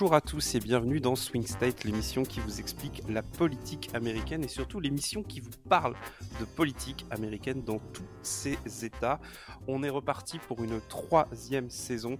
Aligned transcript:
Bonjour 0.00 0.14
à 0.14 0.20
tous 0.20 0.54
et 0.54 0.60
bienvenue 0.60 1.00
dans 1.00 1.16
Swing 1.16 1.44
State, 1.44 1.82
l'émission 1.82 2.22
qui 2.22 2.38
vous 2.38 2.60
explique 2.60 3.02
la 3.08 3.20
politique 3.20 3.90
américaine 3.94 4.44
et 4.44 4.48
surtout 4.48 4.78
l'émission 4.78 5.24
qui 5.24 5.40
vous 5.40 5.50
parle 5.68 5.96
de 6.38 6.44
politique 6.44 7.04
américaine 7.10 7.64
dans 7.64 7.80
tous 7.92 8.06
ses 8.22 8.56
états. 8.84 9.18
On 9.66 9.82
est 9.82 9.88
reparti 9.88 10.38
pour 10.38 10.62
une 10.62 10.80
troisième 10.88 11.68
saison. 11.68 12.16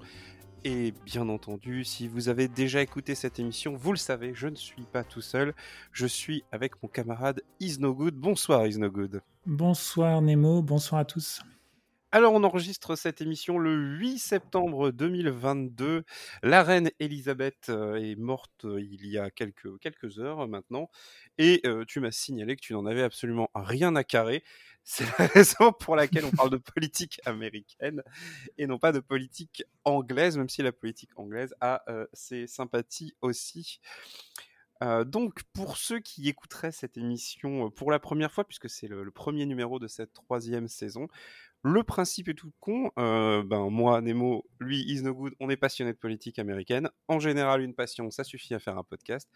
Et 0.65 0.93
bien 1.05 1.29
entendu, 1.29 1.85
si 1.85 2.09
vous 2.09 2.29
avez 2.29 2.49
déjà 2.49 2.83
écouté 2.83 3.15
cette 3.15 3.39
émission, 3.39 3.77
vous 3.77 3.93
le 3.93 3.97
savez, 3.97 4.33
je 4.35 4.49
ne 4.49 4.57
suis 4.57 4.83
pas 4.83 5.05
tout 5.05 5.21
seul. 5.21 5.55
Je 5.93 6.09
suis 6.09 6.43
avec 6.51 6.83
mon 6.83 6.89
camarade 6.89 7.43
Isnogood. 7.61 8.17
Bonsoir 8.17 8.67
Isnogood. 8.67 9.23
Bonsoir 9.47 10.21
Nemo, 10.21 10.63
bonsoir 10.63 11.03
à 11.03 11.05
tous. 11.05 11.43
Alors, 12.11 12.33
on 12.33 12.43
enregistre 12.43 12.97
cette 12.97 13.21
émission 13.21 13.59
le 13.59 13.77
8 13.99 14.19
septembre 14.19 14.93
2022. 14.93 16.05
La 16.43 16.63
reine 16.63 16.91
Elisabeth 17.01 17.69
euh, 17.69 17.97
est 17.97 18.17
morte 18.17 18.65
euh, 18.65 18.81
il 18.81 19.07
y 19.07 19.19
a 19.19 19.31
quelques, 19.31 20.19
heures 20.19 20.49
maintenant. 20.49 20.89
Et 21.37 21.61
euh, 21.67 21.85
tu 21.87 22.01
m'as 22.01 22.11
signalé 22.11 22.57
que 22.57 22.63
tu 22.63 22.73
n'en 22.73 22.87
avais 22.87 23.03
absolument 23.03 23.51
rien 23.55 23.95
à 23.95 24.05
carrer. 24.05 24.43
C'est 24.85 25.05
la 25.19 25.27
raison 25.27 25.71
pour 25.79 25.97
laquelle 25.97 26.25
on 26.25 26.31
parle 26.31 26.49
de 26.49 26.57
politique 26.57 27.21
américaine 27.27 28.03
et 28.57 28.67
non 28.67 28.79
pas 28.79 28.93
de 28.93 29.01
politique 29.01 29.65
anglaise, 29.85 30.39
même 30.39 30.49
si 30.49 30.63
la 30.63 30.73
politique 30.73 31.11
anglaise 31.19 31.55
a 31.61 31.85
ses 32.15 32.47
sympathies 32.47 33.13
aussi. 33.21 33.81
donc, 35.05 35.43
pour 35.53 35.77
ceux 35.77 36.01
qui 36.01 36.27
écouteraient 36.31 36.73
cette 36.73 36.97
émission 36.97 37.71
pour 37.71 37.91
la 37.91 37.99
première 37.99 38.33
fois, 38.33 38.45
puisque 38.45 38.71
c'est 38.71 38.89
le, 38.89 39.11
premier 39.11 39.45
numéro 39.45 39.79
de 39.79 39.89
cette 39.89 40.15
troisième 40.15 40.69
saison, 40.69 41.07
le 41.63 41.83
principe 41.83 42.29
est 42.29 42.35
tout 42.35 42.53
con. 42.61 42.91
Euh, 42.99 43.43
ben 43.43 43.69
moi, 43.69 44.01
Nemo, 44.01 44.47
lui, 44.61 44.83
is 44.83 45.03
no 45.03 45.13
good. 45.13 45.35
On 45.41 45.51
est 45.51 45.57
passionné 45.57 45.93
de 45.93 45.99
politique 45.99 46.39
américaine. 46.39 46.89
En 47.09 47.19
général, 47.19 47.63
une 47.63 47.75
passion, 47.75 48.11
ça 48.11 48.25
suffit 48.25 48.55
à 48.55 48.59
faire 48.59 48.79
un 48.79 48.85
podcast. 48.85 49.29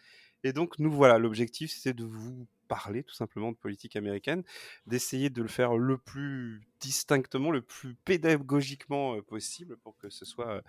Et 0.45 0.53
donc, 0.53 0.79
nous 0.79 0.91
voilà. 0.91 1.19
L'objectif, 1.19 1.73
c'est 1.73 1.95
de 1.95 2.05
vous 2.05 2.47
parler 2.69 3.03
tout 3.03 3.14
simplement 3.14 3.53
de 3.53 3.56
politique 3.56 3.97
américaine, 3.97 4.45
d'essayer 4.87 5.31
de 5.31 5.42
le 5.42 5.48
faire 5.48 5.77
le 5.77 5.98
plus 5.98 6.62
distinctement, 6.81 7.51
le 7.51 7.61
plus 7.61 7.95
pédagogiquement 7.97 9.17
euh, 9.17 9.23
possible 9.23 9.77
pour 9.79 9.97
que 9.98 10.09
ce 10.09 10.25
soit 10.25 10.48
euh, 10.48 10.62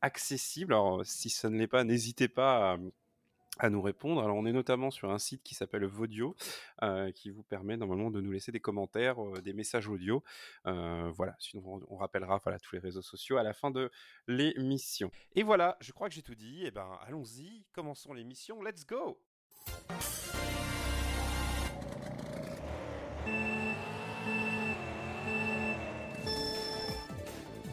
accessible. 0.00 0.74
Alors, 0.74 1.06
si 1.06 1.30
ça 1.30 1.48
ne 1.50 1.58
l'est 1.58 1.66
pas, 1.68 1.84
n'hésitez 1.84 2.28
pas 2.28 2.72
à 2.72 2.78
à 3.58 3.70
nous 3.70 3.82
répondre. 3.82 4.22
Alors, 4.22 4.36
on 4.36 4.46
est 4.46 4.52
notamment 4.52 4.90
sur 4.90 5.10
un 5.10 5.18
site 5.18 5.42
qui 5.42 5.54
s'appelle 5.54 5.84
Vodio, 5.84 6.36
euh, 6.82 7.10
qui 7.12 7.30
vous 7.30 7.42
permet 7.42 7.76
normalement 7.76 8.10
de 8.10 8.20
nous 8.20 8.32
laisser 8.32 8.52
des 8.52 8.60
commentaires, 8.60 9.22
euh, 9.22 9.40
des 9.40 9.52
messages 9.52 9.88
audio. 9.88 10.22
Euh, 10.66 11.10
voilà, 11.14 11.36
sinon 11.38 11.82
on, 11.88 11.96
rappellera 11.96 12.40
voilà, 12.42 12.58
tous 12.58 12.74
les 12.74 12.80
réseaux 12.80 13.02
sociaux 13.02 13.36
à 13.36 13.42
la 13.42 13.52
fin 13.52 13.70
de 13.70 13.90
l'émission. 14.26 15.10
Et 15.34 15.42
voilà, 15.42 15.76
je 15.80 15.92
crois 15.92 16.08
que 16.08 16.14
j'ai 16.14 16.22
tout 16.22 16.34
dit. 16.34 16.62
Eh 16.64 16.70
ben, 16.70 16.98
allons-y, 17.06 17.64
commençons 17.72 18.12
l'émission. 18.12 18.62
Let's 18.62 18.86
go! 18.86 19.18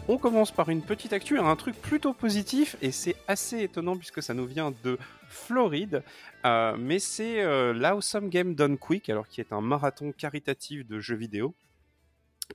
On 0.09 0.17
commence 0.17 0.51
par 0.51 0.67
une 0.67 0.81
petite 0.81 1.13
actu, 1.13 1.39
un 1.39 1.55
truc 1.55 1.81
plutôt 1.81 2.11
positif, 2.11 2.75
et 2.81 2.91
c'est 2.91 3.15
assez 3.29 3.61
étonnant 3.61 3.95
puisque 3.95 4.21
ça 4.21 4.33
nous 4.33 4.45
vient 4.45 4.73
de 4.83 4.97
Floride, 5.29 6.03
euh, 6.45 6.75
mais 6.77 6.99
c'est 6.99 7.41
euh, 7.41 7.73
l'Awesome 7.73 8.27
Game 8.27 8.53
Done 8.53 8.77
Quick, 8.77 9.09
alors 9.09 9.29
qui 9.29 9.39
est 9.39 9.53
un 9.53 9.61
marathon 9.61 10.11
caritatif 10.11 10.85
de 10.85 10.99
jeux 10.99 11.15
vidéo. 11.15 11.55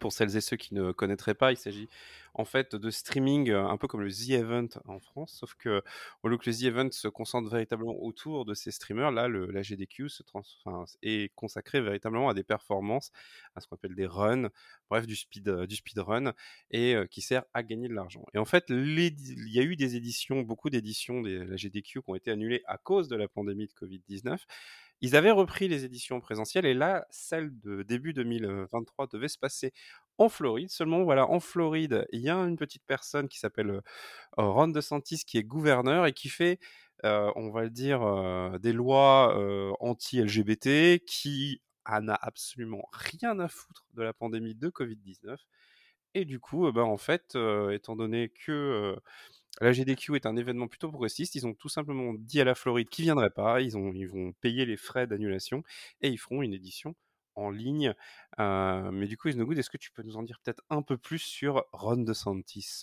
Pour 0.01 0.13
celles 0.13 0.37
et 0.37 0.41
ceux 0.41 0.57
qui 0.57 0.75
ne 0.75 0.93
connaîtraient 0.93 1.35
pas, 1.35 1.53
il 1.53 1.57
s'agit 1.57 1.89
en 2.35 2.45
fait 2.45 2.77
de 2.77 2.91
streaming 2.91 3.51
euh, 3.51 3.67
un 3.67 3.77
peu 3.77 3.89
comme 3.89 4.03
le 4.03 4.11
The 4.11 4.31
Event 4.31 4.69
en 4.87 5.01
France, 5.01 5.33
sauf 5.41 5.55
que 5.55 5.83
au 6.23 6.29
lieu 6.29 6.37
que 6.37 6.49
le 6.49 6.57
The 6.57 6.63
Event 6.65 6.91
se 6.93 7.09
concentre 7.09 7.51
véritablement 7.51 7.97
autour 8.03 8.45
de 8.45 8.55
ces 8.55 8.71
streamers, 8.71 9.11
là 9.11 9.29
le, 9.29 9.47
la 9.47 9.63
GDQ 9.63 10.09
se 10.09 10.23
est 11.03 11.35
consacrée 11.35 11.81
véritablement 11.81 12.29
à 12.29 12.35
des 12.35 12.45
performances, 12.45 13.11
à 13.55 13.61
ce 13.61 13.67
qu'on 13.67 13.77
appelle 13.77 13.95
des 13.95 14.07
runs, 14.07 14.51
bref 14.91 15.07
du 15.07 15.17
speed 15.17 15.49
euh, 15.49 15.67
du 15.67 15.77
speedrun 15.77 16.33
et 16.71 16.95
euh, 16.95 17.07
qui 17.07 17.21
sert 17.21 17.45
à 17.55 17.63
gagner 17.63 17.89
de 17.89 17.95
l'argent. 17.95 18.25
Et 18.35 18.39
en 18.39 18.45
fait, 18.45 18.67
il 18.69 19.49
y 19.49 19.59
a 19.59 19.63
eu 19.63 19.77
des 19.77 19.97
éditions, 19.97 20.43
beaucoup 20.43 20.71
d'éditions 20.71 21.23
de 21.23 21.43
la 21.43 21.57
GDQ 21.57 22.03
qui 22.03 22.11
ont 22.11 22.15
été 22.15 22.31
annulées 22.31 22.63
à 22.67 22.79
cause 22.79 23.09
de 23.09 23.17
la 23.17 23.29
pandémie 23.29 23.67
de 23.67 23.73
Covid-19 23.73 24.39
ils 25.01 25.17
avaient 25.17 25.31
repris 25.31 25.69
les 25.69 25.85
éditions 25.85 26.21
présentielles 26.21 26.67
et 26.67 26.75
là, 26.75 27.07
celle 27.11 27.59
de 27.61 27.83
début 27.83 28.13
2023 28.13 29.07
devait 29.07 29.29
se 29.29 29.39
passer 29.39 29.73
en 30.19 30.29
Floride. 30.29 30.71
Seulement, 30.71 31.05
voilà, 31.05 31.29
en 31.31 31.41
Floride, 31.41 32.07
il 32.13 32.21
y 32.21 32.29
a 32.29 32.37
une 32.37 32.57
petite 32.57 32.85
personne 32.87 33.29
qui 33.29 33.39
s'appelle 33.39 33.71
euh, 33.71 33.81
Ron 34.37 34.69
DeSantis 34.69 35.25
qui 35.25 35.39
est 35.39 35.45
gouverneur 35.45 36.07
et 36.07 36.13
qui 36.13 36.29
fait, 36.29 36.59
euh, 37.05 37.31
on 37.37 37.51
va 37.51 37.63
le 37.63 37.71
dire, 37.71 38.03
euh, 38.03 38.59
des 38.59 38.73
lois 38.73 39.37
anti-LGBT 39.81 41.05
qui 41.07 41.63
n'a 41.89 42.19
absolument 42.21 42.89
rien 42.93 43.39
à 43.39 43.49
foutre 43.49 43.87
de 43.95 44.03
la 44.03 44.13
pandémie 44.13 44.55
de 44.55 44.69
Covid-19. 44.69 45.37
Et 46.15 46.25
du 46.25 46.41
coup, 46.41 46.71
ben, 46.73 46.83
en 46.83 46.97
fait, 46.97 47.39
étant 47.71 47.97
donné 47.97 48.31
que 48.31 48.97
la 49.61 49.73
GDQ 49.73 50.17
est 50.17 50.27
un 50.27 50.37
événement 50.37 50.69
plutôt 50.69 50.89
progressiste. 50.89 51.35
Ils 51.35 51.47
ont 51.47 51.55
tout 51.55 51.69
simplement 51.69 52.15
dit 52.15 52.41
à 52.41 52.45
la 52.45 52.55
Floride 52.55 52.89
qu'ils 52.89 53.05
ne 53.05 53.09
viendraient 53.09 53.31
pas. 53.31 53.61
Ils, 53.61 53.77
ont, 53.77 53.93
ils 53.93 54.07
vont 54.07 54.33
payer 54.41 54.67
les 54.67 54.77
frais 54.77 55.07
d'annulation 55.07 55.63
et 56.01 56.09
ils 56.09 56.19
feront 56.19 56.43
une 56.43 56.53
édition 56.53 56.95
en 57.35 57.51
ligne. 57.51 57.95
Euh, 58.39 58.91
mais 58.91 59.07
du 59.07 59.17
coup, 59.17 59.29
Isnogood, 59.29 59.59
est-ce 59.59 59.71
que 59.71 59.77
tu 59.77 59.91
peux 59.91 60.03
nous 60.03 60.17
en 60.17 60.23
dire 60.23 60.41
peut-être 60.45 60.63
un 60.71 60.83
peu 60.83 60.97
plus 60.97 61.19
sur 61.19 61.65
Ron 61.73 61.99
DeSantis? 61.99 62.83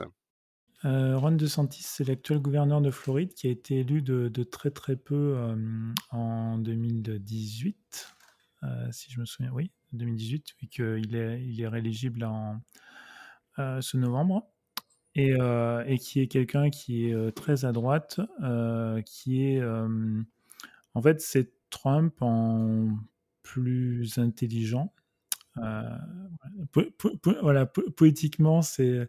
Euh, 0.84 1.18
Ron 1.18 1.32
DeSantis, 1.32 1.84
c'est 1.84 2.04
l'actuel 2.04 2.40
gouverneur 2.40 2.82
de 2.82 2.92
Floride 2.92 3.34
qui 3.34 3.48
a 3.48 3.52
été 3.52 3.80
élu 3.80 4.02
de, 4.02 4.44
très 4.44 4.72
très 4.72 4.96
peu 4.96 5.36
euh, 5.38 5.94
en 6.12 6.58
2018, 6.58 8.16
si 8.92 9.12
je 9.12 9.20
me 9.20 9.26
souviens, 9.26 9.52
oui, 9.52 9.72
2018, 9.94 10.56
vu 10.60 10.68
qu'il 10.68 11.16
est, 11.16 11.44
il 11.46 11.62
est 11.62 11.68
rééligible 11.68 12.24
en 12.24 12.60
ce 13.58 13.96
novembre 13.96 14.55
et, 15.16 15.34
euh, 15.40 15.84
et 15.88 15.98
qui 15.98 16.20
est 16.20 16.28
quelqu'un 16.28 16.70
qui 16.70 17.08
est 17.10 17.14
euh, 17.14 17.32
très 17.32 17.66
à 17.66 17.72
droite, 17.72 18.20
euh, 18.44 19.02
qui 19.02 19.44
est 19.44 19.64
en 20.94 21.02
fait 21.02 21.22
c'est 21.22 21.52
Trump 21.70 22.22
en 22.22 22.90
plus 23.42 24.18
intelligent. 24.18 24.94
voilà, 27.42 27.66
politiquement 27.66 28.62
c'est 28.62 29.08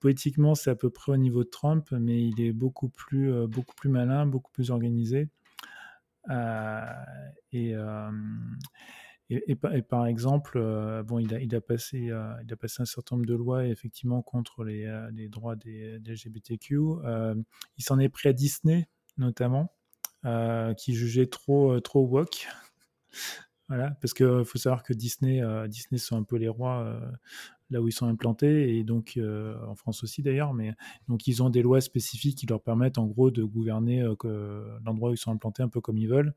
politiquement 0.00 0.54
c'est 0.54 0.70
à 0.70 0.74
peu 0.76 0.90
près 0.90 1.12
au 1.12 1.16
niveau 1.16 1.42
de 1.42 1.48
Trump, 1.48 1.88
mais 1.92 2.22
il 2.22 2.40
est 2.40 2.52
beaucoup 2.52 2.88
plus 2.90 3.32
beaucoup 3.48 3.74
plus 3.74 3.88
malin, 3.88 4.26
beaucoup 4.26 4.52
plus 4.52 4.70
organisé. 4.70 5.28
et 7.52 7.74
et, 9.28 9.56
par 9.56 10.06
exemple, 10.06 10.56
euh, 10.56 11.02
bon, 11.02 11.18
il 11.18 11.34
a, 11.34 11.40
il, 11.40 11.52
a 11.56 11.60
passé, 11.60 12.10
euh, 12.10 12.32
il 12.44 12.52
a 12.52 12.56
passé 12.56 12.82
un 12.82 12.84
certain 12.84 13.16
nombre 13.16 13.26
de 13.26 13.34
lois 13.34 13.66
effectivement 13.66 14.22
contre 14.22 14.62
les, 14.62 14.84
euh, 14.86 15.10
droits 15.28 15.56
des, 15.56 15.98
LGBTQ. 15.98 16.78
il 17.76 17.84
s'en 17.84 17.98
est 17.98 18.08
pris 18.08 18.28
à 18.28 18.32
Disney 18.32 18.88
notamment, 19.18 19.72
qui 20.76 20.94
jugeait 20.94 21.26
trop, 21.26 21.80
trop 21.80 22.06
woke. 22.06 22.46
voilà, 23.68 23.90
parce 24.00 24.14
qu'il 24.14 24.44
faut 24.44 24.58
savoir 24.58 24.84
que 24.84 24.92
Disney, 24.92 25.42
Disney 25.68 25.98
sont 25.98 26.16
un 26.16 26.22
peu 26.22 26.36
les 26.36 26.48
rois 26.48 27.00
là 27.70 27.82
où 27.82 27.88
ils 27.88 27.92
sont 27.92 28.06
implantés 28.06 28.76
et 28.76 28.84
donc 28.84 29.18
en 29.18 29.74
France 29.74 30.04
aussi 30.04 30.22
d'ailleurs. 30.22 30.52
Mais 30.52 30.74
donc 31.08 31.26
ils 31.26 31.42
ont 31.42 31.50
des 31.50 31.62
lois 31.62 31.80
spécifiques 31.80 32.38
qui 32.38 32.46
leur 32.46 32.60
permettent 32.60 32.98
en 32.98 33.06
gros 33.06 33.30
de 33.30 33.42
gouverner 33.42 34.02
l'endroit 34.84 35.10
où 35.10 35.14
ils 35.14 35.18
sont 35.18 35.32
implantés 35.32 35.62
un 35.62 35.68
peu 35.68 35.80
comme 35.80 35.96
ils 35.96 36.08
veulent 36.08 36.34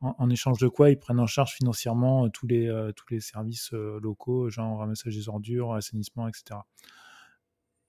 en, 0.00 0.30
échange 0.30 0.58
de 0.58 0.68
quoi 0.68 0.90
ils 0.90 0.98
prennent 0.98 1.20
en 1.20 1.26
charge 1.26 1.54
financièrement 1.54 2.26
euh, 2.26 2.28
tous 2.28 2.46
les, 2.46 2.68
euh, 2.68 2.92
tous 2.92 3.06
les 3.10 3.20
services 3.20 3.72
euh, 3.72 3.98
locaux, 4.00 4.50
genre 4.50 4.78
ramassage 4.78 5.16
des 5.16 5.28
ordures, 5.28 5.72
assainissement, 5.74 6.28
etc. 6.28 6.60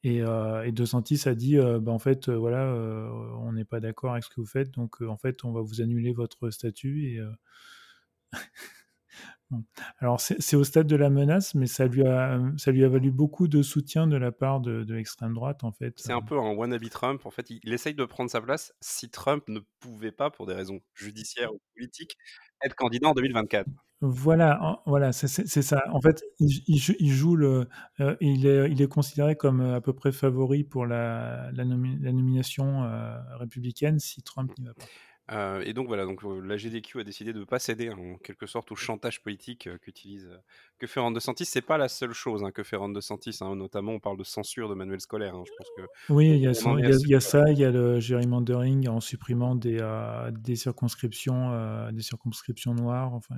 Et, 0.04 0.19
et 0.19 0.71
De 0.71 0.86
Santis 0.86 1.27
a 1.27 1.36
dit, 1.36 1.57
bah, 1.57 1.92
en 1.92 2.00
fait, 2.00 2.30
voilà, 2.30 2.71
on 3.42 3.51
n'est 3.51 3.65
pas 3.65 3.81
d'accord 3.81 4.13
avec 4.13 4.24
ce 4.24 4.30
que 4.30 4.39
vous 4.39 4.48
faites, 4.48 4.71
donc 4.71 5.01
en 5.01 5.18
fait, 5.18 5.44
on 5.44 5.51
va 5.51 5.59
vous 5.59 5.81
annuler 5.81 6.13
votre 6.13 6.50
statut. 6.50 7.09
Et, 7.09 7.19
Alors, 10.00 10.20
c'est 10.20 10.56
au 10.56 10.64
stade 10.64 10.88
de 10.88 10.96
la 10.96 11.10
menace, 11.10 11.56
mais 11.56 11.68
ça 11.68 11.88
lui, 11.88 12.06
a, 12.06 12.40
ça 12.58 12.72
lui 12.72 12.84
a 12.84 12.90
valu 12.90 13.12
beaucoup 13.12 13.48
de 13.48 13.62
soutien 13.62 14.08
de 14.08 14.18
la 14.18 14.32
part 14.32 14.60
de, 14.60 14.86
l'extrême 14.94 15.34
droite, 15.34 15.64
en 15.64 15.72
fait. 15.72 15.94
C'est 15.98 16.14
un 16.14 16.22
peu 16.22 16.38
un 16.38 16.54
wannabe 16.54 16.90
Trump. 16.90 17.26
En 17.26 17.32
fait, 17.32 17.50
il, 17.50 17.74
essaye 17.74 17.94
de 17.94 18.06
prendre 18.06 18.30
sa 18.30 18.42
place 18.42 18.74
si 18.82 19.10
Trump 19.10 19.44
ne 19.48 19.60
pouvait 19.80 20.12
pas, 20.12 20.30
pour 20.30 20.46
des 20.46 20.54
raisons 20.54 20.80
judiciaires 20.94 21.54
ou 21.54 21.60
politiques, 21.76 22.18
être 22.64 22.76
candidat 22.76 23.10
en 23.10 23.14
2024. 23.14 23.68
Voilà, 24.02 24.84
voilà, 24.86 25.12
c'est 25.12 25.28
ça. 25.28 25.84
En 25.92 26.02
fait, 26.02 26.24
il, 26.40 26.78
joue 26.78 27.36
le, 27.36 27.68
euh, 28.00 28.16
il, 28.22 28.46
est, 28.46 28.70
il 28.70 28.80
est 28.80 28.88
considéré 28.88 29.36
comme 29.36 29.60
euh, 29.60 29.78
à 29.78 29.82
peu 29.82 29.92
près 29.92 30.12
favori 30.12 30.64
pour 30.64 30.86
la, 30.86 31.50
la, 31.54 31.66
nomination 31.66 32.84
euh, 32.84 33.18
républicaine 33.38 33.98
si 33.98 34.22
Trump 34.22 34.52
n'y 34.60 34.66
va 34.66 34.76
pas. 34.76 34.86
Euh, 35.31 35.62
et 35.65 35.74
donc 35.74 35.88
voilà, 35.88 36.06
donc 36.06 36.21
la 36.24 36.56
GDQ 36.56 37.01
a 37.01 37.03
décidé 37.03 37.33
de 37.33 37.39
ne 37.39 37.44
pas 37.45 37.59
céder 37.59 37.89
en 37.89 38.18
quelque 38.18 38.45
sorte 38.45 38.71
au 38.71 38.75
chantage 38.75 39.21
politique 39.21 39.69
qu'utilise 39.81 40.29
que 40.79 40.88
fait 40.88 41.00
Ron 41.00 41.12
DeSantis. 41.12 41.45
C'est 41.45 41.62
pas 41.62 41.77
la 41.77 41.89
seule 41.89 42.13
chose 42.13 42.44
hein, 42.44 42.51
que 42.51 42.63
fait 42.63 42.75
Ron 42.75 42.89
DeSantis. 42.89 43.38
Hein. 43.41 43.56
notamment, 43.56 43.94
on 43.94 44.00
parle 44.00 44.18
de 44.18 44.24
censure 44.24 44.69
de 44.69 44.75
manuels 44.75 45.01
scolaires. 45.01 45.35
Hein. 45.35 45.44
Je 45.45 45.51
pense 45.57 45.68
que 45.75 46.13
oui, 46.13 46.29
il 46.29 46.41
y, 46.41 46.47
a, 46.47 46.53
ça, 46.53 46.71
il 47.50 47.59
y 47.59 47.65
a 47.65 47.71
le 47.71 48.00
gerrymandering 48.00 48.88
en 48.88 49.00
supprimant 49.00 49.56
des, 49.56 49.79
des 50.31 50.56
circonscriptions, 50.56 51.91
des 51.91 52.01
circonscriptions 52.01 52.74
noires. 52.74 53.13
Enfin, 53.13 53.35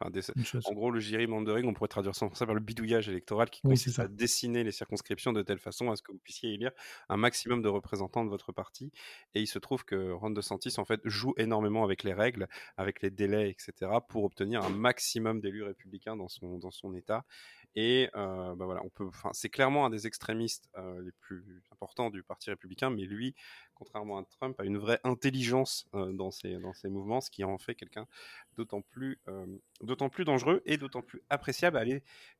en 0.00 0.72
gros, 0.72 0.90
le 0.90 1.00
gerrymandering, 1.00 1.66
on 1.66 1.72
pourrait 1.72 1.88
traduire 1.88 2.14
ça 2.14 2.28
par 2.28 2.54
le 2.54 2.60
bidouillage 2.60 3.08
électoral 3.08 3.48
qui 3.50 3.62
consiste 3.62 3.98
à 3.98 4.08
dessiner 4.08 4.62
les 4.62 4.72
circonscriptions 4.72 5.32
de 5.32 5.42
telle 5.42 5.58
façon 5.58 5.90
à 5.90 5.96
ce 5.96 6.02
que 6.02 6.12
vous 6.12 6.18
puissiez 6.18 6.52
élire 6.52 6.72
un 7.08 7.16
maximum 7.16 7.62
de 7.62 7.68
représentants 7.68 8.24
de 8.24 8.30
votre 8.30 8.52
parti. 8.52 8.92
Et 9.34 9.40
il 9.40 9.46
se 9.46 9.58
trouve 9.58 9.84
que 9.84 10.12
Ron 10.12 10.30
DeSantis, 10.30 10.74
en 10.78 10.84
fait, 10.84 11.00
joue 11.04 11.34
énormément 11.38 11.84
avec 11.84 12.02
les 12.02 12.12
règles, 12.12 12.48
avec 12.76 13.00
les 13.00 13.10
délais, 13.10 13.50
etc., 13.50 13.90
pour 14.08 14.24
obtenir 14.24 14.62
un 14.62 14.70
maximum 14.70 15.40
d'élus 15.40 15.62
républicains 15.62 16.16
dans 16.16 16.28
son, 16.28 16.58
dans 16.58 16.70
son 16.70 16.94
État. 16.94 17.24
Et 17.78 18.08
euh, 18.16 18.54
bah 18.54 18.64
voilà, 18.64 18.82
on 18.84 18.88
peut, 18.88 19.10
c'est 19.32 19.50
clairement 19.50 19.84
un 19.84 19.90
des 19.90 20.06
extrémistes 20.06 20.70
euh, 20.78 21.02
les 21.02 21.12
plus 21.12 21.62
importants 21.70 22.08
du 22.08 22.22
Parti 22.22 22.48
républicain, 22.48 22.88
mais 22.88 23.04
lui, 23.04 23.34
contrairement 23.74 24.18
à 24.18 24.24
Trump, 24.24 24.58
a 24.58 24.64
une 24.64 24.78
vraie 24.78 24.98
intelligence 25.04 25.86
euh, 25.94 26.10
dans, 26.12 26.30
ses, 26.30 26.54
dans 26.54 26.72
mouvements, 26.84 27.20
ce 27.20 27.30
qui 27.30 27.44
en 27.44 27.58
fait 27.58 27.74
quelqu'un 27.74 28.06
d'autant 28.56 28.80
plus, 28.80 29.20
d'autant 29.82 30.08
plus 30.08 30.24
dangereux 30.24 30.62
et 30.64 30.78
d'autant 30.78 31.02
plus 31.02 31.22
appréciable. 31.28 31.78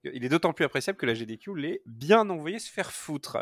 Il 0.05 0.25
est 0.25 0.29
d'autant 0.31 0.55
plus 0.55 0.65
appréciable 0.65 0.97
que 0.97 1.05
la 1.05 1.13
GDQ 1.13 1.55
l'ait 1.55 1.83
bien 1.85 2.31
envoyé 2.31 2.59
se 2.59 2.73
faire 2.73 2.91
foutre. 2.91 3.37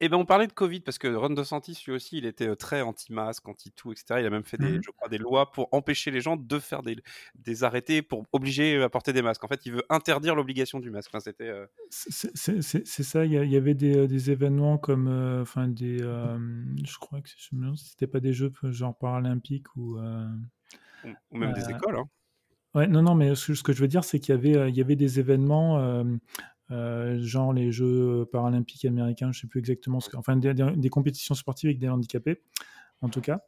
Eh 0.00 0.10
ben, 0.10 0.18
on 0.18 0.26
parlait 0.26 0.46
de 0.46 0.52
Covid 0.52 0.80
parce 0.80 0.98
que 0.98 1.08
Ron 1.08 1.30
DeSantis, 1.30 1.82
lui 1.86 1.94
aussi, 1.94 2.18
il 2.18 2.26
était 2.26 2.54
très 2.54 2.82
anti-masque, 2.82 3.48
anti-tout, 3.48 3.92
etc. 3.92 4.16
Il 4.20 4.26
a 4.26 4.30
même 4.30 4.44
fait 4.44 4.58
des, 4.58 4.78
mmh 4.78 4.82
je 4.84 4.90
crois, 4.90 5.08
des 5.08 5.16
lois 5.16 5.50
pour 5.52 5.68
empêcher 5.72 6.10
les 6.10 6.20
gens 6.20 6.36
de 6.36 6.58
faire 6.58 6.82
des, 6.82 6.96
des 7.34 7.64
arrêtés 7.64 8.02
pour 8.02 8.24
obliger 8.32 8.82
à 8.82 8.90
porter 8.90 9.14
des 9.14 9.22
masques. 9.22 9.42
En 9.44 9.48
fait, 9.48 9.64
il 9.64 9.72
veut 9.72 9.84
interdire 9.88 10.34
l'obligation 10.34 10.80
du 10.80 10.90
masque. 10.90 11.10
Enfin, 11.10 11.20
c'était. 11.20 11.50
C'est 11.88 13.02
ça. 13.02 13.24
Il 13.24 13.32
y, 13.32 13.56
avait 13.56 13.74
des, 13.74 14.06
des 14.06 14.30
événements 14.30 14.76
comme, 14.76 15.08
enfin, 15.40 15.66
des, 15.66 15.98
je 15.98 16.98
crois 16.98 17.22
que 17.22 17.28
c'était 17.76 18.06
pas 18.06 18.20
des 18.20 18.34
jeux 18.34 18.52
genre 18.64 18.96
paralympiques 18.96 19.74
ou. 19.76 19.98
Ou, 21.30 21.38
même 21.38 21.52
des 21.52 21.70
écoles. 21.70 21.96
Hein. 21.96 22.08
Ouais, 22.74 22.86
non, 22.86 23.00
non, 23.00 23.14
mais 23.14 23.34
ce, 23.34 23.62
que 23.62 23.72
je 23.72 23.80
veux 23.80 23.88
dire, 23.88 24.04
c'est 24.04 24.18
qu'il 24.18 24.34
y 24.34 24.38
avait, 24.38 24.68
il 24.68 24.76
y 24.76 24.80
avait 24.82 24.96
des 24.96 25.20
événements 25.20 26.04
euh, 26.70 27.18
genre 27.20 27.52
les 27.52 27.70
Jeux 27.72 28.26
paralympiques 28.32 28.84
américains, 28.84 29.32
je 29.32 29.40
sais 29.40 29.46
plus 29.46 29.60
exactement 29.60 30.00
ce 30.00 30.08
que, 30.08 30.16
enfin 30.16 30.36
des, 30.36 30.88
compétitions 30.88 31.34
sportives 31.34 31.68
avec 31.68 31.78
des 31.78 31.88
handicapés, 31.88 32.42
en 33.00 33.08
tout 33.08 33.20
cas. 33.20 33.40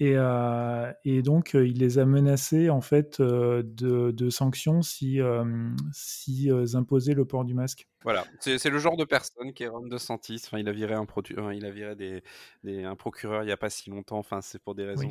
Et, 0.00 0.14
euh, 0.16 0.92
et, 1.04 1.22
donc, 1.22 1.54
euh, 1.54 1.66
il 1.66 1.78
les 1.78 1.98
a 1.98 2.04
menacés 2.04 2.68
en 2.68 2.80
fait 2.80 3.20
de, 3.22 3.62
de, 4.10 4.30
sanctions 4.30 4.82
si, 4.82 5.20
si 5.92 6.50
imposaient 6.74 7.14
le 7.14 7.24
port 7.24 7.44
du 7.44 7.54
masque. 7.54 7.86
Voilà, 8.04 8.26
c'est 8.38 8.68
le 8.68 8.78
genre 8.78 8.98
de 8.98 9.04
personne 9.04 9.54
qui 9.54 9.62
est 9.62 9.68
Ron 9.68 9.86
DeSantis. 9.86 10.42
Enfin, 10.44 10.58
il 10.58 10.68
a 10.68 10.72
viré 10.72 10.92
un, 10.92 11.06
il 11.54 11.64
a 11.64 11.70
viré 11.70 11.96
des, 11.96 12.22
des, 12.62 12.84
un 12.84 12.96
procureur 12.96 13.42
il 13.42 13.46
n'y 13.46 13.52
a 13.52 13.56
pas 13.56 13.70
si 13.70 13.88
longtemps. 13.88 14.18
Enfin, 14.18 14.42
c'est 14.42 14.58
pour 14.58 14.74
des 14.74 14.84
raisons, 14.84 15.08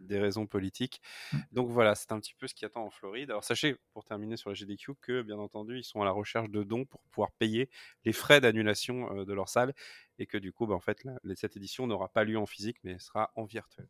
des 0.00 0.18
raisons 0.18 0.46
politiques. 0.46 1.02
Mmh. 1.32 1.38
Donc 1.52 1.68
voilà, 1.68 1.94
c'est 1.94 2.12
un 2.12 2.20
petit 2.20 2.34
peu 2.34 2.46
ce 2.46 2.54
qui 2.54 2.64
attend 2.64 2.86
en 2.86 2.90
Floride. 2.90 3.30
Alors 3.30 3.44
sachez, 3.44 3.76
pour 3.92 4.04
terminer 4.04 4.38
sur 4.38 4.48
la 4.48 4.54
GDQ, 4.54 4.92
que 5.02 5.20
bien 5.20 5.36
entendu, 5.36 5.78
ils 5.78 5.84
sont 5.84 6.00
à 6.00 6.06
la 6.06 6.12
recherche 6.12 6.48
de 6.48 6.62
dons 6.62 6.86
pour 6.86 7.02
pouvoir 7.10 7.30
payer 7.32 7.68
les 8.06 8.14
frais 8.14 8.40
d'annulation 8.40 9.22
de 9.22 9.32
leur 9.34 9.50
salle 9.50 9.74
et 10.18 10.26
que 10.26 10.38
du 10.38 10.52
coup, 10.52 10.66
bah, 10.66 10.74
en 10.74 10.80
fait, 10.80 11.02
cette 11.36 11.56
édition 11.56 11.86
n'aura 11.86 12.08
pas 12.08 12.24
lieu 12.24 12.38
en 12.38 12.46
physique, 12.46 12.76
mais 12.84 12.98
sera 12.98 13.30
en 13.36 13.44
virtuel. 13.44 13.86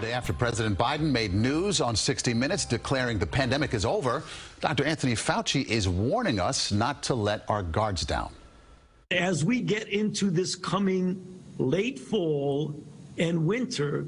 Day 0.00 0.12
after 0.12 0.32
President 0.32 0.76
Biden 0.76 1.12
made 1.12 1.32
news 1.32 1.80
on 1.80 1.94
60 1.94 2.34
Minutes 2.34 2.64
declaring 2.64 3.20
the 3.20 3.26
pandemic 3.26 3.72
is 3.72 3.84
over, 3.84 4.24
Dr. 4.60 4.84
Anthony 4.84 5.14
Fauci 5.14 5.64
is 5.66 5.88
warning 5.88 6.40
us 6.40 6.72
not 6.72 7.04
to 7.04 7.14
let 7.14 7.48
our 7.48 7.62
guards 7.62 8.04
down. 8.04 8.32
As 9.12 9.44
we 9.44 9.60
get 9.60 9.88
into 9.88 10.30
this 10.30 10.56
coming 10.56 11.24
late 11.58 12.00
fall 12.00 12.74
and 13.16 13.46
winter, 13.46 14.06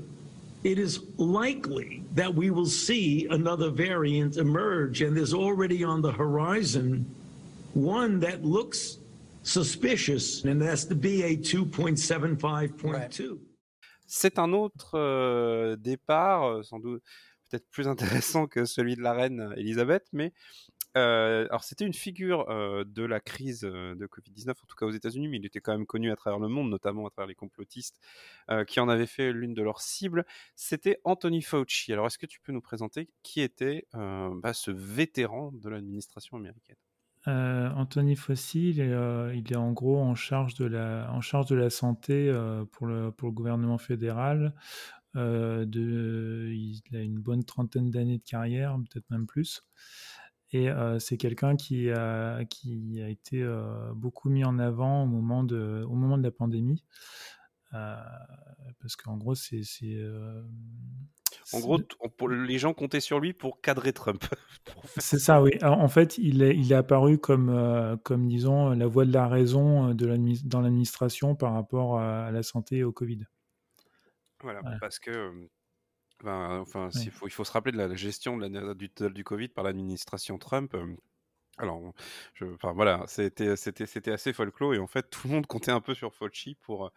it 0.65 0.81
is 0.81 1.01
likely 1.17 2.03
that 2.15 2.35
we 2.35 2.51
will 2.51 2.67
see 2.67 3.29
another 3.31 3.71
variant 3.71 4.37
emerge, 4.37 5.01
and 5.03 5.17
there's 5.17 5.35
already 5.35 5.85
on 5.85 6.03
the 6.03 6.11
horizon 6.11 7.07
one 7.75 8.21
that 8.21 8.43
looks 8.43 8.99
suspicious, 9.43 10.45
and 10.45 10.61
that's 10.61 10.87
the 10.87 10.95
BA 10.95 11.37
2.75.2. 11.37 13.41
C'est 14.07 14.39
un 14.39 14.53
autre 14.53 14.99
euh, 14.99 15.77
départ, 15.77 16.45
euh, 16.45 16.63
sans 16.63 16.79
doute 16.79 17.03
peut-être 17.51 17.69
plus 17.71 17.89
intéressant 17.89 18.47
que 18.47 18.65
celui 18.65 18.97
de 18.97 19.03
la 19.03 19.13
reine 19.13 19.53
Elisabeth, 19.57 20.07
mais 20.13 20.33
euh, 20.97 21.47
alors 21.49 21.65
c'était 21.65 21.85
une 21.85 21.93
figure 21.93 22.47
de 22.47 23.05
la 23.05 23.21
crise 23.21 23.63
de 23.63 24.07
Covid-19, 24.07 24.51
en 24.51 24.67
tout 24.67 24.77
cas 24.77 24.87
aux 24.87 24.93
États-Unis, 24.93 25.29
mais 25.29 25.39
il 25.39 25.47
était 25.47 25.61
quand 25.61 25.73
même 25.73 25.87
connu 25.87 26.13
à 26.13 26.17
travers 26.17 26.39
le 26.39 26.49
monde, 26.49 26.71
notamment 26.71 27.07
à 27.07 27.11
travers 27.11 27.27
les 27.27 27.35
complotistes 27.35 27.99
qui 28.69 28.79
en 28.79 28.89
avaient 28.89 29.09
fait 29.09 29.33
l'une 29.33 29.55
de 29.55 29.63
leurs 29.63 29.81
cibles. 29.81 30.25
C'était 30.55 31.01
Anthony 31.03 31.43
Fauci. 31.43 31.93
Alors 31.93 32.07
est-ce 32.07 32.19
que 32.19 32.27
tu 32.27 32.41
peux 32.41 32.53
nous 32.53 32.61
présenter 32.61 33.09
qui 33.25 33.41
était 33.41 33.89
bah, 33.93 34.55
ce 34.55 34.71
vétéran 34.71 35.51
de 35.53 35.69
l'administration 35.69 36.37
américaine? 36.37 36.77
Euh, 37.27 37.71
Anthony 37.71 38.13
est, 38.13 38.81
euh, 38.81 39.35
il 39.35 39.51
est, 39.51 39.57
en 39.57 39.73
gros 39.73 39.99
en 39.99 40.15
charge 40.15 40.55
de 40.55 40.67
la, 40.67 41.11
en 41.11 41.21
charge 41.21 41.47
de 41.47 41.55
la 41.55 41.71
santé 41.71 42.29
euh, 42.29 42.65
pour, 42.67 42.87
le, 42.87 43.11
pour 43.11 43.29
le 43.29 43.35
gouvernement 43.35 43.79
fédéral. 43.79 44.55
Il 45.15 46.83
a 46.93 47.01
une 47.01 47.21
bonne 47.21 47.45
trentaine 47.45 47.91
d'années 47.91 48.19
de 48.19 48.25
carrière, 48.25 48.77
peut-être 48.91 49.09
même 49.11 49.27
plus. 49.27 49.65
Et 50.53 50.69
c'est 51.01 51.17
quelqu'un 51.17 51.57
qui 51.57 51.91
a, 51.91 52.45
qui 52.45 53.01
a 53.03 53.09
été 53.09 53.45
beaucoup 53.95 54.29
mis 54.29 54.45
en 54.45 54.59
avant 54.59 55.03
au 55.05 55.07
moment 55.07 55.43
de, 55.43 55.85
au 55.89 55.95
moment 55.95 56.19
de 56.19 56.23
la 56.23 56.31
pandémie. 56.31 56.85
parce 57.71 58.97
qu'en 58.97 59.17
gros, 59.17 59.35
c'est 59.35 59.63
en 61.53 61.61
gros, 61.61 61.79
les 62.29 62.59
gens 62.59 62.73
comptaient 62.73 63.01
sur 63.01 63.21
lui 63.21 63.33
pour 63.33 63.61
cadrer 63.61 63.93
Trump. 63.93 64.25
C'est 64.97 65.19
ça, 65.19 65.43
oui. 65.43 65.53
en 65.63 65.89
fait, 65.89 66.19
il 66.19 66.43
est, 66.43 66.57
il 66.57 66.73
est 66.73 66.77
apparu 66.77 67.19
comme, 67.19 67.51
euh, 67.51 67.97
comme, 67.97 68.29
disons, 68.29 68.71
la 68.71 68.87
voix 68.87 69.05
de 69.05 69.13
la 69.13 69.29
raison 69.29 69.91
euh, 69.91 69.95
de 69.95 70.15
dans 70.47 70.61
l'administration 70.61 71.35
par 71.35 71.53
rapport 71.53 71.99
à, 71.99 72.31
la 72.31 72.43
santé 72.43 72.79
et 72.79 72.85
au 72.85 72.93
Covid. 72.93 73.25
Voilà, 74.43 74.61
parce 74.81 74.99
que 74.99 75.11
euh, 75.11 75.51
ben, 76.23 76.59
enfin, 76.61 76.89
il, 76.95 77.11
faut, 77.11 77.27
il 77.27 77.31
faut 77.31 77.45
se 77.45 77.53
rappeler 77.53 77.73
de 77.73 77.79
la 77.79 77.95
gestion 77.95 78.37
de 78.37 78.47
la, 78.47 78.75
du, 78.75 78.91
du 79.11 79.25
Covid 79.25 79.49
par 79.49 79.65
l'administration 79.65 80.39
Trump. 80.39 80.77
Alors, 81.59 81.95
je, 82.35 82.47
voilà, 82.75 83.05
c'était, 83.07 83.49
assez 83.49 84.33
folklore 84.33 84.75
et 84.75 84.79
en 84.79 84.89
fait, 84.89 85.09
tout 85.09 85.29
le 85.29 85.35
monde 85.35 85.47
comptait 85.47 85.71
un 85.71 85.81
peu 85.81 85.95
sur 85.95 86.13
Fauci 86.13 86.57
pour, 86.57 86.91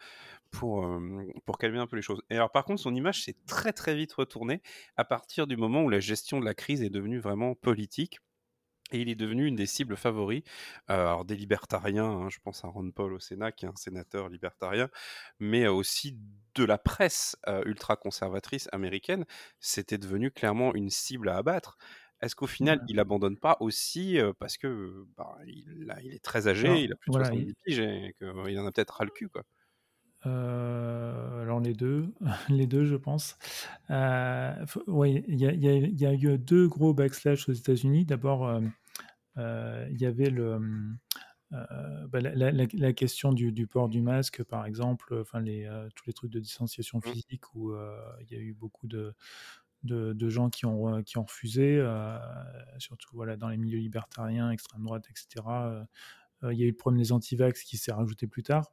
pour, 0.51 1.57
calmer 1.59 1.79
un 1.79 1.87
peu 1.87 1.95
les 1.95 2.01
choses. 2.01 2.21
Et 2.29 2.35
alors, 2.35 2.51
par 2.51 2.65
contre, 2.65 2.81
son 2.81 2.95
image 2.95 3.23
s'est 3.23 3.35
très 3.45 3.71
très 3.71 3.95
vite 3.95 4.13
retournée 4.13 4.61
à 4.95 5.05
partir 5.05 5.45
du 5.45 5.57
moment 5.57 5.83
où 5.83 5.89
la 5.89 5.99
gestion 5.99 6.39
de 6.39 6.45
la 6.45 6.55
crise 6.55 6.81
est 6.81 6.89
devenue 6.89 7.19
vraiment 7.19 7.53
politique. 7.53 8.19
Et 8.91 9.01
il 9.01 9.09
est 9.09 9.15
devenu 9.15 9.45
une 9.45 9.55
des 9.57 9.65
cibles 9.65 9.97
favoris, 9.97 10.43
alors 10.87 11.25
des 11.25 11.35
libertariens, 11.35 12.05
hein, 12.05 12.29
je 12.29 12.37
pense 12.41 12.63
à 12.63 12.69
Ron 12.69 12.89
Paul 12.91 13.13
au 13.13 13.19
Sénat, 13.19 13.51
qui 13.51 13.65
est 13.65 13.67
un 13.67 13.75
sénateur 13.75 14.29
libertarien, 14.29 14.87
mais 15.39 15.67
aussi 15.67 16.17
de 16.55 16.63
la 16.63 16.77
presse 16.77 17.35
ultra-conservatrice 17.65 18.69
américaine, 18.71 19.25
c'était 19.59 19.97
devenu 19.97 20.31
clairement 20.31 20.73
une 20.73 20.89
cible 20.89 21.27
à 21.27 21.35
abattre. 21.35 21.77
Est-ce 22.21 22.35
qu'au 22.35 22.47
final, 22.47 22.83
il 22.87 22.99
abandonne 22.99 23.37
pas 23.37 23.57
aussi 23.59 24.17
parce 24.39 24.57
que 24.57 25.05
bah, 25.17 25.37
il, 25.45 26.13
est 26.13 26.23
très 26.23 26.47
âgé, 26.47 26.83
il 26.83 26.91
a 26.91 26.95
plus 26.95 27.11
de 27.11 27.17
70 27.17 27.53
piges 27.63 27.79
et 27.79 28.15
qu'il 28.17 28.59
en 28.59 28.65
a 28.65 28.71
peut-être 28.71 28.91
ras 28.95 29.05
le 29.05 29.11
cul, 29.11 29.29
quoi. 29.29 29.43
Euh, 30.25 31.41
alors 31.41 31.59
les 31.59 31.73
deux, 31.73 32.13
les 32.49 32.67
deux, 32.67 32.85
je 32.85 32.95
pense. 32.95 33.37
Euh, 33.89 34.65
oui, 34.87 35.23
il 35.27 35.39
y, 35.39 36.05
a 36.05 36.13
eu 36.13 36.37
deux 36.37 36.67
gros 36.67 36.93
backslash 36.93 37.47
aux 37.49 37.53
États-Unis. 37.53 38.05
D'abord, 38.05 38.47
euh, 39.37 39.87
il 39.91 39.99
y 39.99 40.05
avait 40.05 40.29
le, 40.29 40.59
bah, 41.51 42.19
la, 42.19 42.93
question 42.93 43.31
du, 43.31 43.67
port 43.67 43.89
du 43.89 44.01
masque, 44.01 44.43
par 44.43 44.65
exemple, 44.65 45.17
enfin 45.21 45.39
les, 45.39 45.69
tous 45.95 46.05
les 46.07 46.13
trucs 46.13 46.31
de 46.31 46.39
distanciation 46.39 46.99
mmh. 46.99 47.09
physique 47.09 47.55
où 47.55 47.73
il 48.21 48.31
y 48.31 48.35
a 48.35 48.39
eu 48.39 48.53
beaucoup 48.53 48.87
de, 48.87 49.13
de, 49.83 50.29
gens 50.29 50.49
qui 50.49 50.65
ont, 50.65 51.01
qui 51.03 51.17
ont 51.17 51.23
refusé, 51.23 51.83
surtout 52.79 53.09
voilà, 53.13 53.37
dans 53.37 53.49
les 53.49 53.57
milieux 53.57 53.79
libertariens, 53.79 54.51
extrême 54.51 54.83
droite, 54.83 55.05
etc. 55.09 55.45
il 56.43 56.57
y 56.57 56.63
a 56.63 56.65
eu 56.65 56.71
le 56.71 56.75
problème 56.75 57.01
des 57.01 57.11
antivax 57.11 57.63
qui 57.63 57.77
s'est 57.77 57.91
rajouté 57.91 58.27
plus 58.27 58.43
tard. 58.43 58.71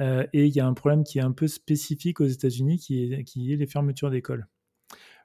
et 0.00 0.46
il 0.46 0.54
y 0.54 0.60
a 0.60 0.66
un 0.66 0.74
problème 0.74 1.04
qui 1.04 1.18
est 1.18 1.22
un 1.22 1.32
peu 1.32 1.48
spécifique 1.48 2.20
aux 2.20 2.26
États-Unis 2.26 2.78
qui 2.78 3.12
est, 3.12 3.24
qui 3.24 3.52
est 3.52 3.56
les 3.56 3.66
fermetures 3.66 4.10
d'écoles. 4.10 4.46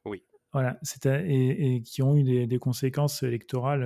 Oui. 0.06 0.24
Voilà, 0.52 0.80
et, 1.06 1.76
et, 1.76 1.82
qui 1.82 2.04
ont 2.04 2.16
eu 2.16 2.46
des, 2.46 2.60
conséquences 2.60 3.24
électorales 3.24 3.84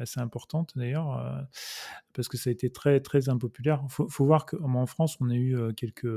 assez 0.00 0.20
importantes 0.20 0.72
d'ailleurs, 0.76 1.48
parce 2.12 2.28
que 2.28 2.36
ça 2.36 2.50
a 2.50 2.52
été 2.52 2.70
très 2.70 3.00
très 3.00 3.30
impopulaire. 3.30 3.82
Il 3.84 3.90
faut, 3.90 4.24
voir 4.26 4.44
qu'en 4.44 4.84
France, 4.84 5.16
on 5.20 5.30
a 5.30 5.34
eu 5.34 5.56
quelques, 5.74 6.14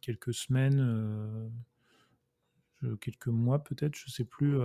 quelques 0.00 0.34
semaines, 0.34 1.52
quelques 3.00 3.28
mois 3.28 3.62
peut-être, 3.62 3.96
je 3.96 4.10
sais 4.10 4.24
plus, 4.24 4.58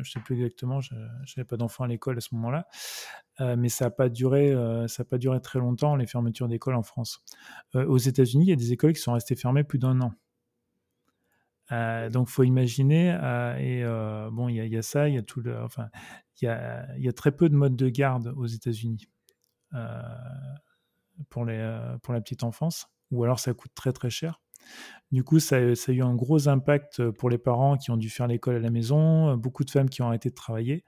je 0.00 0.10
sais 0.10 0.20
plus 0.20 0.36
exactement. 0.36 0.80
Je 0.80 0.94
n'avais 0.94 1.46
pas 1.46 1.56
d'enfants 1.56 1.84
à 1.84 1.88
l'école 1.88 2.16
à 2.16 2.20
ce 2.20 2.34
moment-là, 2.34 2.66
mais 3.56 3.68
ça 3.68 3.86
n'a 3.86 3.90
pas 3.90 4.08
duré, 4.08 4.54
pas 5.10 5.18
duré 5.18 5.40
très 5.40 5.58
longtemps 5.58 5.96
les 5.96 6.06
fermetures 6.06 6.48
d'écoles 6.48 6.74
en 6.76 6.82
France. 6.82 7.22
aux 7.74 7.98
États-Unis, 7.98 8.46
il 8.46 8.50
y 8.50 8.52
a 8.52 8.56
des 8.56 8.72
écoles 8.72 8.92
qui 8.92 9.00
sont 9.00 9.12
restées 9.12 9.36
fermées 9.36 9.64
plus 9.64 9.78
d'un 9.78 10.00
an. 10.00 10.12
Euh, 11.72 12.08
donc, 12.10 12.28
faut 12.28 12.44
imaginer, 12.44 13.12
euh, 13.12 13.56
et 13.58 13.82
euh, 13.84 14.30
bon, 14.30 14.48
il 14.48 14.56
y, 14.56 14.76
a 14.76 14.82
ça, 14.82 15.08
il 15.08 15.14
y 15.14 15.18
a 15.18 15.22
tout 15.22 15.42
enfin, 15.62 15.88
il 16.40 16.96
y 16.96 17.12
très 17.12 17.32
peu 17.32 17.48
de 17.48 17.54
modes 17.54 17.76
de 17.76 17.88
garde 17.88 18.32
aux 18.36 18.46
États-Unis 18.46 19.08
pour 21.28 21.44
la 21.44 22.20
petite 22.20 22.42
enfance, 22.42 22.88
ou 23.10 23.24
alors 23.24 23.38
ça 23.38 23.52
coûte 23.52 23.72
très 23.74 23.92
très 23.92 24.10
cher. 24.10 24.40
Du 25.10 25.24
coup, 25.24 25.38
ça, 25.38 25.74
ça, 25.74 25.92
a 25.92 25.94
eu 25.94 26.02
un 26.02 26.14
gros 26.14 26.48
impact 26.48 27.10
pour 27.12 27.30
les 27.30 27.38
parents 27.38 27.76
qui 27.76 27.90
ont 27.90 27.96
dû 27.96 28.10
faire 28.10 28.26
l'école 28.26 28.56
à 28.56 28.60
la 28.60 28.70
maison, 28.70 29.36
beaucoup 29.36 29.64
de 29.64 29.70
femmes 29.70 29.88
qui 29.88 30.02
ont 30.02 30.06
arrêté 30.06 30.28
de 30.28 30.34
travailler, 30.34 30.84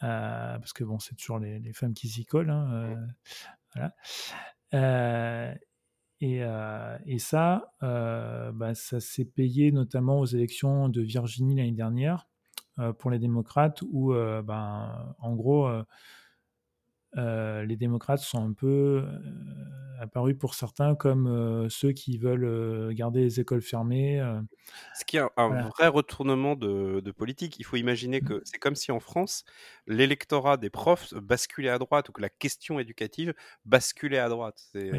parce 0.00 0.72
que 0.72 0.84
bon, 0.84 0.98
c'est 0.98 1.14
toujours 1.14 1.38
les, 1.38 1.58
les, 1.58 1.72
femmes 1.72 1.94
qui 1.94 2.08
s'y 2.08 2.24
collent. 2.24 2.50
Hein, 2.50 2.96
voilà. 3.74 3.94
Et, 6.20 6.42
euh, 6.42 6.98
et 7.06 7.18
ça, 7.18 7.72
euh, 7.82 8.50
bah, 8.52 8.74
ça 8.74 8.98
s'est 9.00 9.24
payé 9.24 9.70
notamment 9.70 10.18
aux 10.18 10.26
élections 10.26 10.88
de 10.88 11.00
Virginie 11.00 11.54
l'année 11.54 11.72
dernière 11.72 12.26
euh, 12.80 12.92
pour 12.92 13.10
les 13.10 13.20
démocrates, 13.20 13.82
où 13.82 14.12
ben, 14.12 15.14
en 15.18 15.34
gros, 15.34 15.70
les 17.14 17.76
démocrates 17.76 18.20
sont 18.20 18.44
un 18.44 18.52
peu 18.52 19.04
apparus 20.00 20.36
pour 20.38 20.54
certains 20.54 20.94
comme 20.94 21.68
ceux 21.70 21.92
qui 21.92 22.18
veulent 22.18 22.94
garder 22.94 23.20
les 23.20 23.40
écoles 23.40 23.62
fermées. 23.62 24.22
Ce 24.94 25.04
qui 25.04 25.16
est 25.16 25.22
un, 25.36 25.68
vrai 25.68 25.88
retournement 25.88 26.54
de, 26.54 27.00
de, 27.00 27.10
politique. 27.10 27.58
Il 27.58 27.64
faut 27.64 27.76
imaginer 27.76 28.20
que 28.20 28.34
mmh. 28.34 28.42
c'est 28.44 28.58
comme 28.58 28.76
si 28.76 28.92
en 28.92 29.00
France, 29.00 29.44
l'électorat 29.86 30.56
des 30.56 30.70
profs 30.70 31.14
basculait 31.14 31.70
à 31.70 31.78
droite 31.78 32.08
ou 32.08 32.12
que 32.12 32.22
la 32.22 32.30
question 32.30 32.78
éducative 32.78 33.34
basculait 33.64 34.18
à 34.18 34.28
droite. 34.28 34.60
C'est 34.72 34.92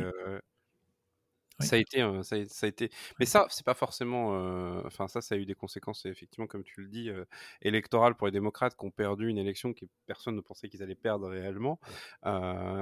ça 1.60 1.76
a 1.76 1.80
été, 1.80 2.00
ça, 2.24 2.36
a, 2.36 2.68
été. 2.68 2.90
Mais 3.20 3.26
ça, 3.26 3.46
c'est 3.50 3.66
pas 3.66 3.74
forcément. 3.74 4.30
Enfin, 4.86 5.08
ça, 5.08 5.22
ça 5.22 5.36
a 5.36 5.38
eu 5.38 5.46
des 5.46 5.56
conséquences, 5.56 6.06
effectivement, 6.06 6.48
comme 6.48 6.64
tu 6.64 6.82
le 6.82 6.88
dis, 6.88 7.10
électorales 7.62 8.16
pour 8.16 8.28
les 8.28 8.32
démocrates 8.32 8.76
qui 8.78 8.86
ont 8.86 8.92
perdu 8.92 9.28
une 9.28 9.38
élection 9.38 9.74
que 9.74 9.86
personne 10.06 10.36
ne 10.36 10.42
pensait 10.42 10.70
qu'ils 10.70 10.84
allaient 10.84 10.96
perdre 10.96 11.28
réellement. 11.30 11.80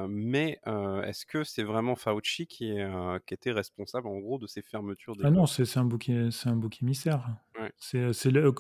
mais 0.10 0.60
est-ce 1.03 1.25
que 1.25 1.43
c'est 1.43 1.63
vraiment 1.63 1.96
Fauci 1.96 2.48
qui, 2.48 2.72
est, 2.72 2.88
qui 3.25 3.34
était 3.34 3.51
responsable, 3.51 4.07
en 4.07 4.17
gros, 4.17 4.38
de 4.38 4.48
ces 4.48 4.62
fermetures 4.62 5.13
Ah 5.24 5.31
non, 5.31 5.46
c'est 5.46 5.77
un 5.77 5.86
bouc, 5.86 6.12
c'est 6.31 6.50
un 6.50 6.55
bouc 6.55 6.81
émissaire. 6.81 7.27
C'est, 7.77 8.12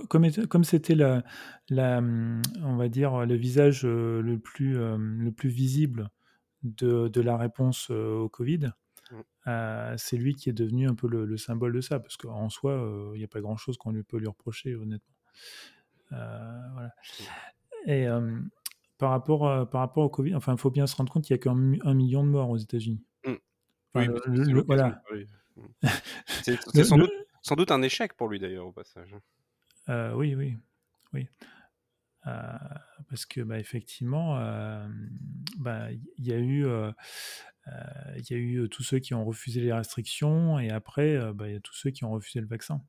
comme, 0.09 0.29
comme 0.49 0.63
c'était 0.63 0.95
la, 0.95 1.23
la, 1.69 2.01
mmh, 2.01 2.41
on 2.63 2.75
va 2.75 2.89
dire, 2.89 3.25
le 3.25 3.35
visage 3.35 3.83
le 3.83 4.37
plus, 4.37 4.73
le 4.73 5.31
plus 5.31 5.49
visible 5.49 6.09
de, 6.63 7.07
de 7.07 7.21
la 7.21 7.37
réponse 7.37 7.89
au 7.89 8.29
Covid. 8.29 8.71
Mmh. 9.11 9.21
Euh, 9.47 9.95
c'est 9.97 10.17
lui 10.17 10.35
qui 10.35 10.49
est 10.49 10.53
devenu 10.53 10.87
un 10.87 10.95
peu 10.95 11.07
le, 11.07 11.37
symbole 11.37 11.73
de 11.73 11.81
ça, 11.81 11.99
parce 11.99 12.17
qu'en 12.17 12.49
soi, 12.49 12.71
euh, 12.71 13.11
il 13.15 13.19
n'y 13.19 13.23
a 13.23 13.27
pas 13.27 13.41
grand-chose 13.41 13.77
qu'on 13.77 13.91
lui 13.91 14.03
peut 14.03 14.17
lui 14.17 14.27
reprocher, 14.27 14.75
honnêtement. 14.75 15.15
Euh, 16.11 16.61
voilà. 16.73 16.87
Mmh. 16.89 17.89
Et 17.89 18.07
par, 18.97 19.11
rapport, 19.11 19.69
par 19.69 19.81
rapport 19.81 20.03
au 20.03 20.09
Covid, 20.09 20.35
enfin, 20.35 20.53
il 20.53 20.59
faut 20.59 20.71
bien 20.71 20.87
se 20.87 20.95
rendre 20.95 21.11
compte 21.11 21.23
qu'il 21.23 21.35
n'y 21.35 21.39
a 21.39 21.43
qu'un 21.43 21.93
million 21.93 22.23
de 22.23 22.29
morts 22.29 22.49
aux 22.49 22.57
États-Unis. 22.57 23.03
Mmh. 23.25 23.33
oui, 23.95 24.07
voilà. 24.65 25.01
c'est 26.41 26.57
sans, 26.83 26.97
sans, 27.41 27.55
doute 27.55 27.71
un 27.71 27.81
échec 27.81 28.13
pour 28.13 28.27
lui, 28.27 28.39
d'ailleurs, 28.39 28.67
au 28.67 28.71
passage. 28.71 29.15
oui, 29.87 30.35
oui. 30.35 30.57
oui. 31.13 31.29
parce 32.23 33.25
que 33.25 33.41
bah, 33.41 33.59
effectivement, 33.59 34.37
bah, 35.59 35.91
il 35.91 36.25
y 36.25 36.33
a 36.33 36.39
eu 36.39 36.65
il 38.17 38.31
y 38.31 38.33
a 38.33 38.37
eu 38.37 38.69
tous 38.69 38.83
ceux 38.83 38.99
qui 38.99 39.13
ont 39.13 39.25
refusé 39.25 39.61
les 39.61 39.73
restrictions 39.73 40.59
et 40.59 40.69
après, 40.69 41.17
bah, 41.33 41.47
il 41.47 41.53
y 41.53 41.57
a 41.57 41.59
tous 41.59 41.73
ceux 41.73 41.91
qui 41.91 42.03
ont 42.03 42.11
refusé 42.11 42.39
le 42.39 42.47
vaccin. 42.47 42.81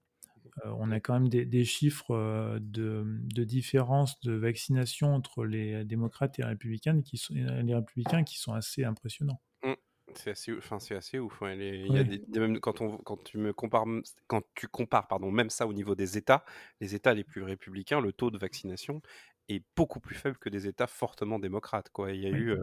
on 0.65 0.91
a 0.91 1.01
quand 1.01 1.15
même 1.15 1.29
des, 1.29 1.65
chiffres 1.65 2.59
de, 2.61 3.05
de, 3.07 3.45
différence 3.45 4.21
de 4.21 4.33
vaccination 4.33 5.15
entre 5.15 5.45
les 5.45 5.85
démocrates 5.85 6.39
et 6.39 6.43
les 6.43 6.49
républicains 6.49 7.03
qui 7.03 7.17
sont, 7.17 7.35
les 7.35 7.75
républicains 7.75 8.25
qui 8.25 8.39
sont 8.39 8.53
assez 8.53 8.85
impressionnants. 8.85 9.41
Mmh. 9.63 9.73
C'est 10.15 10.31
assez, 10.31 10.57
enfin, 10.57 10.79
c'est 10.79 10.95
assez 10.95 11.19
ouf. 11.19 11.43
il 11.43 11.93
y 11.93 11.99
a 11.99 12.05
des, 12.05 12.41
même 12.41 12.61
quand, 12.61 12.81
on, 12.81 12.97
quand 12.99 13.23
tu 13.25 13.39
me 13.39 13.53
compares, 13.53 13.85
quand 14.27 14.43
tu 14.55 14.67
compares, 14.67 15.07
pardon, 15.07 15.31
même 15.31 15.51
ça 15.51 15.67
au 15.67 15.73
niveau 15.73 15.95
des 15.95 16.17
États, 16.17 16.45
les 16.81 16.95
États 16.95 17.15
les 17.15 17.25
plus 17.25 17.43
républicains, 17.43 18.01
le 18.01 18.13
taux 18.13 18.31
de 18.31 18.39
vaccination 18.39 19.03
est 19.49 19.63
beaucoup 19.77 20.01
plus 20.01 20.15
faible 20.15 20.37
que 20.39 20.49
des 20.49 20.67
États 20.67 20.87
fortement 20.87 21.39
démocrates. 21.39 21.91
Quoi. 21.91 22.13
Il 22.13 22.21
y 22.21 22.27
a 22.27 22.31
eu, 22.31 22.57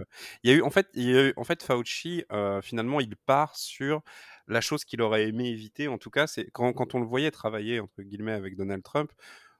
il 0.43 0.51
y 0.51 0.53
a 0.53 0.57
eu, 0.57 0.61
en 0.61 0.69
fait, 0.69 0.87
il 0.93 1.03
y 1.03 1.17
a 1.17 1.27
eu, 1.29 1.33
en 1.35 1.43
fait, 1.43 1.63
Fauci, 1.63 2.23
finalement, 2.61 2.99
il 2.99 3.15
part 3.15 3.55
sur 3.55 4.01
la 4.47 4.61
chose 4.61 4.85
qu'il 4.85 5.01
aurait 5.01 5.27
aimé 5.27 5.49
éviter. 5.49 5.87
En 5.87 5.97
tout 5.97 6.09
cas, 6.09 6.27
c'est 6.27 6.49
quand, 6.51 6.73
quand, 6.73 6.95
on 6.95 6.99
le 6.99 7.05
voyait 7.05 7.31
travailler 7.31 7.79
entre 7.79 8.01
guillemets 8.01 8.33
avec 8.33 8.55
Donald 8.55 8.83
Trump, 8.83 9.11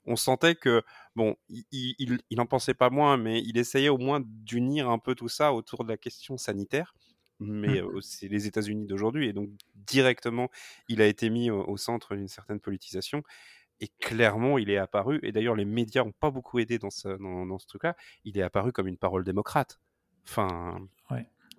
on 0.05 0.15
sentait 0.15 0.55
que 0.55 0.84
bon, 1.15 1.36
il, 1.50 1.65
il, 1.72 2.20
il 2.29 2.39
en 2.39 2.46
pensait 2.46 2.74
pas 2.74 2.89
moins, 2.89 3.17
mais 3.17 3.41
il 3.41 3.58
essayait 3.58 3.89
au 3.89 3.98
moins 3.98 4.22
d'unir 4.24 4.89
un 4.89 5.00
peu 5.00 5.15
tout 5.15 5.29
ça 5.29 5.53
autour 5.53 5.84
de 5.84 5.89
la 5.89 5.98
question 5.98 6.38
sanitaire. 6.38 6.94
Mais 7.39 7.82
mmh. 7.82 8.01
c'est 8.01 8.27
les 8.29 8.48
États-Unis 8.48 8.86
d'aujourd'hui, 8.86 9.27
et 9.27 9.34
donc 9.34 9.50
directement, 9.74 10.50
il 10.88 11.01
a 11.01 11.05
été 11.05 11.29
mis 11.29 11.51
au 11.51 11.75
centre 11.75 12.15
d'une 12.15 12.29
certaine 12.29 12.62
politisation 12.62 13.24
et 13.79 13.88
clairement, 14.00 14.58
il 14.58 14.70
est 14.70 14.77
apparu, 14.77 15.20
et 15.24 15.32
d'ailleurs 15.32 15.55
les 15.55 15.65
médias 15.65 16.03
n'ont 16.03 16.12
pas 16.12 16.32
beaucoup 16.32 16.60
aidé 16.60 16.79
dans 16.79 16.89
ce, 16.89 17.10
dans, 17.10 17.60
ce 17.60 17.67
truc-là, 17.67 17.96
il 18.24 18.38
est 18.38 18.41
apparu 18.41 18.72
comme 18.72 18.88
une 18.88 18.98
parole 18.98 19.24
démocrate. 19.24 19.79
Enfin, 20.27 20.88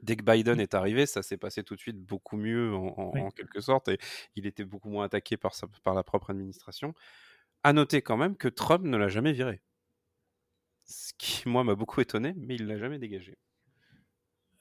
dès 0.03 0.17
que 0.17 0.25
Biden 0.25 0.61
est 0.61 0.75
arrivé, 0.75 1.07
ça 1.07 1.23
s'est 1.23 1.37
passé 1.37 1.63
tout 1.63 1.75
de 1.75 1.81
suite 1.81 1.99
beaucoup 1.99 2.37
mieux 2.37 2.75
en, 2.75 3.31
quelque 3.31 3.61
sorte, 3.61 3.89
et 3.89 3.99
il 4.35 4.47
était 4.47 4.65
beaucoup 4.65 4.89
moins 4.89 5.05
attaqué 5.05 5.37
par, 5.37 5.55
sa, 5.55 5.67
par 5.85 5.95
la 5.95 6.03
propre 6.03 6.31
administration. 6.31 6.95
À 7.63 7.73
noter 7.73 8.03
quand 8.03 8.17
même 8.17 8.37
que 8.37 8.49
Trump 8.49 8.85
ne 8.85 8.97
l'a 8.97 9.09
jamais 9.09 9.33
viré. 9.33 9.61
Ce 10.85 11.13
qui, 11.19 11.49
moi, 11.49 11.65
m'a 11.65 11.75
beaucoup 11.75 12.01
étonné, 12.01 12.33
mais 12.37 12.55
il 12.55 12.67
l'a 12.67 12.79
jamais 12.79 12.99
dégagé. 12.99 13.37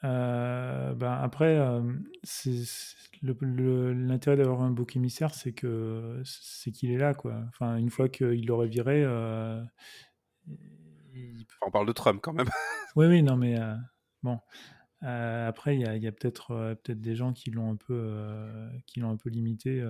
Euh, 0.04 0.94
ben 0.94 1.14
après, 1.14 1.58
euh, 1.58 1.82
l'intérêt 3.24 4.38
d'avoir 4.38 4.62
un 4.62 4.72
bouc 4.72 4.96
émissaire, 4.96 5.34
c'est 5.34 5.54
que 5.54 6.22
c'est 6.24 6.72
qu'il 6.72 6.92
est 6.92 6.98
là, 6.98 7.14
quoi. 7.14 7.42
Enfin, 7.50 7.78
une 7.78 7.90
fois 7.90 8.10
qu'il 8.10 8.46
l'aurait 8.46 8.68
viré, 8.68 9.04
euh, 9.04 9.64
on 11.62 11.72
parle 11.72 11.88
de 11.88 11.94
Trump 11.94 12.20
quand 12.22 12.34
même. 12.34 12.50
oui, 12.96 13.08
oui, 13.08 13.24
non, 13.24 13.38
mais 13.38 13.56
bon. 14.22 14.40
après, 15.02 15.76
il 15.76 15.82
y 15.82 16.08
a, 16.08 16.12
peut-être 16.12 16.78
peut-être 16.84 17.02
des 17.02 17.16
gens 17.16 17.34
qui 17.34 17.52
l'ont 17.52 17.72
un 17.72 17.78
peu 17.78 18.70
qui 18.86 19.00
l'ont 19.00 19.12
un 19.12 19.18
peu 19.18 19.30
limité. 19.30 19.84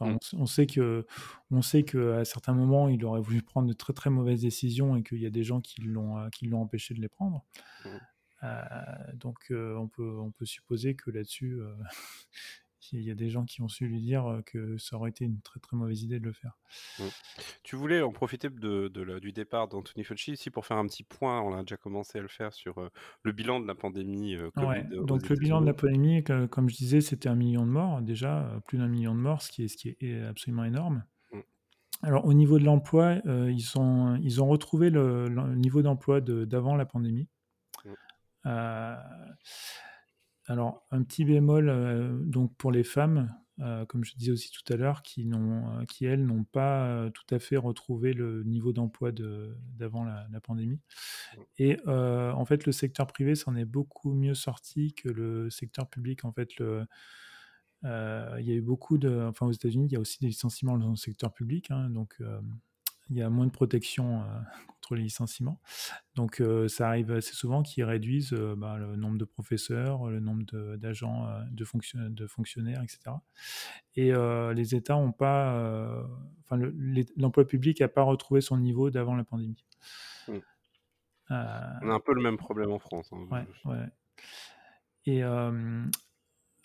Enfin, 0.00 0.14
mm. 0.14 0.18
on, 0.32 0.46
sait 0.46 0.66
que 0.66 1.06
on 1.52 1.62
sait 1.62 1.84
que 1.84 2.14
à 2.14 2.24
certains 2.24 2.54
moments, 2.54 2.88
il 2.88 3.04
aurait 3.04 3.20
voulu 3.20 3.42
prendre 3.42 3.68
de 3.68 3.74
très 3.74 3.92
très 3.92 4.10
mauvaises 4.10 4.40
décisions 4.40 4.96
et 4.96 5.04
qu'il 5.04 5.18
y 5.18 5.26
a 5.26 5.30
des 5.30 5.44
gens 5.44 5.60
qui 5.60 5.82
l'ont 5.82 6.28
qui 6.30 6.46
l'ont 6.46 6.62
empêché 6.62 6.94
de 6.94 7.00
les 7.00 7.08
prendre. 7.08 7.44
Mm. 7.84 7.98
Euh, 8.44 8.62
donc 9.14 9.38
euh, 9.50 9.76
on, 9.76 9.88
peut, 9.88 10.18
on 10.18 10.30
peut 10.30 10.44
supposer 10.44 10.94
que 10.94 11.10
là-dessus, 11.10 11.60
euh, 11.60 11.74
il 12.92 13.02
y 13.02 13.10
a 13.10 13.14
des 13.14 13.30
gens 13.30 13.44
qui 13.44 13.62
ont 13.62 13.68
su 13.68 13.86
lui 13.86 14.00
dire 14.00 14.42
que 14.44 14.76
ça 14.76 14.96
aurait 14.96 15.10
été 15.10 15.24
une 15.24 15.40
très 15.40 15.58
très 15.58 15.76
mauvaise 15.76 16.02
idée 16.02 16.20
de 16.20 16.24
le 16.24 16.32
faire. 16.32 16.58
Mmh. 16.98 17.04
Tu 17.62 17.76
voulais 17.76 18.02
en 18.02 18.12
profiter 18.12 18.50
de, 18.50 18.88
du 19.18 19.32
départ 19.32 19.68
d'Anthony 19.68 20.04
Fauci 20.04 20.32
ici 20.32 20.50
pour 20.50 20.66
faire 20.66 20.76
un 20.76 20.86
petit 20.86 21.02
point, 21.02 21.40
on 21.40 21.54
a 21.54 21.60
déjà 21.62 21.78
commencé 21.78 22.18
à 22.18 22.22
le 22.22 22.28
faire 22.28 22.52
sur 22.52 22.90
le 23.22 23.32
bilan 23.32 23.60
de 23.60 23.66
la 23.66 23.74
pandémie 23.74 24.36
donc 25.06 25.28
le 25.28 25.36
bilan 25.36 25.62
de 25.62 25.66
la 25.66 25.72
pandémie, 25.72 26.22
comme 26.50 26.68
je 26.68 26.76
disais, 26.76 27.00
c'était 27.00 27.30
un 27.30 27.34
million 27.34 27.64
de 27.64 27.70
morts 27.70 28.02
déjà, 28.02 28.60
plus 28.66 28.76
d'un 28.76 28.88
million 28.88 29.14
de 29.14 29.20
morts, 29.20 29.40
ce 29.40 29.50
qui 29.50 29.64
est, 29.64 29.68
ce 29.68 29.76
qui 29.76 29.96
est 30.00 30.20
absolument 30.20 30.64
énorme. 30.64 31.04
Mmh. 31.32 31.38
Alors 32.02 32.26
au 32.26 32.34
niveau 32.34 32.58
de 32.58 32.64
l'emploi, 32.64 33.14
ils, 33.24 33.78
ont 33.78 34.46
retrouvé 34.46 34.90
le, 34.90 35.28
le 35.28 35.54
niveau 35.54 35.80
d'emploi 35.80 36.20
d'avant 36.20 36.76
la 36.76 36.84
pandémie. 36.84 37.28
Euh, 38.46 38.96
alors, 40.46 40.86
un 40.90 41.02
petit 41.02 41.24
bémol 41.24 41.68
euh, 41.68 42.18
donc 42.22 42.54
pour 42.56 42.70
les 42.70 42.84
femmes, 42.84 43.34
euh, 43.60 43.86
comme 43.86 44.04
je 44.04 44.14
disais 44.16 44.32
aussi 44.32 44.50
tout 44.50 44.72
à 44.72 44.76
l'heure, 44.76 45.02
qui, 45.02 45.30
qui 45.88 46.04
elles 46.04 46.24
n'ont 46.24 46.44
pas 46.44 47.10
tout 47.14 47.34
à 47.34 47.38
fait 47.38 47.56
retrouvé 47.56 48.12
le 48.12 48.42
niveau 48.44 48.72
d'emploi 48.72 49.10
d'avant 49.12 50.04
la, 50.04 50.40
pandémie. 50.42 50.80
Et 51.58 51.78
en 51.86 52.44
fait, 52.44 52.66
le 52.66 52.72
secteur 52.72 53.06
privé 53.06 53.34
s'en 53.34 53.56
est 53.56 53.64
beaucoup 53.64 54.12
mieux 54.12 54.34
sorti 54.34 54.92
que 54.94 55.08
le 55.08 55.50
secteur 55.50 55.88
public. 55.88 56.24
En 56.24 56.32
fait, 56.32 56.50
il 56.58 56.86
y 57.82 57.86
a 57.86 58.54
eu 58.54 58.62
beaucoup 58.62 58.98
de, 58.98 59.26
enfin 59.28 59.46
aux 59.46 59.52
États-Unis, 59.52 59.86
il 59.86 59.92
y 59.92 59.96
a 59.96 60.00
aussi 60.00 60.18
des 60.20 60.26
licenciements 60.26 60.76
dans 60.76 60.90
le 60.90 60.96
secteur 60.96 61.32
public, 61.32 61.70
hein, 61.70 61.88
donc 61.90 62.18
il 63.10 63.16
y 63.16 63.22
a 63.22 63.30
moins 63.30 63.46
de 63.46 63.52
protection 63.52 64.22
contre 64.68 64.94
les 64.94 65.02
licenciements. 65.02 65.60
Donc 66.14 66.42
ça 66.68 66.88
arrive 66.88 67.10
assez 67.12 67.34
souvent 67.34 67.62
qu'ils 67.62 67.84
réduisent 67.84 68.34
bah, 68.56 68.76
le 68.78 68.96
nombre 68.96 69.18
de 69.18 69.24
professeurs, 69.24 70.08
le 70.08 70.20
nombre 70.20 70.44
d'agents, 70.76 71.26
de, 71.50 72.08
de, 72.08 72.26
fonctionnaires, 72.26 72.82
etc. 72.82 73.16
Et 73.96 74.12
les 74.54 74.74
États 74.74 74.94
n'ont 74.94 75.12
pas, 75.12 76.04
enfin 76.44 76.62
l'emploi 77.16 77.46
public 77.46 77.80
n'a 77.80 77.88
pas 77.88 78.02
retrouvé 78.02 78.40
son 78.40 78.58
niveau 78.58 78.90
d'avant 78.90 79.16
la 79.16 79.24
pandémie. 79.24 79.64
Mmh. 80.28 80.32
On 81.30 81.34
a 81.34 81.94
un 81.94 82.00
peu 82.00 82.14
le 82.14 82.22
même 82.22 82.36
problème 82.36 82.70
en 82.70 82.78
France. 82.78 83.10
Hein. 83.12 83.26
Ouais, 83.30 83.72
ouais. 83.72 83.88
Et 85.06 85.22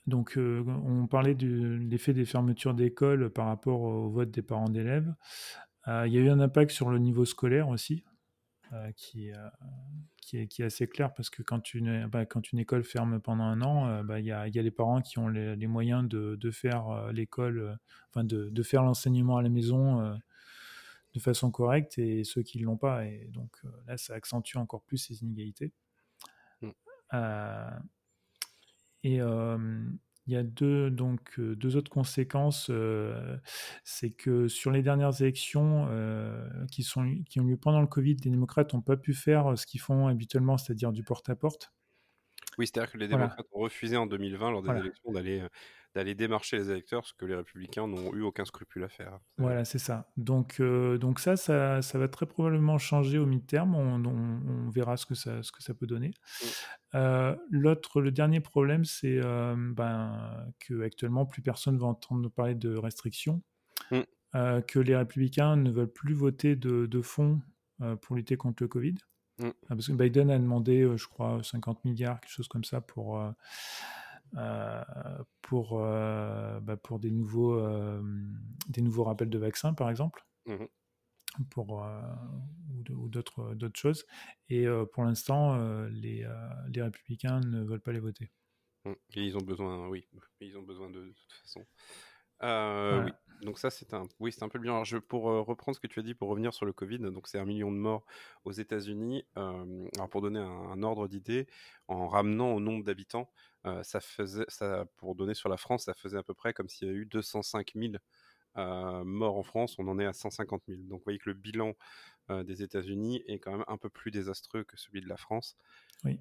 donc, 0.08 0.38
on 0.38 1.08
parlait 1.08 1.36
de 1.36 1.78
l'effet 1.90 2.14
des 2.14 2.26
fermetures 2.26 2.74
d'écoles 2.74 3.30
par 3.30 3.48
rapport 3.48 3.82
au 3.82 4.10
vote 4.10 4.32
des 4.32 4.42
parents 4.42 4.70
d'élèves. 4.70 5.14
Il 5.88 6.14
y 6.14 6.18
a 6.18 6.22
eu 6.22 6.30
un 6.30 6.40
impact 6.40 6.72
sur 6.72 6.90
le 6.90 7.00
niveau 7.00 7.26
scolaire 7.26 7.70
aussi, 7.70 8.04
qui, 8.96 9.32
qui, 10.22 10.38
est, 10.38 10.48
qui, 10.48 10.62
est, 10.62 10.66
assez 10.66 10.88
clair 10.88 11.14
parce 11.14 11.32
que 11.32 11.42
quand 11.42 11.74
une, 11.74 12.06
bah, 12.08 12.26
quand 12.26 12.52
une 12.52 12.60
école 12.60 12.84
ferme 12.84 13.20
pendant 13.20 13.46
un 13.46 13.62
an, 13.62 14.04
bah, 14.04 14.20
il 14.20 14.26
y, 14.26 14.32
a, 14.32 14.48
y, 14.48 14.60
a, 14.60 14.62
les 14.62 14.72
parents 14.72 15.02
qui 15.02 15.18
ont 15.18 15.28
les, 15.28 15.68
moyens 15.68 16.08
de, 16.08 16.36
de 16.36 16.52
faire 16.52 17.12
l'école, 17.12 17.80
enfin 18.10 18.24
de, 18.24 18.50
de, 18.50 18.64
faire 18.64 18.84
l'enseignement 18.84 19.38
à 19.38 19.42
la 19.42 19.50
maison 19.50 20.16
de 21.14 21.20
façon 21.20 21.52
correcte 21.52 21.98
et 21.98 22.24
ceux 22.24 22.44
qui 22.44 22.60
ne 22.60 22.66
l'ont 22.66 22.78
pas. 22.78 23.06
Et 23.06 23.30
donc 23.34 23.58
là, 23.88 23.98
ça 23.98 24.14
accentue 24.14 24.58
encore 24.58 24.84
plus 24.84 24.98
ces 24.98 25.24
inégalités. 25.24 25.74
Mmh. 26.62 26.70
Et 29.04 29.20
il 30.30 30.34
y 30.34 30.38
a 30.38 30.44
deux, 30.44 30.92
donc, 30.92 31.40
deux 31.40 31.76
autres 31.76 31.90
conséquences. 31.90 32.72
c'est 33.84 34.12
que 34.12 34.48
sur 34.48 34.70
les 34.70 34.84
dernières 34.84 35.20
élections 35.22 35.90
qui, 36.72 36.84
sont, 36.84 37.24
qui 37.28 37.40
ont 37.40 37.46
lieu 37.46 37.58
pendant 37.58 37.82
le 37.82 37.88
Covid, 37.88 38.16
les 38.24 38.30
démocrates 38.30 38.74
n'ont 38.76 38.82
pas 38.82 38.96
pu 38.96 39.16
faire 39.16 39.58
ce 39.58 39.66
qu'ils 39.66 39.82
font 39.82 40.08
habituellement, 40.08 40.58
c'est-à-dire 40.58 40.92
du 40.92 41.04
porte-à-porte. 41.04 41.74
Oui, 42.60 42.68
c'est-à-dire 42.68 42.92
que 42.92 42.98
les 43.00 43.08
démocrates 43.08 43.48
ont 43.54 43.62
refusé 43.62 43.98
en 43.98 44.06
2020, 44.06 44.52
lors 44.52 44.62
des 44.62 44.70
élections, 44.70 45.12
d'aller 45.12 45.44
d'aller 45.96 46.14
démarcher 46.14 46.58
les 46.58 46.70
électeurs, 46.70 47.06
ce 47.06 47.14
que 47.14 47.26
les 47.26 47.36
républicains 47.36 47.88
n'ont 47.88 48.14
eu 48.14 48.22
aucun 48.22 48.46
scrupule 48.46 48.84
à 48.84 48.90
faire. 48.90 49.20
Voilà, 49.38 49.66
c'est 49.66 49.80
ça. 49.80 50.12
Donc, 50.18 50.62
donc 50.62 51.20
ça, 51.20 51.36
ça, 51.36 51.82
ça, 51.82 51.98
va 51.98 52.08
très 52.08 52.26
probablement 52.26 52.78
changer 52.78 53.18
au 53.18 53.26
mi-terme. 53.26 53.76
On, 53.76 54.06
on, 54.06 54.70
verra 54.70 54.98
ce 54.98 55.06
que 55.06 55.16
ça, 55.16 55.42
ce 55.42 55.52
que 55.52 55.64
ça 55.64 55.74
peut 55.74 55.88
donner. 55.88 56.12
Mmh. 56.94 57.34
L'autre, 57.50 58.02
le 58.02 58.12
dernier 58.12 58.40
problème, 58.40 58.86
c'est 58.86 59.20
ben, 59.20 60.52
que 60.60 60.84
actuellement 60.84 61.26
plus 61.26 61.42
personne 61.42 61.78
va 61.78 61.88
entendre 61.88 62.30
parler 62.30 62.56
de 62.56 62.76
restrictions, 62.76 63.42
mmh. 63.92 64.62
que 64.68 64.80
les 64.80 64.96
républicains 64.96 65.56
ne 65.56 65.72
veulent 65.72 65.92
plus 65.92 66.14
voter 66.14 66.56
de, 66.56 66.86
de 66.86 67.02
fonds 67.02 67.42
pour 68.02 68.16
lutter 68.16 68.38
contre 68.38 68.62
le 68.62 68.68
Covid. 68.68 68.96
Mmh. 69.40 69.50
Parce 69.70 69.88
que 69.88 69.94
Biden 69.94 70.30
a 70.30 70.38
demandé, 70.38 70.88
je 70.98 71.08
crois, 71.08 71.42
50 71.44 71.86
milliards, 71.86 72.20
quelque 72.20 72.32
chose 72.32 72.48
comme 72.48 72.64
ça, 72.64 72.82
pour, 72.82 73.20
euh, 73.20 73.32
pour, 75.42 75.80
euh, 75.80 76.60
bah, 76.60 76.78
pour 76.78 77.00
des, 77.00 77.12
nouveaux, 77.12 77.54
euh, 77.60 78.02
des 78.68 78.82
nouveaux 78.82 79.04
rappels 79.04 79.30
de 79.30 79.38
vaccins, 79.38 79.74
par 79.74 79.90
exemple. 79.90 80.26
Mmh 80.46 80.66
pour, 81.52 81.86
ou 82.90 83.08
d'autres 83.08 83.56
choses. 83.76 84.04
Et 84.50 84.66
pour 84.92 85.04
l'instant, 85.04 85.56
les, 85.88 86.28
les 86.74 86.82
républicains 86.82 87.40
ne 87.42 87.64
veulent 87.64 87.82
pas 87.82 87.92
les 87.92 88.00
voter. 88.00 88.32
Et 88.86 89.24
ils 89.24 89.38
ont 89.38 89.42
besoin, 89.42 89.88
oui, 89.88 90.08
ils 90.42 90.58
ont 90.58 90.64
besoin 90.64 90.90
de, 90.90 91.00
de 91.00 91.14
toute 91.14 91.34
façon. 91.44 91.66
Oui. 92.42 93.12
Donc 93.42 93.60
ça, 93.60 93.70
c'est 93.70 93.94
un, 93.94 94.04
oui, 94.20 94.32
c'est 94.32 94.44
un 94.44 94.50
peu 94.50 94.58
le. 94.58 94.70
Alors, 94.70 94.86
je, 94.86 94.98
pour 94.98 95.24
reprendre 95.24 95.76
ce 95.76 95.80
que 95.80 95.88
tu 95.88 96.00
as 96.00 96.04
dit, 96.04 96.14
pour 96.14 96.30
revenir 96.30 96.54
sur 96.54 96.66
le 96.66 96.74
Covid, 96.74 97.00
donc 97.00 97.28
c'est 97.28 97.40
un 97.40 97.46
million 97.46 97.72
de 97.72 97.78
morts 97.78 98.06
aux 98.46 98.52
États-Unis. 98.52 99.26
alors 99.36 100.10
pour 100.10 100.22
donner 100.22 100.40
un, 100.40 100.84
ordre 100.84 101.08
d'idée, 101.08 101.48
en 101.88 102.08
ramenant 102.08 102.54
au 102.54 102.60
nombre 102.60 102.84
d'habitants, 102.84 103.30
ça 103.84 104.00
faisait, 104.00 104.46
ça, 104.48 104.86
pour 104.98 105.16
donner 105.16 105.34
sur 105.34 105.50
la 105.50 105.58
France, 105.58 105.86
ça 105.86 105.94
faisait 105.94 106.18
à 106.18 106.24
peu 106.24 106.34
près 106.34 106.54
comme 106.54 106.70
s'il 106.70 106.88
y 106.88 106.92
avait 106.92 107.00
eu 107.00 107.06
205 107.06 107.74
000 107.76 107.94
morts 109.06 109.38
en 109.38 109.44
France. 109.44 109.78
On 109.80 109.88
en 109.88 110.00
est 110.00 110.06
à 110.06 110.14
150 110.14 110.64
000. 110.68 110.82
Donc 110.84 111.00
vous 111.00 111.04
voyez 111.04 111.20
que 111.20 111.30
le 111.30 111.36
bilan 111.36 111.76
des 112.30 112.62
États-Unis 112.62 113.24
est 113.28 113.40
quand 113.40 113.52
même 113.52 113.66
un 113.68 113.78
peu 113.78 113.90
plus 113.90 114.12
désastreux 114.12 114.64
que 114.64 114.78
celui 114.78 115.02
de 115.02 115.08
la 115.08 115.18
France. 115.18 115.56
Oui. 116.04 116.20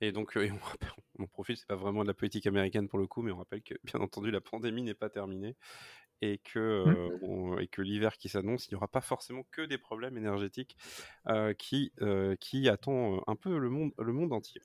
Et 0.00 0.12
donc, 0.12 0.32
on, 0.36 0.40
rappelle, 0.40 0.90
on 1.18 1.26
profite, 1.26 1.58
c'est 1.58 1.66
pas 1.66 1.76
vraiment 1.76 2.02
de 2.02 2.08
la 2.08 2.14
politique 2.14 2.46
américaine 2.46 2.88
pour 2.88 2.98
le 2.98 3.06
coup, 3.06 3.22
mais 3.22 3.32
on 3.32 3.38
rappelle 3.38 3.62
que, 3.62 3.74
bien 3.84 4.00
entendu, 4.00 4.30
la 4.30 4.40
pandémie 4.40 4.82
n'est 4.82 4.94
pas 4.94 5.08
terminée 5.08 5.56
et 6.32 6.38
que, 6.38 6.84
mmh. 7.22 7.60
et 7.60 7.66
que 7.68 7.82
l'hiver 7.82 8.16
qui 8.16 8.28
s'annonce, 8.28 8.66
il 8.66 8.74
n'y 8.74 8.76
aura 8.76 8.88
pas 8.88 9.00
forcément 9.00 9.44
que 9.50 9.62
des 9.62 9.78
problèmes 9.78 10.16
énergétiques 10.16 10.76
qui, 11.58 11.92
qui 12.40 12.68
attendent 12.68 13.20
un 13.26 13.36
peu 13.36 13.58
le 13.58 13.70
monde, 13.70 13.92
le 13.98 14.12
monde 14.12 14.32
entier. 14.32 14.62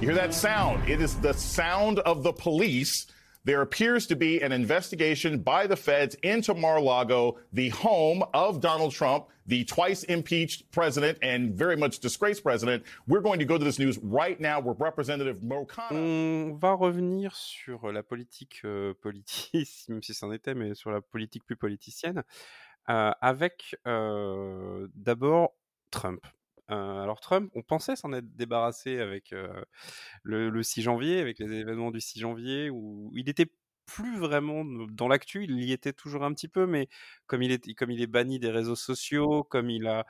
You 0.00 0.10
hear 0.10 0.16
that 0.16 0.32
sound? 0.34 0.86
It 0.86 1.00
is 1.00 1.14
the 1.22 1.32
sound 1.32 2.00
of 2.00 2.22
the 2.22 2.32
police 2.32 3.06
there 3.44 3.60
appears 3.60 4.06
to 4.06 4.16
be 4.16 4.40
an 4.40 4.52
investigation 4.52 5.38
by 5.38 5.66
the 5.66 5.76
feds 5.76 6.14
into 6.22 6.54
Mar-a-Lago, 6.54 7.38
the 7.52 7.68
home 7.70 8.24
of 8.32 8.60
Donald 8.60 8.92
Trump, 8.92 9.26
the 9.46 9.64
twice 9.64 10.02
impeached 10.04 10.70
president 10.70 11.18
and 11.20 11.54
very 11.54 11.76
much 11.76 11.98
disgraced 11.98 12.42
president. 12.42 12.82
We're 13.06 13.20
going 13.20 13.38
to 13.38 13.44
go 13.44 13.58
to 13.58 13.64
this 13.64 13.78
news 13.78 13.98
right 14.02 14.40
now 14.40 14.60
where 14.60 14.74
Representative 14.74 15.40
Mokana... 15.40 15.92
On 15.92 16.54
va 16.58 16.72
revenir 16.72 17.34
sur 17.34 17.92
la 17.92 18.02
politique 18.02 18.60
euh, 18.64 18.94
politique, 18.94 19.68
même 19.88 20.02
si 20.02 20.14
c'en 20.14 20.32
était, 20.32 20.54
mais 20.54 20.74
sur 20.74 20.90
la 20.90 21.02
politique 21.02 21.44
plus 21.44 21.56
politicienne, 21.56 22.22
euh, 22.88 23.10
avec 23.20 23.76
euh, 23.86 24.88
d'abord 24.94 25.54
Trump. 25.90 26.26
Euh, 26.70 27.02
alors 27.02 27.20
Trump, 27.20 27.50
on 27.54 27.62
pensait 27.62 27.96
s'en 27.96 28.12
être 28.12 28.34
débarrassé 28.36 28.98
avec 28.98 29.32
euh, 29.32 29.62
le, 30.22 30.62
6 30.62 30.82
janvier, 30.82 31.20
avec 31.20 31.38
les 31.38 31.52
événements 31.52 31.90
du 31.90 32.00
6 32.00 32.20
janvier, 32.20 32.70
où 32.70 33.10
il 33.14 33.28
était 33.28 33.50
plus 33.86 34.16
vraiment 34.18 34.64
dans 34.64 35.08
l'actu, 35.08 35.44
il 35.44 35.62
y 35.62 35.72
était 35.72 35.92
toujours 35.92 36.24
un 36.24 36.32
petit 36.32 36.48
peu, 36.48 36.66
mais 36.66 36.88
comme 37.26 37.42
il 37.42 37.52
est, 37.52 37.74
comme 37.74 37.90
il 37.90 38.00
est 38.00 38.06
banni 38.06 38.38
des 38.38 38.50
réseaux 38.50 38.76
sociaux, 38.76 39.44
comme 39.44 39.68
il 39.68 39.86
a, 39.86 40.06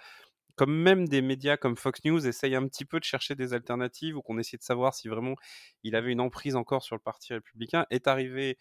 comme 0.57 0.75
même 0.75 1.09
des 1.09 1.23
médias 1.23 1.57
comme 1.57 1.77
Fox 1.77 2.05
News 2.05 2.27
essayent 2.27 2.55
un 2.55 2.69
petit 2.69 2.85
peu 2.85 3.01
de 3.01 3.05
chercher 3.05 3.35
des 3.35 3.53
alternatives 3.55 4.17
ou 4.17 4.23
qu'on 4.23 4.39
essaie 4.39 4.57
de 4.57 4.63
savoir 4.63 4.95
si 4.95 5.09
vraiment 5.09 5.35
il 5.83 5.97
avait 5.97 6.13
une 6.13 6.21
emprise 6.21 6.55
encore 6.57 6.85
sur 6.85 6.95
le 6.95 7.01
parti 7.01 7.35
républicain, 7.35 7.87
est 7.91 8.07
arrivé 8.09 8.59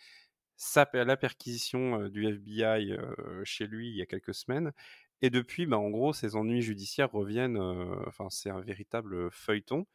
la 0.94 1.18
perquisition 1.18 2.02
euh, 2.02 2.10
du 2.10 2.26
FBI 2.28 2.96
chez 3.44 3.68
lui 3.68 3.90
il 3.90 3.98
y 3.98 4.02
a 4.02 4.06
quelques 4.06 4.34
semaines 4.34 4.72
et 5.22 5.30
depuis, 5.30 5.66
bah, 5.66 5.78
en 5.78 5.90
gros, 5.90 6.14
ces 6.14 6.36
ennuis 6.36 6.62
judiciaires 6.62 7.12
reviennent. 7.12 7.58
enfin, 8.08 8.30
c'est 8.30 8.50
un 8.50 8.62
véritable 8.62 9.32
feuilleton. 9.32 9.86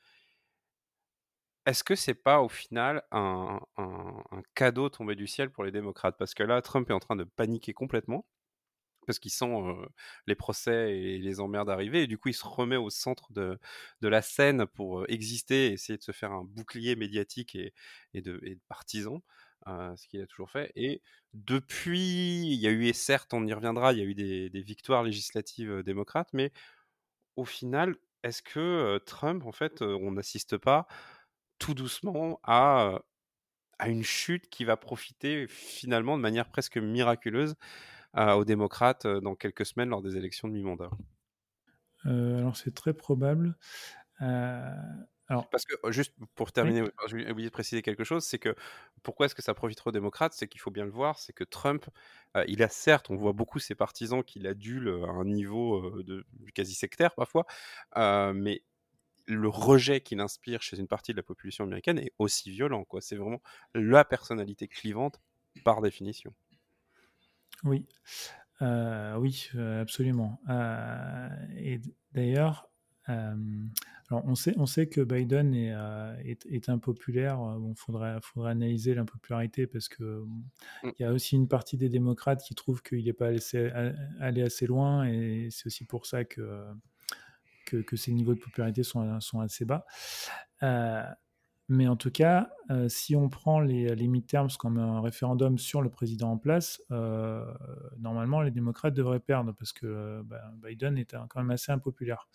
Est-ce 1.67 1.85
que 1.85 1.95
c'est 1.95 2.15
pas 2.15 2.41
au 2.41 2.49
final 2.49 3.03
un, 3.11 3.61
cadeau 4.55 4.89
tombé 4.89 5.15
du 5.15 5.27
ciel 5.27 5.51
pour 5.51 5.65
les 5.65 5.71
démocrates? 5.71 6.17
Parce 6.19 6.33
que 6.33 6.43
là, 6.43 6.63
Trump 6.63 6.89
est 6.89 6.95
en 6.95 6.99
train 6.99 7.17
de 7.17 7.25
paniquer 7.25 7.75
complètement 7.75 8.25
parce 9.07 9.19
qu'il 9.19 9.31
sent 9.31 9.47
les 10.27 10.35
procès 10.35 10.97
et 10.99 11.19
les 11.19 11.41
emmerdes 11.41 11.71
arriver, 11.71 12.03
et 12.03 12.07
du 12.07 12.19
coup 12.19 12.29
il 12.29 12.35
se 12.35 12.45
remet 12.47 12.77
au 12.77 12.91
centre 12.91 13.33
de, 13.33 13.59
la 14.03 14.23
scène 14.23 14.67
pour 14.67 15.09
exister 15.11 15.69
et 15.69 15.73
essayer 15.73 15.97
de 15.99 16.03
se 16.03 16.13
faire 16.13 16.33
un 16.33 16.45
bouclier 16.45 16.97
médiatique 16.97 17.55
et, 17.57 17.73
de, 18.15 18.41
et 18.45 18.55
de 18.55 18.61
ce 19.67 20.07
qu'il 20.09 20.21
a 20.21 20.27
toujours 20.27 20.51
fait. 20.51 20.73
Et 20.77 21.03
depuis, 21.35 22.47
il 22.47 22.61
y 22.61 22.67
a 22.67 22.71
eu, 22.71 22.87
et 22.87 22.93
certes, 22.93 23.35
on 23.35 23.47
y 23.47 23.53
reviendra, 23.53 23.93
il 23.93 23.99
y 23.99 24.03
a 24.03 24.05
eu 24.05 24.15
des, 24.15 24.63
victoires 24.63 25.03
législatives 25.03 25.83
démocrates, 25.83 26.31
mais 26.33 26.53
au 27.37 27.45
final, 27.45 27.97
est-ce 28.23 28.43
que 28.43 28.99
Trump, 29.07 29.45
en 29.47 29.53
fait, 29.53 29.83
on 29.83 30.13
n'assiste 30.13 30.57
pas 30.57 30.87
tout 31.59 31.75
doucement 31.75 32.41
à, 32.45 33.01
à 33.79 33.89
une 33.89 34.03
chute 34.03 34.49
qui 34.49 34.65
va 34.65 34.77
profiter 34.77 35.47
finalement 35.49 36.17
de 36.17 36.23
manière 36.23 36.49
presque 36.49 36.79
miraculeuse 36.79 37.55
aux 38.17 38.45
démocrates 38.45 39.07
dans 39.07 39.35
quelques 39.35 39.67
semaines 39.67 39.91
lors 39.91 40.03
des 40.03 40.17
élections 40.17 40.49
de 40.49 40.55
mi-mandat? 40.55 40.91
Alors 42.05 42.57
c'est 42.57 42.75
très 42.75 42.95
probable. 42.95 43.57
Parce 45.51 45.65
que, 45.67 45.93
juste 45.93 46.15
pour 46.35 46.53
terminer, 46.53 46.85
j'ai 47.07 47.31
oublié 47.31 47.49
de 47.49 47.53
préciser 47.53 47.83
quelque 47.83 48.05
chose, 48.05 48.25
c'est 48.25 48.39
que 48.39 48.55
pourquoi 49.03 49.27
est-ce 49.27 49.35
que 49.35 49.43
ça 49.43 49.55
profiterait 49.55 49.89
aux 49.89 49.93
démocrates 49.93 50.33
C'est 50.33 50.49
qu'il 50.49 50.61
faut 50.61 50.71
bien 50.71 50.85
le 50.85 50.91
voir, 50.91 51.19
c'est 51.19 51.33
que 51.33 51.45
Trump, 51.45 51.85
il 52.47 52.63
a 52.63 52.69
certes, 52.69 53.11
on 53.11 53.17
voit 53.17 53.33
beaucoup 53.33 53.59
ses 53.59 53.75
partisans 53.75 54.25
qui 54.25 54.39
l'adulent 54.39 55.05
à 55.05 55.11
un 55.11 55.25
niveau 55.25 56.03
de, 56.03 56.25
quasi 56.55 56.75
sectaire 56.75 57.15
parfois, 57.15 57.45
mais 57.97 58.63
le 59.27 59.49
rejet 59.49 60.01
qu'il 60.01 60.21
inspire 60.21 60.63
chez 60.63 60.79
une 60.79 60.89
partie 60.89 61.13
de 61.13 61.19
la 61.19 61.23
population 61.23 61.65
américaine 61.65 61.99
est 61.99 62.13
aussi 62.19 62.51
violent. 62.51 62.85
Quoi. 62.85 63.03
C'est 63.03 63.17
vraiment 63.17 63.43
la 63.75 64.05
personnalité 64.05 64.67
clivante 64.69 65.21
par 65.63 65.83
définition. 65.83 66.35
Oui, 67.65 67.87
oui, 68.61 69.51
absolument. 69.81 70.41
et 71.57 71.81
d'ailleurs, 72.13 72.71
alors 73.09 74.23
on 74.27 74.35
sait, 74.35 74.55
on 74.57 74.67
sait 74.67 74.87
que 74.87 75.01
Biden 75.01 75.55
est, 75.55 75.75
est, 76.25 76.47
est 76.47 76.69
impopulaire. 76.69 77.39
Bon, 77.39 77.75
faudrait, 77.75 78.19
faudrait 78.23 78.53
analyser 78.53 78.95
l'impopularité 78.95 79.67
parce 79.67 79.89
que 79.89 80.25
mmh. 80.83 80.93
il 80.99 81.03
y 81.03 81.05
a 81.05 81.13
aussi 81.13 81.37
une 81.37 81.49
partie 81.49 81.77
des 81.77 81.89
démocrates 81.89 82.43
qui 82.43 82.55
trouvent 82.55 82.83
qu'il 82.83 83.05
n'est 83.05 83.13
pas 83.13 83.31
aller 84.21 84.43
assez 84.43 84.67
loin 84.67 85.07
et 85.07 85.49
c'est 85.51 85.67
aussi 85.67 85.85
pour 85.85 86.07
ça 86.07 86.25
que, 86.25 86.65
que, 87.67 87.79
que, 87.79 87.97
ces 87.97 88.13
niveaux 88.13 88.35
de 88.35 88.41
popularité 88.41 88.83
sont, 88.83 89.21
sont 89.21 89.41
assez 89.41 89.65
bas. 89.65 89.87
Mais 91.71 91.87
en 91.87 91.97
tout 91.97 92.11
cas, 92.11 92.51
euh, 92.71 92.89
si 92.89 93.15
on 93.15 93.29
prend 93.29 93.61
les, 93.61 93.95
les 93.95 94.09
midterms 94.09 94.49
comme 94.59 94.79
un 94.79 95.03
référendum 95.03 95.59
sur 95.59 95.83
le 95.83 95.91
président 95.91 96.33
en 96.33 96.39
place, 96.39 96.83
euh, 96.91 97.45
normalement 97.99 98.41
les 98.41 98.51
démocrates 98.51 98.95
devraient 98.95 99.21
perdre 99.21 99.53
parce 99.53 99.75
que 99.75 99.87
euh, 99.87 100.23
bah, 100.25 100.41
Biden 100.63 100.97
est 100.97 101.15
quand 101.29 101.41
même 101.41 101.51
assez 101.51 101.71
impopulaire. 101.71 102.27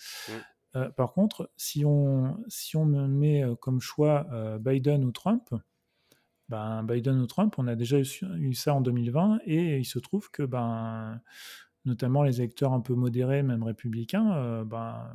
Mm. 0.74 0.90
par 0.96 1.14
contre, 1.14 1.52
si 1.58 1.86
on, 1.86 2.38
si 2.48 2.76
on 2.76 2.86
met 2.86 3.44
comme 3.62 3.80
choix 3.80 4.28
Biden 4.60 5.04
ou 5.06 5.12
Trump, 5.12 5.54
ben, 6.50 6.84
Biden 6.84 7.20
ou 7.20 7.28
Trump, 7.28 7.56
on 7.58 7.68
a 7.68 7.76
déjà 7.76 8.00
eu, 8.00 8.54
ça 8.54 8.74
en 8.74 8.82
2020 8.82 9.40
et 9.46 9.78
il 9.78 9.86
se 9.86 10.00
trouve 10.00 10.30
que 10.32 10.44
ben, 10.44 11.22
notamment 11.86 12.24
les 12.24 12.40
électeurs 12.42 12.74
un 12.74 12.82
peu 12.82 12.94
modérés, 12.94 13.44
même 13.44 13.64
républicains, 13.64 14.64
ben, 14.66 15.10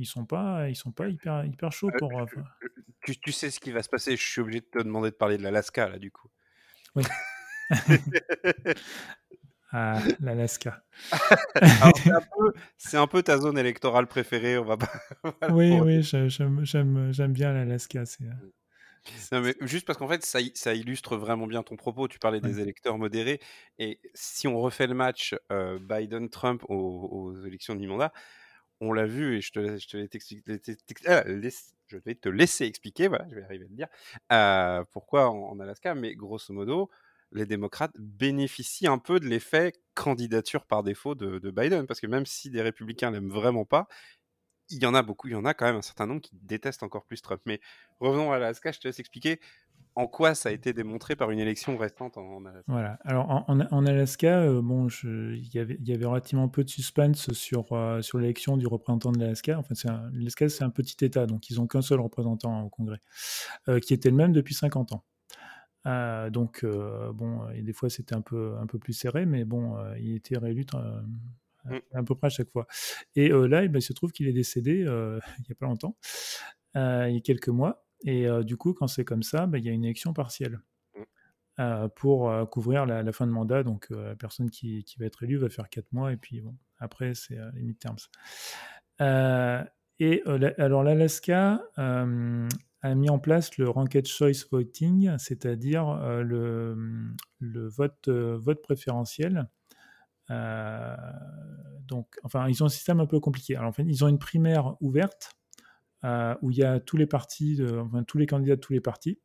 ils 0.00 0.06
sont 0.06 0.24
pas, 0.24 0.68
ils 0.68 0.76
sont 0.76 0.92
pas 0.92 1.08
hyper, 1.08 1.44
hyper 1.44 1.72
chauds 1.72 1.90
pour. 1.98 2.10
Tu, 3.02 3.18
tu, 3.18 3.32
sais 3.32 3.50
ce 3.50 3.60
qui 3.60 3.70
va 3.70 3.82
se 3.82 3.88
passer. 3.88 4.16
Je 4.16 4.22
suis 4.22 4.40
obligé 4.40 4.60
de 4.60 4.66
te 4.66 4.78
demander 4.82 5.10
de 5.10 5.16
parler 5.16 5.36
de 5.36 5.42
l'Alaska 5.42 5.88
là, 5.88 5.98
du 5.98 6.10
coup. 6.10 6.28
Oui. 6.96 7.04
l'Alaska. 9.72 10.82
c'est 12.76 12.96
un, 12.96 13.06
peu 13.06 13.22
ta 13.22 13.38
zone 13.38 13.58
électorale 13.58 14.06
préférée. 14.06 14.58
On 14.58 14.64
va 14.64 14.76
pas. 14.76 14.90
oui, 15.50 15.78
oui, 15.80 16.02
j'aime 16.02 17.32
bien 17.32 17.52
l'Alaska. 17.52 18.04
Mais 19.32 19.54
juste 19.62 19.86
parce 19.86 19.98
qu'en 19.98 20.08
fait, 20.08 20.24
ça, 20.24 20.40
ça, 20.54 20.74
illustre 20.74 21.16
vraiment 21.16 21.46
bien 21.46 21.62
ton 21.62 21.76
propos. 21.76 22.08
Tu 22.08 22.18
parlais 22.18 22.40
des 22.40 22.60
électeurs 22.60 22.98
modérés. 22.98 23.40
Et 23.78 24.00
si 24.14 24.48
on 24.48 24.60
refait 24.60 24.86
le 24.86 24.94
match 24.94 25.34
Biden-Trump 25.50 26.64
aux, 26.68 27.08
aux, 27.10 27.46
élections 27.46 27.74
de 27.74 27.80
mi-mandat, 27.80 28.12
on 28.80 28.92
l'a 28.92 29.06
vu 29.06 29.36
et 29.36 29.40
je 29.40 29.52
te, 29.52 29.78
je 29.78 29.88
te 29.88 29.96
ah, 31.06 31.24
je 31.90 31.96
vais 31.98 32.14
te 32.14 32.28
laisser 32.28 32.64
expliquer, 32.64 33.08
voilà, 33.08 33.26
je 33.28 33.34
vais 33.34 33.42
arriver 33.42 33.64
à 33.64 33.68
le 33.68 33.74
dire, 33.74 33.88
euh, 34.32 34.84
pourquoi 34.92 35.30
en, 35.30 35.58
Alaska, 35.58 35.94
mais 35.94 36.14
grosso 36.14 36.52
modo, 36.52 36.90
les 37.32 37.46
démocrates 37.46 37.92
bénéficient 37.98 38.88
un 38.88 38.98
peu 38.98 39.20
de 39.20 39.26
l'effet 39.26 39.72
candidature 39.94 40.66
par 40.66 40.82
défaut 40.82 41.14
de, 41.14 41.38
de, 41.38 41.50
Biden, 41.50 41.86
parce 41.86 42.00
que 42.00 42.06
même 42.06 42.26
si 42.26 42.50
des 42.50 42.62
républicains 42.62 43.10
l'aiment 43.10 43.30
vraiment 43.30 43.64
pas, 43.64 43.88
il 44.70 44.82
y 44.82 44.86
en 44.86 44.94
a 44.94 45.02
beaucoup, 45.02 45.28
il 45.28 45.32
y 45.32 45.36
en 45.36 45.44
a 45.44 45.54
quand 45.54 45.66
même 45.66 45.76
un 45.76 45.82
certain 45.82 46.06
nombre 46.06 46.20
qui 46.20 46.36
détestent 46.42 46.82
encore 46.82 47.04
plus 47.04 47.20
Trump. 47.20 47.40
Mais 47.44 47.60
revenons 47.98 48.32
à 48.32 48.36
Alaska, 48.36 48.72
je 48.72 48.78
te 48.78 48.88
laisse 48.88 49.00
expliquer 49.00 49.40
en 49.96 50.06
quoi 50.06 50.34
ça 50.34 50.50
a 50.50 50.52
été 50.52 50.72
démontré 50.72 51.16
par 51.16 51.30
une 51.30 51.40
élection 51.40 51.76
restante 51.76 52.16
en, 52.16 52.44
Alaska. 52.44 52.64
Voilà. 52.68 52.98
Alors 53.04 53.44
en, 53.48 53.86
Alaska, 53.86 54.40
euh, 54.40 54.62
bon, 54.62 54.86
il 55.04 55.52
y 55.52 55.58
avait, 55.58 55.76
y 55.80 55.92
avait 55.92 56.06
relativement 56.06 56.48
peu 56.48 56.62
de 56.62 56.70
suspense 56.70 57.32
sur, 57.32 57.72
euh, 57.72 58.00
sur 58.00 58.18
l'élection 58.18 58.56
du 58.56 58.66
représentant 58.66 59.10
de 59.10 59.18
l'Alaska. 59.18 59.58
En 59.58 59.62
fait, 59.64 59.74
l'Alaska, 60.12 60.48
c'est 60.48 60.64
un 60.64 60.70
petit 60.70 61.04
État, 61.04 61.26
donc 61.26 61.50
ils 61.50 61.56
n'ont 61.56 61.66
qu'un 61.66 61.82
seul 61.82 62.00
représentant 62.00 62.62
au 62.62 62.68
Congrès, 62.68 63.00
euh, 63.68 63.80
qui 63.80 63.92
était 63.92 64.10
le 64.10 64.16
même 64.16 64.32
depuis 64.32 64.54
50 64.54 64.92
ans. 64.92 65.04
Donc, 65.84 66.64
bon, 66.64 67.48
et 67.50 67.62
des 67.62 67.72
fois 67.72 67.88
c'était 67.90 68.14
un 68.14 68.20
peu, 68.20 68.56
un 68.58 68.66
peu 68.66 68.78
plus 68.78 68.92
serré, 68.92 69.26
mais 69.26 69.44
bon, 69.44 69.76
il 69.96 70.16
était 70.16 70.38
réélu 70.38 70.66
mm. 70.72 71.78
à 71.94 72.02
peu 72.02 72.14
près 72.14 72.26
à 72.26 72.30
chaque 72.30 72.50
fois. 72.50 72.66
Et 73.16 73.28
là, 73.28 73.64
eh 73.64 73.68
ben, 73.68 73.78
il 73.78 73.82
se 73.82 73.92
trouve 73.92 74.12
qu'il 74.12 74.28
est 74.28 74.32
décédé 74.32 74.72
il 74.80 74.84
n'y 74.84 75.52
a 75.52 75.54
pas 75.58 75.66
longtemps, 75.66 75.96
il 76.74 77.12
y 77.14 77.16
a 77.16 77.20
quelques 77.24 77.48
mois. 77.48 77.86
Et 78.04 78.26
du 78.44 78.56
coup, 78.56 78.72
quand 78.72 78.86
c'est 78.86 79.04
comme 79.04 79.22
ça, 79.22 79.46
bah, 79.46 79.58
il 79.58 79.64
y 79.64 79.68
a 79.68 79.72
une 79.72 79.84
élection 79.84 80.12
partielle 80.12 80.60
mmh. 81.58 81.88
pour 81.96 82.32
couvrir 82.50 82.86
la, 82.86 83.12
fin 83.12 83.26
de 83.26 83.32
mandat. 83.32 83.62
Donc, 83.62 83.88
la 83.90 84.16
personne 84.16 84.50
qui, 84.50 84.84
qui, 84.84 84.98
va 84.98 85.06
être 85.06 85.22
élue 85.22 85.36
va 85.36 85.48
faire 85.48 85.68
4 85.68 85.92
mois 85.92 86.12
et 86.12 86.16
puis 86.16 86.40
bon, 86.40 86.56
après, 86.78 87.14
c'est 87.14 87.38
les 87.54 87.62
midterms. 87.62 87.96
et 89.98 90.22
alors, 90.58 90.82
l'Alaska 90.82 91.62
a 92.82 92.94
mis 92.94 93.10
en 93.10 93.18
place 93.18 93.58
le 93.58 93.68
Ranked 93.68 94.06
Choice 94.06 94.46
Voting, 94.50 95.16
c'est-à-dire 95.18 95.94
le, 96.22 96.74
mmh, 96.74 97.16
le, 97.40 97.68
vote, 97.68 98.08
vote 98.08 98.62
préférentiel. 98.62 99.48
donc, 100.28 102.18
enfin, 102.22 102.48
ils 102.48 102.62
ont 102.62 102.66
un 102.66 102.70
système 102.70 103.00
un 103.00 103.06
peu 103.06 103.20
compliqué. 103.20 103.56
Alors, 103.56 103.74
ils 103.78 104.04
ont 104.04 104.08
une 104.08 104.18
primaire 104.18 104.76
ouverte 104.80 105.36
euh, 106.04 106.34
où 106.40 106.50
il 106.50 106.56
y 106.56 106.64
a 106.64 106.80
tous 106.80 106.96
les 106.96 107.06
partis, 107.06 107.60
enfin, 107.78 108.02
tous 108.04 108.16
les 108.16 108.26
candidats 108.26 108.56
de 108.56 108.60
tous 108.60 108.72
les 108.72 108.80
partis. 108.80 109.20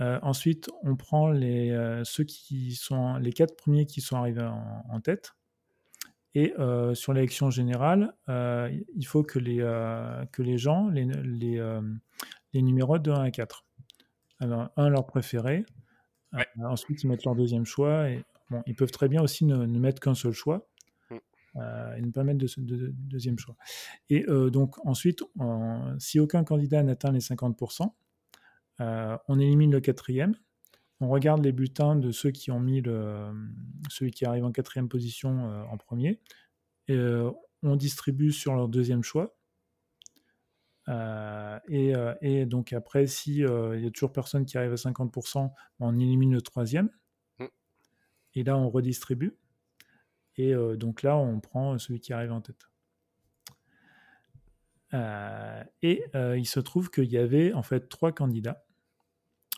Euh, 0.00 0.18
ensuite, 0.22 0.70
on 0.84 0.94
prend 0.94 1.30
les, 1.30 1.70
euh, 1.70 2.04
ceux 2.04 2.22
qui 2.22 2.76
sont 2.76 3.16
les 3.16 3.32
quatre 3.32 3.56
premiers 3.56 3.86
qui 3.86 4.00
sont 4.00 4.16
arrivés 4.16 4.48
en, 4.88 5.00
tête. 5.00 5.32
Et 6.34 6.54
sur 6.94 7.12
l'élection 7.12 7.50
générale, 7.50 8.14
il 8.28 9.06
faut 9.06 9.22
que 9.22 9.38
les, 9.38 9.58
que 10.32 10.42
les 10.42 10.56
gens, 10.56 10.88
les, 10.88 11.60
les, 12.52 12.62
numéros 12.62 12.98
de 12.98 13.10
1 13.10 13.22
à 13.22 13.30
4. 13.30 13.64
Alors, 14.40 14.70
un 14.76 14.88
leur 14.88 15.06
préféré. 15.06 15.64
ensuite, 16.64 17.02
ils 17.02 17.08
mettent 17.08 17.24
leur 17.24 17.34
deuxième 17.34 17.64
choix. 17.64 18.08
Et, 18.10 18.24
bon, 18.50 18.62
ils 18.66 18.74
peuvent 18.74 18.90
très 18.90 19.08
bien 19.08 19.22
aussi 19.22 19.44
ne, 19.44 19.66
ne 19.66 19.78
mettre 19.78 20.00
qu'un 20.00 20.14
seul 20.14 20.32
choix 20.32 20.66
euh, 21.56 21.94
et 21.96 22.00
nous 22.00 22.12
permettre 22.12 22.38
de, 22.38 22.46
de, 22.62 22.94
deuxième 22.94 23.38
choix. 23.38 23.56
Et 24.08 24.24
euh, 24.28 24.48
donc 24.48 24.74
ensuite, 24.86 25.22
si 25.98 26.18
aucun 26.18 26.44
candidat 26.44 26.82
n'atteint 26.82 27.12
les 27.12 27.20
50%, 27.20 27.92
euh, 28.80 29.18
on 29.28 29.38
élimine 29.38 29.70
le 29.70 29.80
quatrième. 29.80 30.34
On 31.00 31.08
regarde 31.08 31.44
les 31.44 31.52
bulletins 31.52 31.96
de 31.96 32.10
ceux 32.10 32.30
qui 32.30 32.50
ont 32.52 32.60
mis 32.60 32.80
le, 32.80 33.32
celui 33.90 34.12
qui 34.12 34.24
arrive 34.24 34.44
en 34.44 34.52
quatrième 34.52 34.88
position 34.88 35.66
en 35.68 35.76
premier. 35.76 36.20
Et, 36.88 36.98
on 37.64 37.76
distribue 37.76 38.32
sur 38.32 38.56
leur 38.56 38.68
deuxième 38.68 39.04
choix. 39.04 39.36
Et, 40.88 41.92
et, 42.20 42.46
donc 42.46 42.72
après, 42.72 43.06
s'il 43.06 43.36
y 43.36 43.44
a 43.44 43.90
toujours 43.92 44.12
personne 44.12 44.44
qui 44.44 44.58
arrive 44.58 44.72
à 44.72 44.76
50%, 44.76 45.50
on 45.80 45.98
élimine 45.98 46.32
le 46.32 46.42
troisième. 46.42 46.90
Mmh. 47.38 47.46
Et 48.34 48.44
là, 48.44 48.56
on 48.56 48.68
redistribue. 48.68 49.36
Et 50.36 50.54
euh, 50.54 50.76
donc 50.76 51.02
là, 51.02 51.16
on 51.16 51.40
prend 51.40 51.78
celui 51.78 52.00
qui 52.00 52.12
arrive 52.12 52.32
en 52.32 52.40
tête. 52.40 52.68
Euh, 54.94 55.64
et 55.80 56.04
euh, 56.14 56.38
il 56.38 56.46
se 56.46 56.60
trouve 56.60 56.90
qu'il 56.90 57.10
y 57.10 57.18
avait 57.18 57.52
en 57.52 57.62
fait 57.62 57.88
trois 57.88 58.12
candidats. 58.12 58.64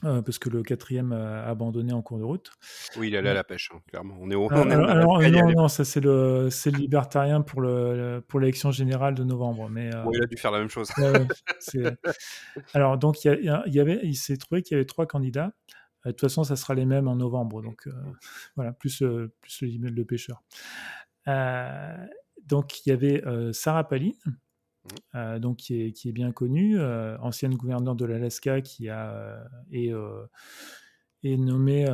Parce 0.02 0.38
que 0.38 0.50
le 0.50 0.62
quatrième 0.62 1.12
a 1.12 1.44
abandonné 1.44 1.92
en 1.92 2.02
cours 2.02 2.18
de 2.18 2.24
route. 2.24 2.50
Oui, 2.96 3.08
il 3.08 3.16
allait 3.16 3.30
à 3.30 3.34
la 3.34 3.44
pêche, 3.44 3.70
hein, 3.74 3.80
clairement. 3.88 4.16
On 4.20 4.30
est 4.30 4.34
au. 4.34 4.52
alors, 4.52 5.20
non, 5.22 5.50
non, 5.52 5.68
ça 5.68 5.84
c'est 5.84 6.00
le, 6.00 6.48
c'est 6.50 6.70
le 6.70 6.78
libertarien 6.78 7.40
pour 7.40 7.60
le, 7.60 8.22
pour 8.26 8.40
l'élection 8.40 8.70
générale 8.70 9.14
de 9.14 9.24
novembre. 9.24 9.68
Mais 9.70 9.90
il 10.12 10.22
a 10.22 10.26
dû 10.26 10.36
faire 10.36 10.50
la 10.50 10.58
même 10.58 10.68
chose. 10.68 10.90
alors 12.74 12.98
donc 12.98 13.24
il 13.24 13.32
y, 13.40 13.70
y, 13.70 13.80
avait, 13.80 14.00
il 14.02 14.16
s'est 14.16 14.36
trouvé 14.36 14.62
qu'il 14.62 14.74
y 14.74 14.76
avait 14.76 14.84
trois 14.84 15.06
candidats. 15.06 15.52
De 16.04 16.10
toute 16.10 16.20
façon, 16.20 16.44
ça 16.44 16.56
sera 16.56 16.74
les 16.74 16.84
mêmes 16.84 17.08
en 17.08 17.16
novembre. 17.16 17.62
Donc, 17.62 17.86
euh, 17.86 17.92
voilà, 18.56 18.72
plus, 18.72 19.02
euh, 19.02 19.32
plus 19.40 19.62
le 19.62 19.90
de 19.90 20.02
pêcheur. 20.02 20.42
Euh, 21.28 21.96
donc, 22.44 22.84
il 22.84 22.90
y 22.90 22.92
avait 22.92 23.22
Sarah 23.52 23.88
Palin, 23.88 24.10
mmh. 25.14 25.38
donc, 25.38 25.58
qui, 25.58 25.82
est, 25.82 25.92
qui 25.92 26.08
est 26.08 26.12
bien 26.12 26.32
connue, 26.32 26.80
ancienne 27.20 27.54
gouverneure 27.54 27.96
de 27.96 28.04
l'Alaska 28.04 28.60
qui 28.60 28.88
a, 28.88 29.44
est, 29.72 29.92
est 31.22 31.36
nommée, 31.36 31.86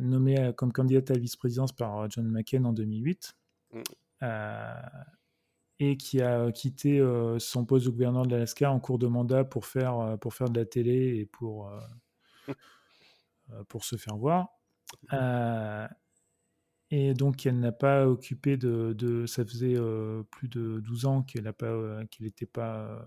nommée 0.00 0.52
comme 0.56 0.72
candidate 0.72 1.10
à 1.10 1.14
la 1.14 1.20
vice-présidence 1.20 1.72
par 1.72 2.10
John 2.10 2.30
McCain 2.30 2.64
en 2.64 2.72
2008. 2.72 3.34
Mmh. 3.72 3.82
et 5.80 5.96
qui 5.96 6.22
a 6.22 6.52
quitté 6.52 7.04
son 7.38 7.64
poste 7.64 7.86
de 7.86 7.90
gouverneur 7.90 8.24
de 8.26 8.30
l'Alaska 8.30 8.70
en 8.70 8.80
cours 8.80 8.98
de 8.98 9.06
mandat 9.06 9.44
pour 9.44 9.66
faire, 9.66 10.16
pour 10.20 10.34
faire 10.34 10.48
de 10.48 10.60
la 10.60 10.66
télé 10.66 11.18
et 11.18 11.26
pour, 11.26 11.70
euh, 13.50 13.64
pour 13.68 13.84
se 13.84 13.96
faire 13.96 14.16
voir. 14.16 14.48
Euh, 16.94 17.10
et 17.10 17.14
donc, 17.14 17.46
elle 17.46 17.60
n'a 17.60 17.72
pas 17.72 18.06
occupé 18.06 18.56
de, 18.56 19.24
Ça 19.26 19.44
faisait 19.44 19.74
euh, 19.76 20.22
plus 20.30 20.48
de 20.48 20.80
12 20.80 21.06
ans 21.06 21.22
qu'elle 21.22 21.44
n'était 22.20 22.46
pas, 22.46 22.52
pas, 22.52 23.06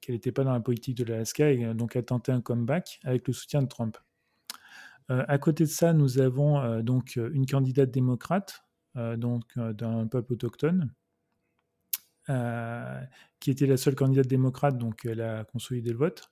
qu'elle 0.00 0.14
n'était 0.14 0.32
pas 0.32 0.44
dans 0.44 0.52
la 0.52 0.60
politique 0.60 0.96
de 0.96 1.04
l'Alaska. 1.04 1.50
Et 1.50 1.74
donc, 1.74 1.96
a 1.96 2.02
tenté 2.02 2.32
un 2.32 2.40
comeback 2.40 3.00
avec 3.04 3.26
le 3.26 3.34
soutien 3.34 3.62
de 3.62 3.68
Trump. 3.68 3.98
à 5.08 5.38
côté 5.38 5.64
de 5.64 5.68
ça, 5.70 5.92
nous 5.92 6.18
avons 6.20 6.80
donc 6.82 7.16
une 7.16 7.46
candidate 7.46 7.90
démocrate, 7.90 8.64
donc 9.16 9.44
d'un 9.56 10.06
peuple 10.06 10.34
autochtone, 10.34 10.92
qui 13.40 13.50
était 13.50 13.66
la 13.66 13.76
seule 13.76 13.94
candidate 13.96 14.28
démocrate, 14.28 14.78
donc 14.78 15.04
elle 15.04 15.20
a 15.20 15.44
consolidé 15.44 15.90
le 15.90 15.98
vote. 15.98 16.30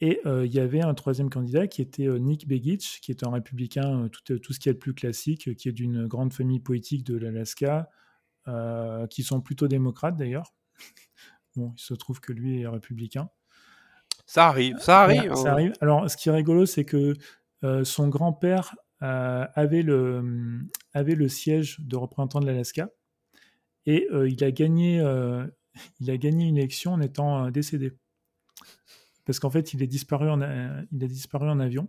Et 0.00 0.20
euh, 0.26 0.44
il 0.44 0.52
y 0.52 0.60
avait 0.60 0.82
un 0.82 0.92
troisième 0.94 1.30
candidat 1.30 1.66
qui 1.66 1.80
était 1.80 2.06
euh, 2.06 2.18
Nick 2.18 2.46
Begich, 2.46 3.00
qui 3.00 3.10
est 3.10 3.24
un 3.24 3.30
républicain, 3.30 4.04
euh, 4.04 4.08
tout, 4.08 4.38
tout, 4.38 4.52
ce 4.52 4.60
qui 4.60 4.68
est 4.68 4.72
le 4.72 4.78
plus 4.78 4.92
classique, 4.92 5.54
qui 5.56 5.68
est 5.68 5.72
d'une 5.72 6.06
grande 6.06 6.34
famille 6.34 6.60
politique 6.60 7.04
de 7.04 7.16
l'Alaska, 7.16 7.88
qui 9.10 9.24
sont 9.24 9.40
plutôt 9.40 9.68
démocrates 9.68 10.16
d'ailleurs. 10.16 10.54
Bon, 11.56 11.72
il 11.74 11.80
se 11.80 11.94
trouve 11.94 12.20
que 12.20 12.34
lui 12.34 12.60
est 12.60 12.66
républicain. 12.66 13.30
Ça 14.26 14.46
arrive, 14.46 14.76
ça 14.78 15.04
arrive. 15.04 15.34
ça 15.34 15.48
hein. 15.48 15.52
arrive. 15.52 15.72
Alors, 15.80 16.10
ce 16.10 16.18
qui 16.18 16.28
est 16.28 16.32
rigolo, 16.32 16.66
c'est 16.66 16.84
que 16.84 17.14
son 17.82 18.08
grand-père 18.08 18.76
avait, 19.00 19.80
le, 19.80 20.60
avait 20.92 21.14
le 21.14 21.28
siège 21.28 21.80
de 21.80 21.96
représentant 21.96 22.40
de 22.40 22.46
l'Alaska 22.46 22.90
et 23.86 24.06
il, 24.12 24.44
a 24.44 24.50
gagné, 24.50 24.98
il 26.00 26.10
a 26.10 26.18
gagné 26.18 26.44
une 26.44 26.58
élection 26.58 26.92
en 26.92 27.00
étant 27.00 27.50
décédé. 27.50 27.94
Parce 29.26 29.38
qu'en 29.40 29.50
fait, 29.50 29.74
il 29.74 29.82
est 29.82 29.86
disparu 29.86 30.30
en, 30.30 30.40
a- 30.40 30.82
il 30.92 30.98
disparu 31.08 31.48
en 31.50 31.60
avion 31.60 31.88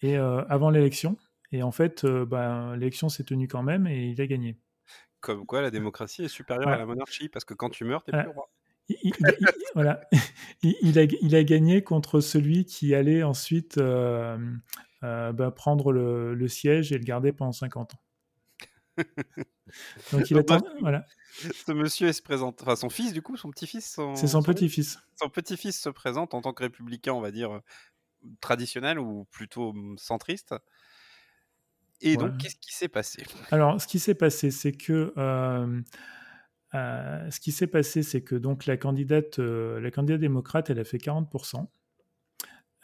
et 0.00 0.16
euh, 0.16 0.42
avant 0.48 0.70
l'élection. 0.70 1.16
Et 1.52 1.62
en 1.62 1.72
fait, 1.72 2.04
euh, 2.04 2.24
ben, 2.24 2.76
l'élection 2.76 3.08
s'est 3.08 3.24
tenue 3.24 3.48
quand 3.48 3.62
même 3.62 3.86
et 3.86 4.06
il 4.10 4.20
a 4.20 4.26
gagné. 4.26 4.56
Comme 5.20 5.44
quoi, 5.46 5.60
la 5.62 5.70
démocratie 5.70 6.22
est 6.24 6.28
supérieure 6.28 6.68
à 6.68 6.78
la 6.78 6.86
monarchie, 6.86 7.28
parce 7.28 7.44
que 7.44 7.54
quand 7.54 7.70
tu 7.70 7.84
meurs, 7.84 8.04
t'es 8.04 8.14
Ouais. 8.14 8.22
plus 8.22 8.30
roi. 8.32 8.50
Il, 8.88 8.96
il- 9.02 9.12
il- 9.40 9.46
voilà. 9.74 10.00
il, 10.62 10.98
a, 10.98 11.02
il 11.20 11.34
a 11.34 11.42
gagné 11.44 11.82
contre 11.82 12.20
celui 12.20 12.64
qui 12.64 12.94
allait 12.94 13.22
ensuite 13.24 13.78
euh, 13.78 14.38
euh, 15.02 15.32
ben, 15.32 15.50
prendre 15.50 15.92
le, 15.92 16.34
le 16.34 16.48
siège 16.48 16.92
et 16.92 16.98
le 16.98 17.04
garder 17.04 17.32
pendant 17.32 17.52
50 17.52 17.94
ans. 17.94 18.00
Donc 20.12 20.30
il 20.30 20.38
attend. 20.38 20.60
Voilà. 20.80 21.04
Ce 21.32 21.72
monsieur 21.72 22.12
se 22.12 22.22
présente, 22.22 22.62
enfin 22.62 22.76
son 22.76 22.88
fils 22.88 23.12
du 23.12 23.22
coup, 23.22 23.36
son 23.36 23.50
petit-fils, 23.50 23.92
son, 23.94 24.14
C'est 24.16 24.26
son 24.26 24.42
petit-fils. 24.42 24.98
son 25.20 25.28
petit-fils 25.28 25.80
se 25.80 25.88
présente 25.88 26.34
en 26.34 26.40
tant 26.40 26.52
que 26.52 26.62
républicain, 26.62 27.12
on 27.12 27.20
va 27.20 27.30
dire 27.30 27.56
euh, 27.56 27.60
traditionnel 28.40 28.98
ou 28.98 29.24
plutôt 29.30 29.70
hum, 29.70 29.96
centriste. 29.98 30.54
Et 32.00 32.16
donc, 32.16 32.38
qu'est-ce 32.38 32.56
qui 32.56 32.72
s'est 32.72 32.88
passé? 32.88 33.24
Alors, 33.50 33.80
ce 33.80 33.88
qui 33.88 33.98
s'est 33.98 34.14
passé, 34.14 34.52
c'est 34.52 34.70
que 34.70 35.12
euh, 35.16 35.82
euh, 36.74 37.30
ce 37.30 37.40
qui 37.40 37.52
s'est 37.52 37.66
passé, 37.66 38.02
c'est 38.02 38.22
que 38.22 38.34
donc 38.34 38.66
la 38.66 38.76
candidate, 38.76 39.38
euh, 39.38 39.80
la 39.80 39.90
candidate 39.90 40.20
démocrate, 40.20 40.70
elle 40.70 40.78
a 40.78 40.84
fait 40.84 40.98
40%. 40.98 41.66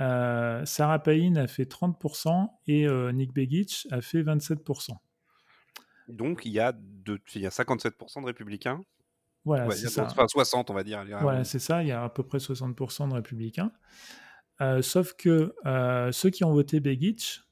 Euh, 0.00 0.64
Sarah 0.64 1.02
Palin 1.02 1.36
a 1.36 1.46
fait 1.46 1.64
30% 1.64 2.48
et 2.66 2.86
Nick 3.12 3.32
Begich 3.32 3.86
a 3.90 4.00
fait 4.00 4.22
27%. 4.22 4.90
Donc, 6.08 6.42
il 6.44 6.52
y 6.52 6.60
a, 6.60 6.72
de, 6.72 7.20
il 7.34 7.42
y 7.42 7.46
a 7.46 7.50
57% 7.50 8.20
de 8.20 8.26
républicains. 8.26 8.80
Voilà, 9.44 9.70
c'est 9.70 9.88
ça. 9.88 10.04
Enfin, 10.04 10.26
60, 10.26 10.70
on 10.70 10.74
va 10.74 10.84
dire. 10.84 11.04
Voilà, 11.20 11.44
c'est 11.44 11.58
ça. 11.58 11.82
Il 11.82 11.88
y 11.88 11.92
a 11.92 12.02
à 12.02 12.08
peu 12.08 12.22
près 12.22 12.38
60% 12.38 13.08
de 13.10 13.14
républicains. 13.14 13.72
Euh, 14.60 14.82
sauf 14.82 15.14
que 15.14 15.54
euh, 15.66 16.12
ceux 16.12 16.30
qui 16.30 16.44
ont 16.44 16.52
voté 16.52 16.80
Begich, 16.80 17.42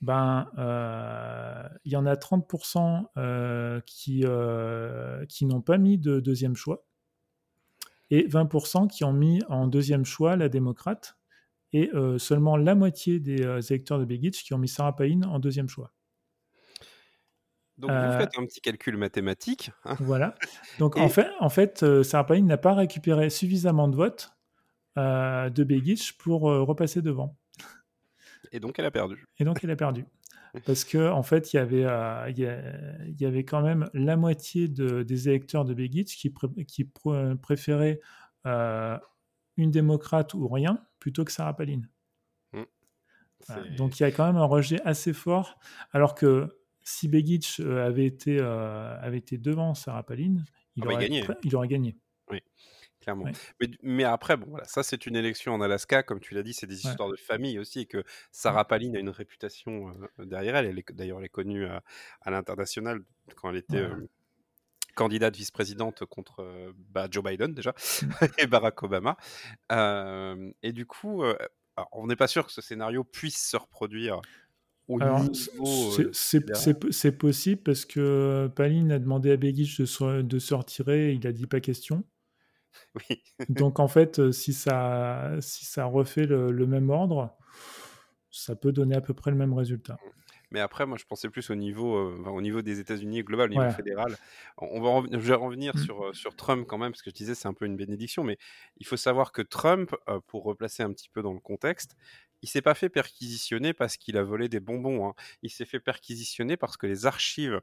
ben, 0.00 0.50
euh, 0.58 1.66
il 1.84 1.92
y 1.92 1.96
en 1.96 2.06
a 2.06 2.14
30% 2.14 3.06
euh, 3.16 3.80
qui, 3.86 4.24
qui 5.28 5.46
n'ont 5.46 5.62
pas 5.62 5.78
mis 5.78 5.98
de 5.98 6.20
deuxième 6.20 6.56
choix 6.56 6.84
et 8.10 8.28
20% 8.28 8.88
qui 8.88 9.04
ont 9.04 9.14
mis 9.14 9.40
en 9.48 9.66
deuxième 9.66 10.04
choix 10.04 10.36
la 10.36 10.48
démocrate 10.50 11.16
et 11.72 11.90
seulement 12.18 12.56
la 12.56 12.74
moitié 12.74 13.18
des 13.18 13.42
électeurs 13.70 13.98
de 13.98 14.04
Begich 14.04 14.44
qui 14.44 14.52
ont 14.52 14.58
mis 14.58 14.68
Sarah 14.68 14.94
Palin 14.94 15.22
en 15.22 15.38
deuxième 15.38 15.68
choix. 15.68 15.92
Donc, 17.76 17.90
Euh, 17.90 18.10
vous 18.12 18.18
faites 18.18 18.38
un 18.38 18.44
petit 18.46 18.60
calcul 18.60 18.96
mathématique. 18.96 19.72
hein. 19.84 19.96
Voilà. 20.00 20.34
Donc 20.78 20.96
Et- 20.96 21.00
en 21.00 21.08
fait, 21.08 21.28
en 21.40 21.48
fait 21.48 21.82
euh, 21.82 22.02
Sarah 22.04 22.24
Palin 22.26 22.42
n'a 22.44 22.56
pas 22.58 22.74
récupéré 22.74 23.30
suffisamment 23.30 23.88
de 23.88 23.96
votes 23.96 24.30
euh, 24.96 25.50
de 25.50 25.64
Begich 25.64 26.16
pour 26.16 26.48
euh, 26.50 26.62
repasser 26.62 27.02
devant. 27.02 27.36
Et 28.52 28.60
donc, 28.60 28.78
elle 28.78 28.84
a 28.84 28.92
perdu. 28.92 29.26
Et 29.38 29.44
donc 29.44 29.64
elle 29.64 29.70
a 29.72 29.76
perdu. 29.76 30.04
Parce 30.66 30.84
que 30.84 31.10
en 31.10 31.24
fait, 31.24 31.52
il 31.52 31.56
y 31.56 31.58
avait, 31.58 31.84
euh, 31.84 32.30
il 32.30 33.20
y, 33.20 33.26
avait 33.26 33.44
quand 33.44 33.60
même 33.60 33.90
la 33.92 34.16
moitié 34.16 34.68
de- 34.68 35.02
des 35.02 35.28
électeurs 35.28 35.64
de 35.64 35.74
Begich 35.74 36.16
qui, 36.16 36.30
pré- 36.30 36.64
qui 36.68 36.84
pr- 36.84 37.36
préféraient 37.38 37.98
euh, 38.46 38.96
une 39.56 39.72
démocrate 39.72 40.32
ou 40.34 40.46
rien 40.46 40.78
plutôt 41.00 41.24
que 41.24 41.32
Sarah 41.32 41.56
Palin. 41.56 41.80
Voilà. 42.52 43.62
C'est- 43.64 43.74
Donc 43.74 43.98
il 43.98 44.04
y 44.04 44.06
a 44.06 44.12
quand 44.12 44.26
même 44.26 44.36
un 44.36 44.44
rejet 44.44 44.80
assez 44.84 45.12
fort. 45.12 45.58
Alors 45.92 46.14
que 46.14 46.56
si 46.84 47.08
Begich 47.08 47.60
euh, 47.60 47.84
avait 47.86 48.06
été, 48.06 48.38
euh, 48.38 48.98
avait 49.00 49.18
été 49.18 49.38
devant 49.38 49.74
Sarah 49.74 50.04
Palin, 50.04 50.36
il, 50.76 50.82
Ah 50.82 50.86
bah, 50.86 50.92
il 51.02 51.12
aurait, 51.12 51.20
pr- 51.26 51.38
il 51.42 51.56
aurait 51.56 51.68
gagné. 51.68 51.96
clairement. 53.00 53.24
Ouais. 53.24 53.32
Mais, 53.60 53.68
mais 53.82 54.04
après, 54.04 54.36
bon, 54.36 54.46
voilà, 54.48 54.64
ça 54.64 54.82
c'est 54.82 55.04
une 55.06 55.14
élection 55.16 55.52
en 55.52 55.60
Alaska, 55.60 56.02
comme 56.02 56.20
tu 56.20 56.34
l'as 56.34 56.42
dit, 56.42 56.54
c'est 56.54 56.66
des 56.66 56.82
Ouais. 56.84 56.90
histoires 56.90 57.10
de 57.10 57.16
famille 57.16 57.58
aussi, 57.58 57.80
et 57.80 57.86
que 57.86 58.02
Sarah 58.32 58.66
Palin 58.66 58.94
a 58.94 58.98
une 58.98 59.10
réputation 59.10 59.94
euh, 60.18 60.24
derrière 60.24 60.56
elle. 60.56 60.66
elle 60.66 60.82
d'ailleurs, 60.94 61.18
elle 61.18 61.26
est 61.26 61.28
connue 61.28 61.66
à, 61.66 61.82
à 62.22 62.30
l'international 62.30 63.00
quand 63.36 63.50
elle 63.50 63.56
était 63.56 63.76
euh, 63.76 64.08
candidate 64.94 65.36
vice-présidente 65.36 66.04
contre 66.06 66.40
euh, 66.40 66.72
bah, 66.76 67.08
Joe 67.10 67.22
Biden 67.24 67.52
déjà 67.52 67.74
Mm. 68.02 68.06
et 68.38 68.46
Barack 68.46 68.82
Obama. 68.82 69.16
Et 70.62 70.72
du 70.72 70.86
coup, 70.86 71.22
alors, 71.76 71.88
on 71.92 72.06
n'est 72.06 72.16
pas 72.16 72.28
sûr 72.28 72.46
que 72.46 72.52
ce 72.52 72.60
scénario 72.62 73.04
puisse 73.04 73.48
se 73.50 73.56
reproduire. 73.56 74.20
C'est- 76.12 76.50
euh, 76.50 76.74
c'est 76.90 77.12
possible 77.16 77.62
parce 77.62 77.84
que 77.84 78.50
Palin 78.54 78.90
a 78.90 78.98
demandé 78.98 79.30
à 79.32 79.36
Begich 79.36 79.80
de 79.80 79.86
se, 79.86 80.22
de 80.22 80.38
se 80.38 80.54
retirer, 80.54 81.12
il 81.12 81.26
a 81.26 81.32
dit 81.32 81.46
pas 81.46 81.60
question. 81.60 82.04
Oui. 83.10 83.22
Donc 83.48 83.78
en 83.80 83.88
fait, 83.88 84.18
euh, 84.18 84.32
si 84.32 84.52
ça, 84.52 85.36
si 85.40 85.64
ça 85.64 85.84
refait 85.84 86.26
le, 86.26 86.50
le 86.50 86.66
même 86.66 86.90
ordre, 86.90 87.36
ça 88.30 88.56
peut 88.56 88.72
donner 88.72 88.96
à 88.96 89.00
peu 89.00 89.14
près 89.14 89.30
le 89.30 89.36
même 89.36 89.54
résultat. 89.54 89.96
Mais 90.50 90.60
après, 90.60 90.86
moi, 90.86 90.96
je 90.98 91.04
pensais 91.04 91.28
plus 91.28 91.50
au 91.50 91.56
niveau, 91.56 91.96
euh, 91.96 92.16
enfin, 92.20 92.30
au 92.30 92.40
niveau 92.40 92.62
des 92.62 92.78
États-Unis 92.78 93.22
global, 93.24 93.46
au 93.46 93.54
niveau 93.54 93.62
fédéral. 93.72 94.16
On 94.58 94.80
va 94.80 95.02
je 95.10 95.16
vais 95.18 95.34
revenir 95.34 95.74
Mm. 95.74 95.78
sur, 95.78 96.04
euh, 96.04 96.12
sur 96.12 96.36
Trump 96.36 96.66
quand 96.68 96.78
même, 96.78 96.92
parce 96.92 97.02
que 97.02 97.10
je 97.10 97.14
disais 97.14 97.34
c'est 97.34 97.48
un 97.48 97.54
peu 97.54 97.64
une 97.64 97.76
bénédiction, 97.76 98.22
mais 98.22 98.38
il 98.76 98.86
faut 98.86 98.96
savoir 98.96 99.32
que 99.32 99.42
Trump, 99.42 99.94
euh, 100.08 100.20
pour 100.26 100.44
replacer 100.44 100.82
un 100.84 100.92
petit 100.92 101.08
peu 101.08 101.22
dans 101.22 101.32
le 101.32 101.40
contexte, 101.40 101.96
il 102.44 102.48
s'est 102.48 102.62
pas 102.62 102.74
fait 102.74 102.88
perquisitionner 102.90 103.72
parce 103.72 103.96
qu'il 103.96 104.16
a 104.18 104.22
volé 104.22 104.48
des 104.48 104.60
bonbons. 104.60 105.08
hein. 105.08 105.14
Il 105.42 105.50
s'est 105.50 105.64
fait 105.66 105.80
perquisitionner 105.80 106.56
parce 106.56 106.76
que 106.76 106.86
les 106.86 107.06
archives 107.06 107.60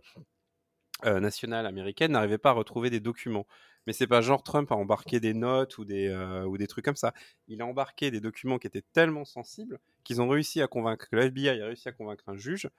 nationales 1.03 1.65
américaines 1.65 2.11
n'arrivaient 2.11 2.37
pas 2.37 2.51
à 2.51 2.53
retrouver 2.53 2.89
des 2.91 2.99
documents. 2.99 3.47
Mais 3.87 3.93
c'est 3.93 4.05
pas 4.05 4.21
genre 4.21 4.43
Trump 4.43 4.71
a 4.71 4.75
embarqué 4.75 5.19
des 5.19 5.33
notes 5.33 5.79
ou 5.79 5.85
des, 5.85 6.13
ou 6.47 6.57
des 6.59 6.67
trucs 6.67 6.85
comme 6.85 6.95
ça. 6.95 7.13
Il 7.47 7.61
a 7.61 7.65
embarqué 7.65 8.11
des 8.11 8.19
documents 8.21 8.59
qui 8.59 8.67
étaient 8.67 8.83
tellement 8.93 9.25
sensibles 9.25 9.79
qu'ils 10.03 10.21
ont 10.21 10.29
réussi 10.29 10.61
à 10.61 10.67
convaincre, 10.67 11.09
que 11.09 11.15
le 11.15 11.23
FBI 11.23 11.49
a 11.49 11.65
réussi 11.65 11.89
à 11.89 11.91
convaincre 11.91 12.23
un 12.27 12.37
juge 12.37 12.69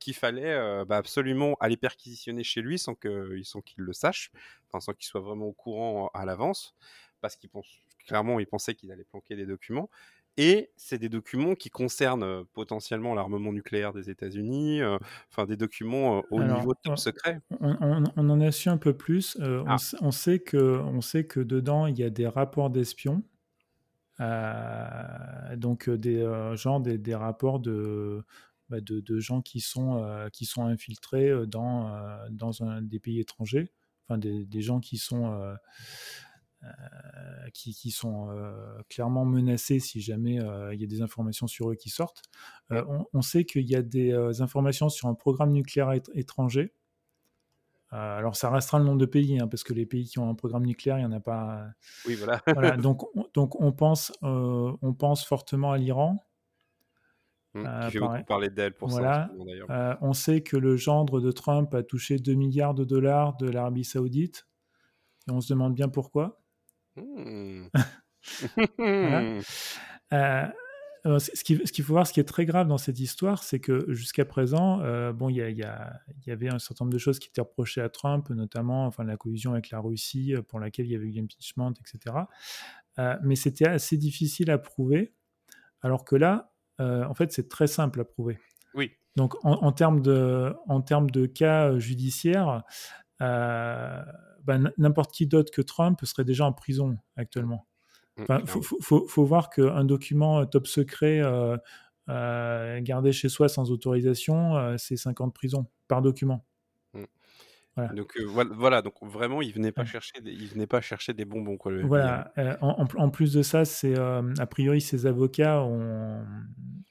qu'il 0.00 0.14
fallait 0.14 0.84
bah, 0.86 0.96
absolument 0.96 1.56
aller 1.60 1.76
perquisitionner 1.76 2.42
chez 2.42 2.60
lui 2.62 2.78
sans 2.78 2.94
qu'il 2.96 3.44
le 3.76 3.92
sache, 3.92 4.32
sans 4.80 4.92
qu'il 4.92 5.06
soit 5.06 5.20
vraiment 5.20 5.46
au 5.46 5.52
courant 5.52 6.10
à 6.14 6.24
l'avance, 6.24 6.74
parce 7.20 7.36
qu'il 7.36 7.50
pense 7.50 7.66
clairement 8.06 8.38
il 8.38 8.46
pensait 8.46 8.74
qu'il 8.74 8.90
allait 8.92 9.04
planquer 9.04 9.36
des 9.36 9.46
documents. 9.46 9.88
Et 10.36 10.70
c'est 10.76 10.98
des 10.98 11.08
documents 11.08 11.54
qui 11.54 11.70
concernent 11.70 12.44
potentiellement 12.54 13.14
l'armement 13.14 13.52
nucléaire 13.52 13.92
des 13.92 14.10
États-Unis, 14.10 14.82
euh, 14.82 14.98
enfin 15.30 15.46
des 15.46 15.56
documents 15.56 16.18
euh, 16.18 16.22
au 16.30 16.40
Alors, 16.40 16.58
niveau 16.58 16.74
top 16.74 16.98
secret. 16.98 17.40
On, 17.60 17.76
on- 17.80 18.04
on 18.16 18.30
en 18.30 18.40
a 18.40 18.50
su 18.50 18.68
un 18.68 18.76
peu 18.78 18.96
plus. 18.96 19.36
Euh, 19.40 19.62
on, 19.64 19.70
Ah. 19.70 19.76
on 20.00 20.10
sait 20.10 20.40
que, 20.40 20.80
on 20.80 21.00
sait 21.00 21.24
que 21.24 21.38
dedans, 21.38 21.86
il 21.86 21.96
y 21.98 22.02
a 22.02 22.10
des 22.10 22.26
rapports 22.26 22.70
d'espions. 22.70 23.22
Donc 25.56 25.88
des 25.90 26.20
genre 26.54 26.80
des, 26.80 26.98
des 26.98 27.14
rapports 27.14 27.60
de, 27.60 28.24
bah, 28.68 28.80
de, 28.80 29.00
de 29.00 29.18
gens 29.20 29.40
qui 29.42 29.60
sont, 29.60 30.04
qui 30.32 30.44
sont 30.46 30.64
infiltrés 30.66 31.32
dans, 31.46 31.90
dans 32.30 32.62
un, 32.62 32.82
des 32.82 32.98
pays 33.00 33.20
étrangers, 33.20 33.70
enfin 34.06 34.18
des, 34.18 34.44
des 34.46 34.60
gens 34.62 34.80
qui 34.80 34.98
sont, 34.98 35.54
qui, 37.52 37.74
qui 37.74 37.90
sont 37.90 38.30
euh, 38.30 38.78
clairement 38.88 39.24
menacés 39.24 39.78
si 39.80 40.00
jamais 40.00 40.40
euh, 40.40 40.74
il 40.74 40.80
y 40.80 40.84
a 40.84 40.86
des 40.86 41.02
informations 41.02 41.46
sur 41.46 41.70
eux 41.70 41.74
qui 41.74 41.90
sortent. 41.90 42.22
Euh, 42.72 42.84
on, 42.88 43.06
on 43.12 43.22
sait 43.22 43.44
qu'il 43.44 43.68
y 43.68 43.76
a 43.76 43.82
des 43.82 44.12
euh, 44.12 44.32
informations 44.40 44.88
sur 44.88 45.08
un 45.08 45.14
programme 45.14 45.52
nucléaire 45.52 45.90
étr- 45.90 46.10
étranger. 46.14 46.72
Euh, 47.92 48.18
alors 48.18 48.34
ça 48.34 48.50
restera 48.50 48.78
le 48.78 48.84
nombre 48.84 48.98
de 48.98 49.06
pays, 49.06 49.38
hein, 49.38 49.46
parce 49.46 49.62
que 49.62 49.72
les 49.72 49.86
pays 49.86 50.06
qui 50.06 50.18
ont 50.18 50.28
un 50.28 50.34
programme 50.34 50.64
nucléaire, 50.66 50.98
il 50.98 51.02
n'y 51.02 51.06
en 51.06 51.12
a 51.12 51.20
pas. 51.20 51.66
Oui, 52.06 52.14
voilà. 52.16 52.42
Voilà, 52.52 52.76
donc, 52.76 53.04
on- 53.16 53.28
donc 53.34 53.60
on, 53.60 53.72
pense, 53.72 54.10
euh, 54.22 54.72
on 54.82 54.94
pense 54.94 55.24
fortement 55.24 55.70
à 55.72 55.78
l'Iran. 55.78 56.24
Mm, 57.54 57.58
Euh, 57.60 57.62
pareil. 57.64 57.98
beaucoup 58.00 58.24
parler 58.24 58.50
d'elle 58.50 58.74
pour 58.74 58.90
ça. 58.90 58.98
Voilà. 58.98 59.28
ce 59.32 59.36
moment. 59.38 59.52
Euh, 59.70 59.94
on 60.00 60.12
sait 60.12 60.40
que 60.42 60.56
le 60.56 60.76
gendre 60.76 61.20
de 61.20 61.30
Trump 61.30 61.72
a 61.74 61.84
touché 61.84 62.16
2 62.18 62.34
milliards 62.34 62.74
de 62.74 62.84
dollars 62.84 63.36
de 63.36 63.48
l'Arabie 63.48 63.84
Saoudite. 63.84 64.48
Et 65.28 65.30
on 65.30 65.40
se 65.40 65.52
demande 65.52 65.74
bien 65.74 65.88
pourquoi. 65.88 66.42
Hmm. 66.96 67.68
Voilà. 68.78 69.42
Euh, 71.06 71.18
ce 71.18 71.44
qu'il 71.44 71.84
faut 71.84 71.92
voir, 71.92 72.06
ce 72.06 72.12
qui 72.14 72.20
est 72.20 72.24
très 72.24 72.46
grave 72.46 72.66
dans 72.66 72.78
cette 72.78 72.98
histoire, 72.98 73.42
c'est 73.42 73.60
que 73.60 73.92
jusqu'à 73.92 74.24
présent, 74.24 74.80
euh, 74.80 75.12
bon, 75.12 75.28
il 75.28 75.36
y, 75.36 76.30
avait 76.30 76.48
un 76.48 76.58
certain 76.58 76.84
nombre 76.84 76.94
de 76.94 76.98
choses 76.98 77.18
qui 77.18 77.28
étaient 77.28 77.42
reprochées 77.42 77.82
à 77.82 77.90
Trump, 77.90 78.30
notamment 78.30 78.86
enfin, 78.86 79.04
la 79.04 79.18
collusion 79.18 79.52
avec 79.52 79.70
la 79.70 79.80
Russie, 79.80 80.34
euh, 80.34 80.40
pour 80.40 80.60
laquelle 80.60 80.86
il 80.86 80.92
y 80.92 80.96
avait 80.96 81.06
eu 81.06 81.10
l'impeachment, 81.10 81.72
etc. 81.72 82.16
Euh, 82.98 83.16
mais 83.22 83.36
c'était 83.36 83.68
assez 83.68 83.98
difficile 83.98 84.50
à 84.50 84.56
prouver, 84.56 85.14
alors 85.82 86.06
que 86.06 86.16
là, 86.16 86.52
euh, 86.80 87.04
en 87.04 87.14
fait, 87.14 87.32
c'est 87.32 87.50
très 87.50 87.66
simple 87.66 88.00
à 88.00 88.04
prouver. 88.04 88.38
Oui. 88.72 88.90
Donc, 89.14 89.34
en, 89.44 89.52
en 89.52 89.72
termes 89.72 90.00
de, 90.00 90.54
en 90.66 90.80
termes 90.80 91.10
de 91.10 91.26
cas 91.26 91.78
judiciaires, 91.78 92.62
euh, 94.48 94.58
bah, 94.58 94.70
n'importe 94.78 95.12
qui 95.12 95.26
d'autre 95.26 95.52
que 95.52 95.62
Trump 95.62 96.00
serait 96.04 96.24
déjà 96.24 96.44
en 96.46 96.52
prison 96.52 96.96
actuellement. 97.16 97.66
Il 98.16 98.24
mmh, 98.28 98.46
faut, 98.46 98.62
faut, 98.62 99.08
faut, 99.08 99.24
voir 99.24 99.50
qu'un 99.50 99.84
document 99.84 100.46
top 100.46 100.68
secret 100.68 101.20
gardé 102.06 103.12
chez 103.12 103.28
soi 103.28 103.48
sans 103.48 103.72
autorisation, 103.72 104.76
c'est 104.78 104.96
50 104.96 105.34
prisons 105.34 105.66
par 105.88 106.00
document. 106.00 106.44
Donc 107.76 108.16
euh, 108.16 108.24
voilà, 108.24 108.82
donc 108.82 108.94
vraiment, 109.02 109.42
il 109.42 109.52
venait 109.52 109.72
pas 109.72 109.84
chercher, 109.84 110.20
des, 110.20 110.30
il 110.30 110.46
venait 110.46 110.66
pas 110.66 110.80
chercher 110.80 111.12
des 111.12 111.24
bonbons 111.24 111.56
quoi. 111.56 111.72
voilà. 111.82 112.32
Euh, 112.38 112.56
en, 112.60 113.10
plus 113.10 113.32
de 113.32 113.42
ça, 113.42 113.64
c'est 113.64 113.98
euh, 113.98 114.22
a 114.38 114.46
priori 114.46 114.80
ses 114.80 115.06
avocats 115.06 115.60
ont, 115.62 116.24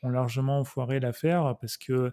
ont 0.02 0.10
largement 0.10 0.64
foiré 0.66 1.00
l'affaire 1.00 1.56
parce 1.62 1.78
que 1.78 2.12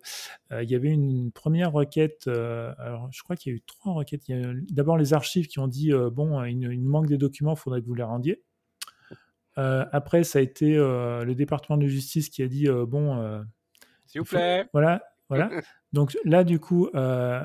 il 0.52 0.70
y 0.70 0.76
avait 0.76 0.90
une 0.90 1.32
première 1.32 1.72
requête. 1.72 2.28
alors 2.28 3.08
je 3.10 3.22
crois 3.22 3.34
qu'il 3.34 3.52
y 3.52 3.54
a 3.54 3.58
eu 3.58 3.62
trois 3.62 3.92
requêtes. 3.92 4.22
D'abord 4.70 4.96
les 4.96 5.14
archives 5.14 5.48
qui 5.48 5.58
ont 5.58 5.68
dit 5.68 5.90
bon, 6.12 6.44
il, 6.44 6.80
manque 6.82 7.06
des 7.06 7.18
documents, 7.18 7.54
il 7.54 7.58
faudrait 7.58 7.82
que 7.82 7.86
vous 7.86 7.94
les 7.94 8.04
rendiez. 8.04 8.42
après, 9.56 10.22
ça 10.22 10.38
a 10.38 10.42
été 10.42 10.76
le 10.76 11.32
département 11.34 11.76
de 11.76 11.88
justice 11.88 12.28
qui 12.28 12.44
a 12.44 12.46
dit 12.46 12.68
bon, 12.86 13.44
s'il 14.06 14.20
vous 14.20 14.26
plaît. 14.26 14.68
voilà, 14.72 15.02
voilà. 15.28 15.50
Donc 15.92 16.16
là, 16.24 16.44
du 16.44 16.60
coup. 16.60 16.88
Euh, 16.94 17.44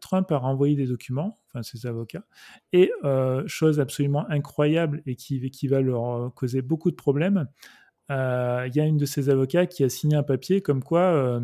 Trump 0.00 0.30
a 0.32 0.38
renvoyé 0.38 0.76
des 0.76 0.86
documents, 0.86 1.38
enfin 1.48 1.62
ses 1.62 1.86
avocats, 1.86 2.24
et 2.72 2.92
euh, 3.04 3.42
chose 3.46 3.80
absolument 3.80 4.28
incroyable 4.28 5.02
et 5.06 5.16
qui, 5.16 5.50
qui, 5.50 5.68
va 5.68 5.80
leur 5.80 6.10
euh, 6.10 6.30
causer 6.30 6.62
beaucoup 6.62 6.90
de 6.90 6.96
problèmes, 6.96 7.48
il 8.08 8.70
y 8.74 8.80
a 8.80 8.84
une 8.84 8.98
de 8.98 9.06
ses 9.06 9.30
avocats 9.30 9.66
qui 9.66 9.82
a 9.82 9.88
signé 9.88 10.16
un 10.16 10.22
papier 10.22 10.60
comme 10.62 10.82
quoi 10.84 11.40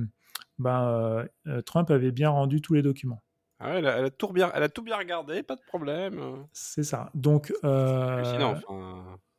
ben, 0.60 1.26
Trump 1.66 1.90
avait 1.90 2.12
bien 2.12 2.30
rendu 2.30 2.60
tous 2.60 2.74
les 2.74 2.82
documents. 2.82 3.20
Ah 3.58 3.78
elle, 3.78 3.86
a, 3.86 4.10
tout 4.10 4.32
bien, 4.32 4.50
elle 4.54 4.62
a 4.62 4.68
tout 4.68 4.82
bien 4.82 4.96
regardé, 4.96 5.42
pas 5.42 5.56
de 5.56 5.62
problème. 5.66 6.46
C'est 6.52 6.84
ça. 6.84 7.10
Donc, 7.14 7.52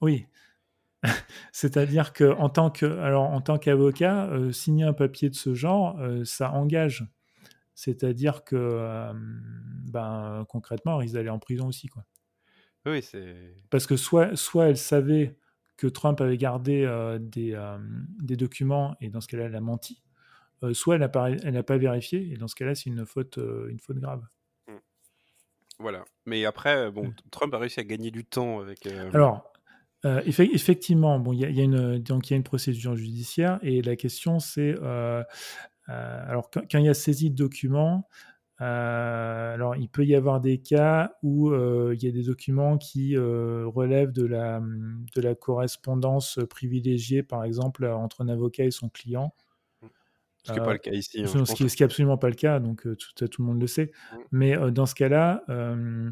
oui. 0.02 0.26
C'est-à-dire 1.54 2.12
que 2.12 2.34
en 2.34 2.50
tant 2.50 2.70
que, 2.70 2.86
alors 2.86 3.24
en 3.24 3.40
tant 3.40 3.58
qu'avocat, 3.58 4.30
signer 4.52 4.84
un 4.84 4.94
papier 4.94 5.30
de 5.30 5.36
ce 5.36 5.54
genre, 5.54 5.98
ça 6.26 6.52
engage 6.52 7.06
c'est-à-dire 7.76 8.44
que 8.44 8.56
euh, 8.56 9.14
ben, 9.16 10.46
concrètement, 10.50 10.94
elle 10.94 11.02
risque 11.02 11.16
d'aller 11.16 11.30
en 11.30 11.40
prison 11.40 11.68
aussi. 11.68 11.88
Quoi. 11.88 12.04
Oui, 12.86 13.02
c'est. 13.02 13.56
Parce 13.70 13.88
que 13.88 13.96
soit, 13.96 14.36
soit 14.36 14.68
elle 14.68 14.78
savait 14.78 15.38
que 15.78 15.88
Trump 15.88 16.22
avait 16.22 16.38
gardé 16.38 16.84
euh, 16.84 17.18
des, 17.20 17.54
euh, 17.54 17.78
des, 18.20 18.36
documents 18.36 18.96
et 19.02 19.10
dans 19.10 19.22
ce 19.22 19.28
cas-là, 19.28 19.46
elle 19.46 19.56
a 19.56 19.62
menti, 19.62 20.04
soit 20.74 20.96
elle 20.96 21.02
n'a 21.02 21.10
pas, 21.64 21.78
vérifié 21.78 22.32
et 22.32 22.38
dans 22.38 22.48
ce 22.48 22.56
cas-là, 22.56 22.76
c'est 22.76 22.90
une 22.90 23.06
faute, 23.06 23.38
une 23.38 23.80
faute 23.80 23.98
grave. 23.98 24.24
Mmh. 24.68 24.72
Voilà. 25.80 26.06
Mais 26.26 26.46
après, 26.46 26.92
bon, 26.92 27.08
mmh. 27.08 27.16
Trump 27.32 27.54
a 27.54 27.58
réussi 27.58 27.80
à 27.80 27.84
gagner 27.84 28.12
du 28.12 28.24
temps 28.24 28.60
avec. 28.60 28.86
Alors. 28.86 29.52
effectivement, 30.26 31.18
bon, 31.20 31.34
il 31.34 31.40
y, 31.40 31.46
a, 31.46 31.50
y 31.50 31.60
a 31.60 31.64
une 31.64 31.98
donc 31.98 32.30
il 32.30 32.34
y 32.34 32.36
a 32.36 32.38
une 32.38 32.44
procédure 32.44 32.96
judiciaire 32.96 33.58
et 33.64 33.82
la 33.82 33.96
question 33.96 34.40
c'est 34.40 34.76
euh, 34.82 35.24
alors, 35.88 36.50
quand, 36.50 36.62
il 36.74 36.86
y 36.86 36.90
a 36.90 36.94
saisie 36.94 37.30
de 37.30 37.36
documents, 37.36 38.08
euh, 38.62 39.54
alors, 39.54 39.76
il 39.76 39.90
peut 39.90 40.06
y 40.06 40.16
avoir 40.16 40.40
des 40.40 40.60
cas 40.60 41.16
où 41.24 41.50
euh, 41.50 41.94
il 41.96 42.04
y 42.04 42.08
a 42.08 42.12
des 42.12 42.24
documents 42.24 42.78
qui 42.78 43.18
relèvent 43.18 44.12
de 44.12 44.26
la, 44.26 44.62
de 44.62 45.22
la 45.22 45.36
correspondance 45.36 46.40
privilégiée, 46.50 47.24
par 47.24 47.44
exemple, 47.44 47.86
entre 47.86 48.22
un 48.22 48.30
avocat 48.30 48.64
et 48.64 48.72
son 48.72 48.90
client. 48.90 49.34
Ce 50.46 50.52
qui 50.52 50.60
n'est 50.60 50.66
pas 50.66 50.74
le 50.74 50.80
cas 50.80 50.92
ici. 50.92 51.22
Hein, 51.22 51.46
ce, 51.46 51.54
qui 51.54 51.64
n'est 51.64 51.84
absolument 51.84 52.18
pas 52.18 52.28
le 52.28 52.36
cas, 52.36 52.60
donc 52.60 52.82
tout, 52.84 53.28
tout, 53.28 53.42
le 53.42 53.48
monde 53.48 53.62
le 53.62 53.68
sait. 53.68 53.92
Mmh. 54.12 54.18
Mais 54.32 54.72
dans 54.72 54.86
ce 54.86 54.94
cas-là, 54.94 55.44
euh, 55.48 56.12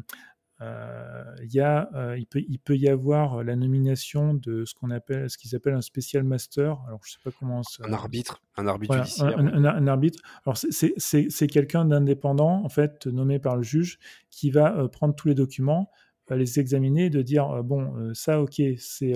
y 1.42 1.60
a, 1.60 1.88
euh, 1.94 2.16
il, 2.18 2.26
peut, 2.26 2.42
il 2.48 2.58
peut 2.58 2.76
y 2.76 2.88
avoir 2.88 3.42
la 3.42 3.56
nomination 3.56 4.34
de 4.34 4.64
ce 4.64 4.74
qu'on 4.74 4.90
appelle, 4.90 5.28
ce 5.30 5.38
qu'ils 5.38 5.54
appellent 5.56 5.74
un 5.74 5.82
special 5.82 6.24
master. 6.24 6.78
Alors, 6.86 7.00
je 7.04 7.12
sais 7.12 7.18
pas 7.22 7.30
comment 7.38 7.62
ça... 7.62 7.84
Un 7.86 7.92
arbitre, 7.92 8.42
un 8.56 8.66
arbitre 8.66 8.94
judiciaire. 8.94 9.38
Un, 9.38 9.86
arbitre. 9.86 10.20
Alors, 10.46 10.56
c'est 10.56 11.46
quelqu'un 11.46 11.84
d'indépendant, 11.84 12.64
en 12.64 12.68
fait, 12.68 13.06
nommé 13.06 13.38
par 13.38 13.56
le 13.56 13.62
juge, 13.62 13.98
qui 14.30 14.50
va 14.50 14.76
euh, 14.76 14.88
prendre 14.88 15.14
tous 15.14 15.28
les 15.28 15.34
documents, 15.34 15.90
les 16.30 16.58
examiner, 16.58 17.10
de 17.10 17.20
dire 17.20 17.62
bon, 17.62 18.14
ça, 18.14 18.40
ok, 18.40 18.62
c'est 18.78 19.12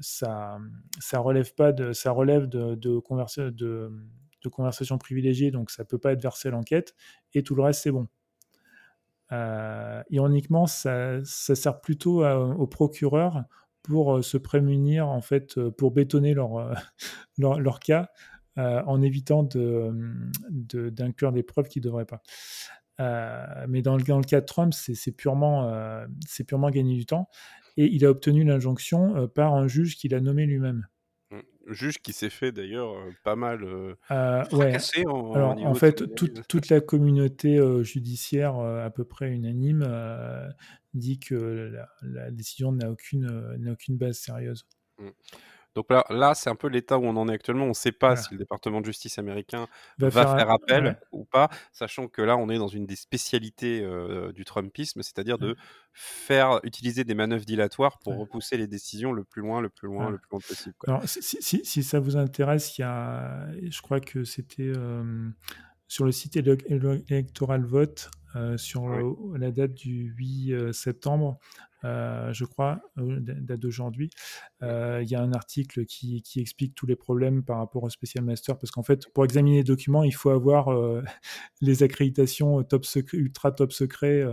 ça, 0.00 0.58
ça 0.98 1.18
relève 1.20 1.54
pas 1.54 1.70
de, 1.70 1.92
ça 1.92 2.10
relève 2.10 2.48
de, 2.48 2.74
de, 2.74 3.00
de, 3.50 3.92
de 4.42 4.48
conversation 4.48 4.98
privilégiée, 4.98 5.52
donc 5.52 5.70
ça 5.70 5.84
peut 5.84 5.98
pas 5.98 6.12
être 6.12 6.22
versé 6.22 6.48
à 6.48 6.50
l'enquête, 6.50 6.96
et 7.34 7.44
tout 7.44 7.54
le 7.54 7.62
reste, 7.62 7.82
c'est 7.82 7.92
bon. 7.92 8.08
Euh, 9.32 10.02
ironiquement, 10.10 10.66
ça, 10.66 11.24
sert 11.24 11.80
plutôt 11.80 12.24
aux 12.24 12.66
procureurs 12.66 13.44
pour 13.82 14.16
euh, 14.16 14.22
se 14.22 14.36
prémunir, 14.36 15.08
en 15.08 15.20
fait, 15.20 15.58
euh, 15.58 15.70
pour 15.70 15.90
bétonner 15.90 16.34
leur, 16.34 16.74
leur, 17.38 17.80
cas 17.80 18.08
en 18.56 19.02
évitant 19.02 19.42
d'inclure 19.42 21.32
de, 21.32 21.34
des 21.34 21.42
preuves 21.42 21.68
qu'ils 21.68 21.82
ne 21.82 21.86
devraient 21.86 22.06
pas. 22.06 22.22
mais 23.68 23.82
dans 23.82 23.96
le, 23.96 24.22
cas 24.22 24.40
de 24.40 24.46
Trump, 24.46 24.72
c'est 24.72 25.12
purement, 25.12 26.04
c'est 26.26 26.44
purement 26.44 26.70
gagner 26.70 26.94
du 26.94 27.06
temps. 27.06 27.28
Et 27.76 27.86
il 27.86 28.04
a 28.04 28.10
obtenu 28.10 28.44
l'injonction 28.44 29.26
par 29.28 29.54
un 29.54 29.66
juge 29.66 29.96
qu'il 29.96 30.14
a 30.14 30.20
nommé 30.20 30.46
lui-même 30.46 30.86
juge 31.68 31.98
qui 31.98 32.12
s'est 32.12 32.30
fait 32.30 32.52
d'ailleurs 32.52 32.92
euh, 32.92 33.10
pas 33.22 33.36
mal 33.36 33.64
euh, 33.64 33.94
euh 34.10 34.44
En, 35.06 35.32
Alors, 35.34 35.66
en 35.66 35.74
fait, 35.74 36.14
toute, 36.14 36.68
la 36.68 36.80
communauté 36.80 37.58
euh, 37.58 37.82
judiciaire 37.82 38.58
à 38.58 38.90
peu 38.90 39.04
près 39.04 39.30
unanime 39.30 39.86
dit 40.94 41.18
que 41.18 41.72
la, 42.02 42.30
décision 42.30 42.72
n'a 42.72 42.90
aucune, 42.90 43.68
aucune 43.70 43.96
base 43.96 44.18
sérieuse. 44.18 44.66
Mmh. 44.98 45.08
Donc 45.74 45.90
là, 45.90 46.04
là 46.10 46.34
c'est 46.34 46.50
un 46.50 46.54
peu 46.54 46.68
l'état 46.68 46.98
où 46.98 47.04
on 47.04 47.16
en 47.16 47.28
est 47.28 47.32
actuellement. 47.32 47.64
On 47.64 47.68
ne 47.68 47.72
sait 47.74 47.92
pas 47.92 48.16
si 48.16 48.32
le 48.32 48.38
département 48.38 48.80
de 48.80 48.86
justice 48.86 49.18
américain 49.18 49.66
va, 49.98 50.10
faire, 50.10 50.50
appel 50.50 50.98
ou 51.12 51.24
pas, 51.24 51.48
sachant 51.72 52.08
que 52.08 52.22
là, 52.22 52.36
on 52.36 52.48
est 52.48 52.58
dans 52.58 52.68
une 52.68 52.86
des 52.86 52.96
spécialités 52.96 53.82
euh, 53.82 54.32
du 54.32 54.44
Trumpisme, 54.44 55.02
c'est-à-dire 55.02 55.38
de 55.38 55.56
faire 55.92 56.60
utiliser 56.62 57.04
des 57.04 57.14
manœuvres 57.14 57.44
dilatoires 57.44 57.98
pour 57.98 58.16
repousser 58.16 58.56
les 58.56 58.66
décisions 58.66 59.12
le 59.12 59.24
plus 59.24 59.42
loin, 59.42 59.60
le 59.60 59.68
plus 59.68 59.88
loin, 59.88 60.10
le 60.10 60.18
plus 60.18 60.28
loin 60.30 60.40
possible. 60.40 60.74
Alors, 60.86 61.02
si, 61.06 61.82
ça 61.82 62.00
vous 62.00 62.16
intéresse, 62.16 62.78
il 62.78 62.82
y 62.82 62.84
a, 62.84 63.46
je 63.68 63.82
crois 63.82 64.00
que 64.00 64.24
c'était 64.24 64.72
euh, 64.76 65.28
sur 65.88 66.04
le 66.04 66.12
site 66.12 66.36
électoral 66.36 67.64
vote 67.64 68.10
euh, 68.36 68.56
sur 68.56 68.88
la 69.36 69.50
date 69.50 69.74
du 69.74 70.14
8 70.16 70.72
septembre, 70.72 71.38
euh, 71.84 72.32
je 72.32 72.44
crois, 72.44 72.80
euh, 72.98 73.18
date 73.20 73.60
d'aujourd'hui. 73.60 74.08
Euh, 74.62 75.00
il 75.02 75.10
y 75.10 75.14
a 75.14 75.20
un 75.20 75.32
article 75.32 75.84
qui, 75.84 76.22
explique 76.36 76.74
tous 76.74 76.86
les 76.86 76.96
problèmes 76.96 77.44
par 77.44 77.58
rapport 77.58 77.82
au 77.82 77.90
Special 77.90 78.24
Master, 78.24 78.56
parce 78.58 78.70
qu'en 78.70 78.82
fait, 78.82 79.06
pour 79.12 79.24
examiner 79.24 79.58
les 79.58 79.64
documents, 79.64 80.02
il 80.02 80.14
faut 80.14 80.30
avoir 80.30 80.68
les 81.60 81.82
accréditations 81.82 82.62
top 82.64 82.84
secret, 82.86 83.18
ultra 83.18 83.52
top 83.52 83.72
secret 83.72 84.24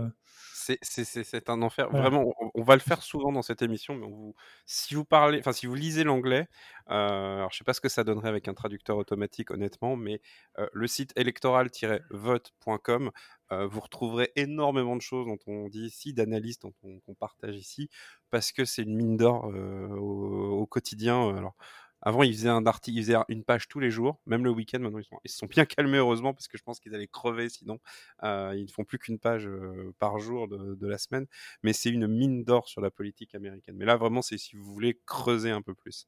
c'est 0.82 1.48
un 1.50 1.62
enfer. 1.62 1.90
Vraiment, 1.90 2.32
on, 2.54 2.62
va 2.62 2.74
le 2.74 2.80
faire 2.80 3.02
souvent 3.02 3.32
dans 3.32 3.42
cette 3.42 3.62
émission, 3.62 3.94
mais 3.94 4.06
vous, 4.06 4.34
si 4.66 4.94
vous 4.94 5.04
parlez, 5.04 5.38
enfin 5.38 5.52
si 5.52 5.66
vous 5.66 5.74
lisez 5.74 6.04
l'anglais, 6.04 6.48
euh, 6.90 7.36
alors 7.36 7.50
je 7.52 7.58
sais 7.58 7.64
pas 7.64 7.74
ce 7.74 7.80
que 7.80 7.88
ça 7.88 8.04
donnerait 8.04 8.28
avec 8.28 8.48
un 8.48 8.54
traducteur 8.54 8.96
automatique, 8.96 9.50
honnêtement, 9.50 9.96
mais 9.96 10.20
euh, 10.58 10.66
le 10.72 10.86
site 10.86 11.12
électoral-vote.com, 11.16 13.10
euh, 13.52 13.66
vous 13.66 13.80
retrouverez 13.80 14.32
énormément 14.36 14.96
de 14.96 15.02
choses 15.02 15.26
dont 15.26 15.38
on 15.46 15.68
dit 15.68 15.86
ici, 15.86 16.14
d'analyses 16.14 16.58
dont 16.58 16.72
on, 16.82 17.14
partage 17.14 17.56
ici, 17.56 17.88
parce 18.30 18.52
que 18.52 18.64
c'est 18.64 18.82
une 18.82 18.94
mine 18.96 19.16
d'or 19.16 19.44
au, 19.44 20.60
au, 20.60 20.66
quotidien. 20.66 21.36
Alors 21.36 21.54
avant, 22.02 22.24
ils 22.24 22.34
faisaient 22.34 22.48
un 22.48 22.66
article, 22.66 22.98
ils 22.98 23.04
faisaient 23.04 23.16
une 23.28 23.44
page 23.44 23.68
tous 23.68 23.78
les 23.78 23.90
jours, 23.90 24.20
même 24.26 24.44
le 24.44 24.50
week-end. 24.50 24.80
Maintenant, 24.80 24.98
ils, 25.24 25.30
se 25.30 25.38
sont 25.38 25.46
bien 25.46 25.64
calmés 25.64 25.98
heureusement 25.98 26.34
parce 26.34 26.48
que 26.48 26.58
je 26.58 26.62
pense 26.64 26.80
qu'ils 26.80 26.94
allaient 26.94 27.06
crever 27.06 27.48
sinon. 27.48 27.78
Euh, 28.24 28.52
ils 28.56 28.64
ne 28.64 28.70
font 28.70 28.84
plus 28.84 28.98
qu'une 28.98 29.20
page 29.20 29.46
euh, 29.46 29.94
par 30.00 30.18
jour 30.18 30.48
de, 30.48 30.86
la 30.86 30.98
semaine, 30.98 31.26
mais 31.62 31.72
c'est 31.72 31.90
une 31.90 32.08
mine 32.08 32.44
d'or 32.44 32.68
sur 32.68 32.80
la 32.80 32.90
politique 32.90 33.34
américaine. 33.36 33.76
Mais 33.76 33.84
là, 33.84 33.96
vraiment, 33.96 34.20
c'est 34.20 34.36
si 34.36 34.56
vous 34.56 34.64
voulez 34.64 35.00
creuser 35.06 35.50
un 35.50 35.62
peu 35.62 35.74
plus. 35.74 36.06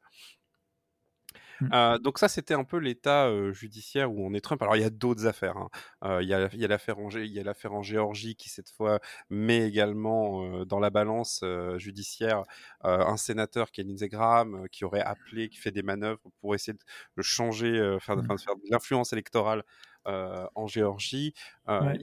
Mmh. 1.60 1.68
Euh, 1.72 1.98
donc 1.98 2.18
ça, 2.18 2.28
c'était 2.28 2.54
un 2.54 2.64
peu 2.64 2.78
l'état 2.78 3.30
judiciaire 3.52 4.12
où 4.12 4.26
on 4.26 4.34
est 4.34 4.40
Trump. 4.40 4.62
Alors 4.62 4.76
il 4.76 4.82
y 4.82 4.84
a 4.84 4.90
d'autres 4.90 5.26
affaires. 5.26 5.56
Hein. 5.56 6.20
il 6.20 6.28
y 6.28 6.34
a, 6.34 6.68
l'affaire 6.68 6.98
en, 6.98 7.08
il 7.10 7.32
y 7.32 7.40
a 7.40 7.42
l'affaire 7.42 7.72
en 7.72 7.82
Géorgie 7.82 8.36
qui 8.36 8.48
cette 8.48 8.70
fois 8.70 9.00
met 9.30 9.66
également 9.66 10.64
dans 10.64 10.80
la 10.80 10.90
balance 10.90 11.44
judiciaire 11.76 12.44
un 12.82 13.16
sénateur, 13.16 13.68
Lindsey 13.76 14.08
Graham, 14.08 14.66
qui 14.70 14.84
aurait 14.84 15.02
appelé, 15.02 15.48
qui 15.48 15.58
fait 15.58 15.70
des 15.70 15.82
manœuvres 15.82 16.22
pour 16.40 16.54
essayer 16.54 16.76
de 17.16 17.22
changer, 17.22 17.98
faire, 18.00 18.16
mmh. 18.16 18.26
de 18.28 18.36
faire 18.36 18.56
de 18.56 18.70
l'influence 18.70 19.12
électorale 19.12 19.62
en 20.06 20.66
Géorgie. 20.66 21.34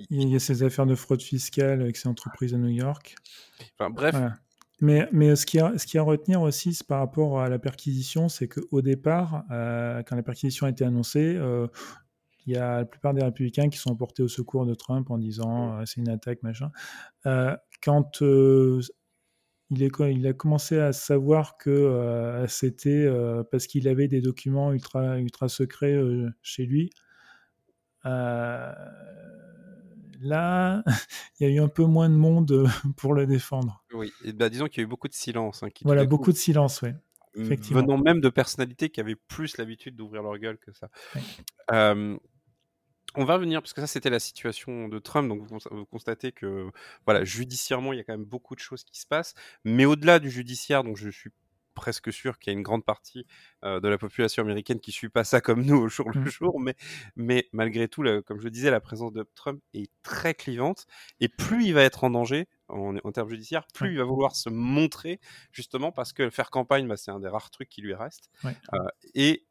il 0.09 0.29
y 0.29 0.35
a 0.35 0.39
ces 0.39 0.63
affaires 0.63 0.85
de 0.85 0.95
fraude 0.95 1.21
fiscale 1.21 1.81
avec 1.81 1.97
ces 1.97 2.07
entreprises 2.07 2.53
à 2.53 2.57
New 2.57 2.69
York. 2.69 3.15
Enfin, 3.73 3.89
bref, 3.89 4.15
mais, 4.81 5.07
mais 5.11 5.35
ce, 5.35 5.45
qui 5.45 5.59
a, 5.59 5.77
ce 5.77 5.85
qui 5.85 5.97
a 5.97 6.01
à 6.01 6.03
retenir 6.03 6.41
aussi 6.41 6.77
par 6.87 6.99
rapport 6.99 7.39
à 7.39 7.49
la 7.49 7.59
perquisition, 7.59 8.29
c'est 8.29 8.47
qu'au 8.47 8.81
départ, 8.81 9.45
euh, 9.51 10.01
quand 10.03 10.15
la 10.15 10.23
perquisition 10.23 10.65
a 10.65 10.69
été 10.69 10.83
annoncée, 10.83 11.35
euh, 11.37 11.67
il 12.45 12.53
y 12.53 12.57
a 12.57 12.79
la 12.79 12.85
plupart 12.85 13.13
des 13.13 13.23
républicains 13.23 13.69
qui 13.69 13.77
sont 13.77 13.95
portés 13.95 14.23
au 14.23 14.27
secours 14.27 14.65
de 14.65 14.73
Trump 14.73 15.11
en 15.11 15.17
disant 15.17 15.79
euh, 15.79 15.83
c'est 15.85 16.01
une 16.01 16.09
attaque, 16.09 16.41
machin. 16.43 16.71
Euh, 17.25 17.55
quand 17.83 18.21
euh, 18.21 18.81
il, 19.69 19.83
est, 19.83 19.91
il, 20.11 20.27
a 20.27 20.33
commencé 20.33 20.79
à 20.79 20.91
savoir 20.91 21.57
que 21.57 22.45
c'était 22.49 23.07
parce 23.51 23.67
qu'il 23.67 23.87
avait 23.87 24.07
des 24.07 24.21
documents 24.21 24.73
ultra, 24.73 25.17
ultra 25.17 25.47
secrets 25.47 25.97
chez 26.41 26.65
lui, 26.65 26.89
là, 30.21 30.83
il 31.39 31.47
y 31.47 31.51
a 31.51 31.53
eu 31.53 31.59
un 31.59 31.67
peu 31.67 31.83
moins 31.83 32.09
de 32.09 32.15
monde 32.15 32.67
pour 32.97 33.13
le 33.13 33.25
défendre. 33.25 33.83
Oui, 33.93 34.11
et 34.23 34.33
bah, 34.33 34.49
disons 34.49 34.67
qu'il 34.67 34.77
y 34.77 34.81
a 34.81 34.85
eu 34.85 34.89
beaucoup 34.89 35.07
de 35.07 35.13
silence. 35.13 35.63
Hein, 35.63 35.69
voilà, 35.83 36.05
beaucoup 36.05 36.31
de 36.31 36.37
silence, 36.37 36.81
oui. 36.81 36.89
Venant 37.33 37.97
même 37.97 38.19
de 38.19 38.29
personnalités 38.29 38.89
qui 38.89 38.99
avaient 38.99 39.15
plus 39.15 39.57
l'habitude 39.57 39.95
d'ouvrir 39.95 40.21
leur 40.21 40.37
gueule 40.37 40.57
que 40.57 40.71
ça. 40.73 40.89
on 41.71 43.25
va 43.25 43.37
venir, 43.37 43.61
parce 43.61 43.73
que 43.73 43.81
ça 43.81 43.87
c'était 43.87 44.09
la 44.09 44.19
situation 44.19 44.89
de 44.89 44.99
Trump, 44.99 45.29
donc 45.29 45.43
vous, 45.43 45.85
constatez 45.85 46.31
que 46.31 46.69
voilà, 47.05 47.23
judiciairement 47.23 47.93
il 47.93 47.97
y 47.97 47.99
a 47.99 48.03
quand 48.03 48.13
même 48.13 48.25
beaucoup 48.25 48.55
de 48.55 48.59
choses 48.59 48.83
qui 48.83 48.99
se 48.99 49.07
passent, 49.07 49.33
mais 49.63 49.85
au-delà 49.85 50.19
du 50.19 50.29
judiciaire, 50.29 50.83
donc 50.83 50.97
je 50.97 51.09
suis 51.09 51.31
presque 51.73 52.11
sûr 52.11 52.39
qu'il 52.39 52.51
y 52.51 52.55
a 52.55 52.57
une 52.57 52.63
grande 52.63 52.85
partie 52.85 53.25
de 53.63 53.87
la 53.87 53.97
population 53.97 54.43
américaine 54.43 54.79
qui 54.79 54.91
suit 54.91 55.09
pas 55.09 55.23
ça 55.23 55.41
comme 55.41 55.63
nous 55.63 55.77
au 55.77 55.87
jour 55.87 56.09
le 56.09 56.21
mmh. 56.21 56.29
jour, 56.29 56.59
mais, 56.59 56.75
mais 57.15 57.47
malgré 57.51 57.87
tout, 57.87 58.03
comme 58.25 58.39
je 58.39 58.45
le 58.45 58.51
disais, 58.51 58.71
la 58.71 58.79
présence 58.79 59.13
de 59.13 59.25
Trump 59.35 59.61
est 59.73 59.91
très 60.03 60.33
clivante, 60.33 60.85
et 61.19 61.29
plus 61.29 61.65
il 61.65 61.73
va 61.73 61.83
être 61.83 62.03
en 62.03 62.09
danger 62.09 62.47
en, 62.69 63.11
termes 63.11 63.29
judiciaires, 63.29 63.65
plus 63.73 63.91
il 63.91 63.97
va 63.97 64.03
vouloir 64.03 64.35
se 64.35 64.49
montrer, 64.49 65.19
justement 65.51 65.91
parce 65.91 66.13
que 66.13 66.29
faire 66.29 66.49
campagne, 66.49 66.87
bah, 66.87 66.97
c'est 66.97 67.11
un 67.11 67.19
des 67.19 67.27
rares 67.27 67.49
trucs 67.49 67.69
qui 67.69 67.81
lui 67.81 67.93
reste. 67.93 68.29
et 69.13 69.45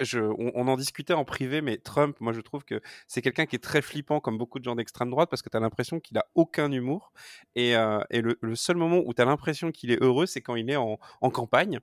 on, 0.00 0.68
en 0.68 0.76
discutait 0.76 1.12
en 1.12 1.24
privé, 1.24 1.60
mais 1.60 1.76
Trump, 1.78 2.16
moi 2.20 2.32
je 2.32 2.40
trouve 2.40 2.64
que 2.64 2.80
c'est 3.06 3.22
quelqu'un 3.22 3.46
qui 3.46 3.56
est 3.56 3.62
très 3.62 3.82
flippant, 3.82 4.20
comme 4.20 4.38
beaucoup 4.38 4.58
de 4.58 4.64
gens 4.64 4.74
d'extrême 4.74 5.10
droite, 5.10 5.30
parce 5.30 5.42
que 5.42 5.48
tu 5.48 5.56
as 5.56 5.60
l'impression 5.60 6.00
qu'il 6.00 6.18
a 6.18 6.26
aucun 6.34 6.70
humour. 6.72 7.12
Et, 7.54 7.76
euh, 7.76 8.00
le, 8.10 8.54
seul 8.56 8.76
moment 8.76 9.02
où 9.04 9.14
tu 9.14 9.22
as 9.22 9.24
l'impression 9.24 9.70
qu'il 9.70 9.90
est 9.90 10.02
heureux, 10.02 10.26
c'est 10.26 10.40
quand 10.40 10.56
il 10.56 10.70
est 10.70 10.76
en, 10.76 10.98
campagne. 11.30 11.80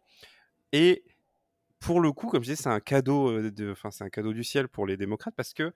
Et 0.71 1.03
pour 1.79 1.99
le 1.99 2.11
coup, 2.11 2.27
comme 2.27 2.43
je 2.43 2.51
disais, 2.51 2.63
c'est 2.63 2.69
un 2.69 2.79
cadeau, 2.79 3.29
euh, 3.31 3.51
de, 3.51 3.71
enfin 3.71 3.91
c'est 3.91 4.03
un 4.03 4.09
cadeau 4.09 4.33
du 4.33 4.43
ciel 4.43 4.67
pour 4.67 4.85
les 4.85 4.97
démocrates, 4.97 5.35
parce 5.35 5.53
que 5.53 5.73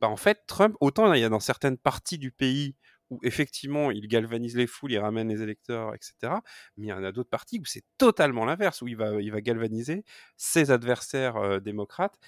bah, 0.00 0.08
en 0.08 0.16
fait, 0.16 0.44
Trump, 0.46 0.76
autant 0.80 1.12
il 1.12 1.20
y 1.20 1.24
a 1.24 1.28
dans 1.28 1.40
certaines 1.40 1.78
parties 1.78 2.18
du 2.18 2.30
pays 2.30 2.76
où 3.10 3.18
effectivement 3.22 3.90
il 3.90 4.08
galvanise 4.08 4.56
les 4.56 4.66
foules, 4.66 4.92
il 4.92 4.98
ramène 4.98 5.28
les 5.28 5.42
électeurs, 5.42 5.94
etc. 5.94 6.42
Mais 6.76 6.86
il 6.86 6.90
y 6.90 6.92
en 6.92 7.04
a 7.04 7.12
d'autres 7.12 7.30
parties 7.30 7.58
où 7.58 7.64
c'est 7.64 7.84
totalement 7.98 8.44
l'inverse, 8.44 8.82
où 8.82 8.88
il 8.88 8.96
va, 8.96 9.20
il 9.20 9.32
va 9.32 9.40
galvaniser 9.40 10.04
ses 10.36 10.70
adversaires 10.70 11.60
démocrates. 11.60 12.18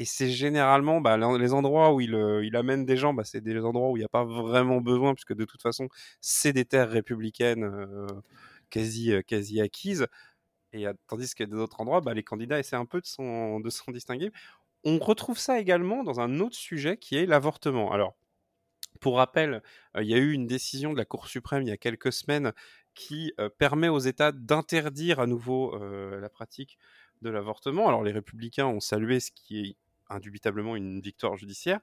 Et 0.00 0.04
c'est 0.04 0.30
généralement 0.30 1.00
bah, 1.00 1.16
les 1.38 1.52
endroits 1.52 1.92
où 1.92 2.00
il, 2.00 2.56
amène 2.56 2.84
des 2.86 2.96
gens, 2.96 3.14
bah, 3.14 3.24
c'est 3.24 3.40
des 3.40 3.58
endroits 3.64 3.90
où 3.90 3.96
il 3.96 4.00
n'y 4.00 4.04
a 4.06 4.08
pas 4.08 4.24
vraiment 4.24 4.80
besoin, 4.80 5.14
puisque 5.14 5.34
de 5.34 5.44
toute 5.44 5.60
façon, 5.62 5.88
c'est 6.20 6.52
des 6.52 6.64
terres 6.64 6.90
républicaines 6.90 7.68
quasi, 8.70 9.12
quasi 9.26 9.60
acquises. 9.60 10.06
Et 10.72 10.86
tandis 11.06 11.32
a 11.40 11.46
d'autres 11.46 11.80
endroits, 11.80 12.00
bah, 12.00 12.14
les 12.14 12.22
candidats 12.22 12.58
essaient 12.58 12.76
un 12.76 12.86
peu 12.86 13.00
de 13.00 13.06
s'en 13.06 13.60
distinguer. 13.92 14.30
On 14.84 14.98
retrouve 14.98 15.38
ça 15.38 15.58
également 15.60 16.04
dans 16.04 16.20
un 16.20 16.40
autre 16.40 16.56
sujet 16.56 16.96
qui 16.98 17.16
est 17.16 17.26
l'avortement. 17.26 17.92
Alors, 17.92 18.16
pour 19.00 19.16
rappel, 19.16 19.62
il 19.98 20.06
y 20.06 20.14
a 20.14 20.18
eu 20.18 20.32
une 20.32 20.46
décision 20.46 20.92
de 20.92 20.98
la 20.98 21.04
Cour 21.04 21.28
suprême 21.28 21.62
il 21.62 21.68
y 21.68 21.72
a 21.72 21.76
quelques 21.76 22.12
semaines 22.12 22.52
qui 22.94 23.32
permet 23.58 23.88
aux 23.88 23.98
États 23.98 24.32
d'interdire 24.32 25.20
à 25.20 25.26
nouveau 25.26 25.76
la 25.78 26.28
pratique 26.28 26.78
de 27.22 27.30
l'avortement. 27.30 27.88
Alors 27.88 28.02
les 28.02 28.12
républicains 28.12 28.66
ont 28.66 28.80
salué 28.80 29.20
ce 29.20 29.30
qui 29.30 29.60
est 29.60 29.76
indubitablement 30.10 30.74
une 30.74 31.00
victoire 31.00 31.36
judiciaire, 31.36 31.80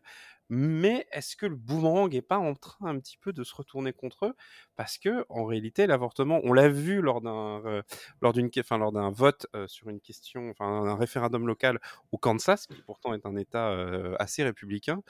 mais 0.50 1.08
est-ce 1.12 1.36
que 1.36 1.46
le 1.46 1.56
boomerang 1.56 2.12
n'est 2.12 2.22
pas 2.22 2.38
en 2.38 2.56
train 2.56 2.88
un 2.88 3.00
petit 3.00 3.18
peu 3.18 3.34
de 3.34 3.44
se 3.44 3.54
retourner 3.54 3.94
contre 3.94 4.26
eux? 4.28 4.34
Parce 4.76 4.98
que 4.98 5.26
en 5.30 5.46
réalité, 5.46 5.86
l'avortement, 5.88 6.40
on 6.44 6.54
l'a 6.54 6.70
vu 6.70 7.02
lors 7.02 7.22
d'un 7.22 7.84
lors 8.22 8.34
d'une 8.34 8.50
enfin 8.60 8.78
lors 8.78 8.92
d'un 8.92 9.12
vote 9.12 9.48
sur 9.68 9.90
une 9.90 10.02
question, 10.02 10.50
enfin 10.50 10.66
un 10.66 10.96
référendum 10.96 11.48
local 11.48 11.80
au 12.12 12.18
Kansas, 12.18 12.68
qui 12.68 12.82
pourtant 12.82 13.14
est 13.14 13.26
un 13.26 13.36
État 13.36 13.76
assez 14.20 14.44
républicain. 14.44 15.02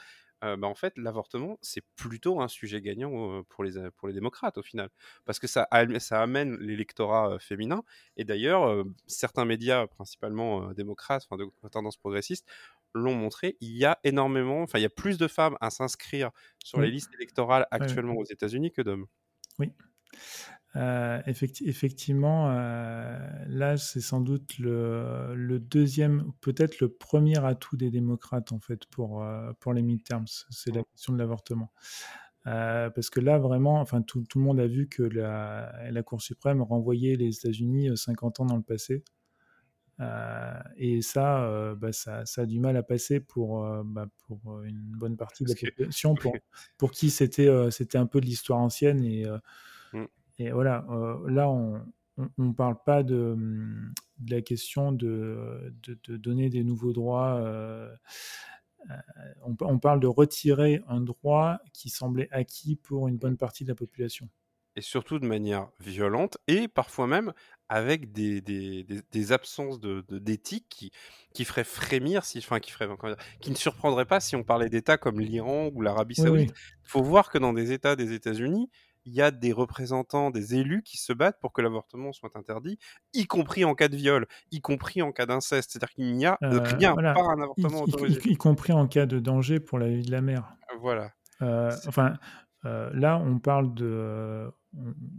Euh, 0.44 0.56
bah, 0.56 0.66
en 0.66 0.74
fait, 0.74 0.92
l'avortement, 0.96 1.58
c'est 1.62 1.84
plutôt 1.96 2.40
un 2.40 2.48
sujet 2.48 2.80
gagnant 2.80 3.42
pour, 3.44 3.64
les, 3.64 3.90
pour 3.96 4.08
les 4.08 4.14
démocrates 4.14 4.58
au 4.58 4.62
final. 4.62 4.90
Parce 5.24 5.38
que 5.38 5.46
ça, 5.46 5.68
ça 5.98 6.22
amène 6.22 6.56
l'électorat 6.58 7.38
féminin. 7.38 7.82
Et 8.16 8.24
d'ailleurs, 8.24 8.84
certains 9.06 9.44
médias, 9.44 9.86
principalement 9.86 10.72
démocrates, 10.72 11.26
enfin 11.28 11.42
de 11.42 11.68
tendance 11.68 11.96
progressiste, 11.96 12.46
l'ont 12.94 13.14
montré. 13.14 13.56
Il 13.60 13.76
y 13.76 13.84
a 13.84 13.98
énormément, 14.04 14.62
enfin, 14.62 14.78
il 14.78 14.82
y 14.82 14.86
a 14.86 14.90
plus 14.90 15.18
de 15.18 15.28
femmes 15.28 15.56
à 15.60 15.70
s'inscrire 15.70 16.30
sur 16.64 16.80
les 16.80 16.90
listes 16.90 17.12
électorales 17.14 17.66
actuellement 17.70 18.14
aux 18.14 18.24
États-Unis 18.24 18.72
que 18.72 18.82
d'hommes. 18.82 19.06
Oui. 19.58 19.72
Euh, 20.76 21.22
effectivement, 21.26 22.50
euh, 22.50 23.18
là, 23.46 23.78
c'est 23.78 24.02
sans 24.02 24.20
doute 24.20 24.58
le, 24.58 25.58
deuxième, 25.58 26.32
peut-être 26.42 26.80
le 26.80 26.88
premier 26.88 27.42
atout 27.44 27.76
des 27.76 27.90
démocrates, 27.90 28.52
en 28.52 28.60
fait, 28.60 28.84
pour, 28.86 29.22
euh, 29.22 29.52
pour 29.60 29.72
les 29.72 29.82
midterms. 29.82 30.26
C'est 30.50 30.74
la 30.74 30.82
question 30.82 31.14
de 31.14 31.18
l'avortement. 31.18 31.72
parce 32.44 33.10
que 33.10 33.20
là, 33.20 33.38
vraiment, 33.38 33.80
enfin, 33.80 34.02
tout, 34.02 34.24
le 34.34 34.40
monde 34.40 34.60
a 34.60 34.66
vu 34.66 34.88
que 34.88 35.02
la, 35.02 35.90
la 35.90 36.02
Cour 36.02 36.20
suprême 36.20 36.60
renvoyait 36.60 37.16
les 37.16 37.36
États-Unis 37.36 37.96
50 37.96 38.40
ans 38.40 38.46
dans 38.46 38.56
le 38.56 38.62
passé. 38.62 39.02
et 40.76 41.00
ça, 41.00 41.74
bah, 41.74 41.92
ça, 41.92 42.26
ça, 42.26 42.42
a 42.42 42.46
du 42.46 42.60
mal 42.60 42.76
à 42.76 42.82
passer 42.82 43.20
pour, 43.20 43.66
bah, 43.84 44.08
pour 44.26 44.62
une 44.62 44.92
bonne 44.98 45.16
partie 45.16 45.44
de 45.44 45.48
la 45.48 45.54
population, 45.54 46.14
pour, 46.16 46.34
pour 46.76 46.90
qui 46.90 47.08
c'était 47.08 47.48
c'était 47.70 47.96
un 47.96 48.06
peu 48.06 48.20
de 48.20 48.26
l'histoire 48.26 48.58
ancienne 48.58 49.02
et, 49.02 49.24
mmh. 49.94 50.04
Et 50.38 50.50
voilà, 50.50 50.84
euh, 50.90 51.30
là, 51.30 51.48
on 51.48 51.82
ne 52.38 52.52
parle 52.52 52.76
pas 52.84 53.02
de, 53.02 53.32
hum, 53.32 53.92
de, 54.18 54.34
la 54.34 54.42
question 54.42 54.92
de, 54.92 55.72
de, 55.82 56.16
donner 56.16 56.50
des 56.50 56.62
nouveaux 56.62 56.92
droits. 56.92 57.36
Euh, 57.36 57.94
euh, 58.90 58.94
on, 59.44 59.56
on, 59.60 59.78
parle 59.78 60.00
de 60.00 60.06
retirer 60.06 60.82
un 60.88 61.00
droit 61.00 61.58
qui 61.72 61.88
semblait 61.88 62.28
acquis 62.30 62.76
pour 62.76 63.08
une 63.08 63.16
bonne 63.16 63.36
partie 63.36 63.64
de 63.64 63.68
la 63.70 63.74
population. 63.74 64.28
Et 64.76 64.82
surtout 64.82 65.18
de 65.18 65.26
manière 65.26 65.70
violente 65.80 66.36
et 66.48 66.68
parfois 66.68 67.06
même 67.06 67.32
avec 67.70 68.12
des, 68.12 68.42
des, 68.42 68.86
des, 69.10 69.32
absences 69.32 69.80
d'éthique 69.80 70.66
de, 70.68 70.74
qui, 70.74 70.90
qui 71.32 71.44
feraient 71.46 71.64
frémir, 71.64 72.26
si, 72.26 72.38
enfin, 72.38 72.60
qui, 72.60 72.70
ferait, 72.70 72.86
qui 73.40 73.50
ne 73.50 73.56
surprendraient 73.56 74.04
pas 74.04 74.20
si 74.20 74.36
on 74.36 74.44
parlait 74.44 74.68
d'États 74.68 74.98
comme 74.98 75.18
l'Iran 75.18 75.70
ou 75.72 75.80
l'Arabie 75.80 76.14
Saoudite. 76.14 76.52
Il 76.84 76.88
faut 76.90 77.02
voir 77.02 77.30
que 77.30 77.38
dans 77.38 77.54
des 77.54 77.72
États 77.72 77.96
des 77.96 78.12
États-Unis, 78.12 78.68
il 79.06 79.14
y 79.14 79.22
a 79.22 79.30
des 79.30 79.52
représentants, 79.52 80.30
des 80.30 80.56
élus 80.56 80.82
qui 80.82 80.98
se 80.98 81.12
battent 81.12 81.38
pour 81.40 81.52
que 81.52 81.62
l'avortement 81.62 82.12
soit 82.12 82.36
interdit, 82.36 82.78
y 83.14 83.26
compris 83.26 83.64
en 83.64 83.74
cas 83.74 83.88
de 83.88 83.96
viol, 83.96 84.26
y 84.50 84.60
compris 84.60 85.00
en 85.00 85.12
cas 85.12 85.26
d'inceste. 85.26 85.70
C'est-à-dire 85.70 85.94
qu'il 85.94 86.12
n'y 86.16 86.26
a 86.26 86.36
euh, 86.42 86.60
rien, 86.60 86.94
pas 86.94 87.14
un 87.14 87.40
avortement 87.40 87.82
autorisé. 87.82 88.20
Y, 88.24 88.36
compris 88.36 88.72
en 88.72 88.88
cas 88.88 89.06
de 89.06 89.20
danger 89.20 89.60
pour 89.60 89.78
la 89.78 89.88
vie 89.88 90.02
de 90.02 90.10
la 90.10 90.20
mère. 90.20 90.56
Voilà. 90.80 91.12
Euh, 91.40 91.72
enfin, 91.86 92.14
euh, 92.64 92.90
là, 92.94 93.18
on 93.18 93.38
parle 93.38 93.72
de. 93.74 94.50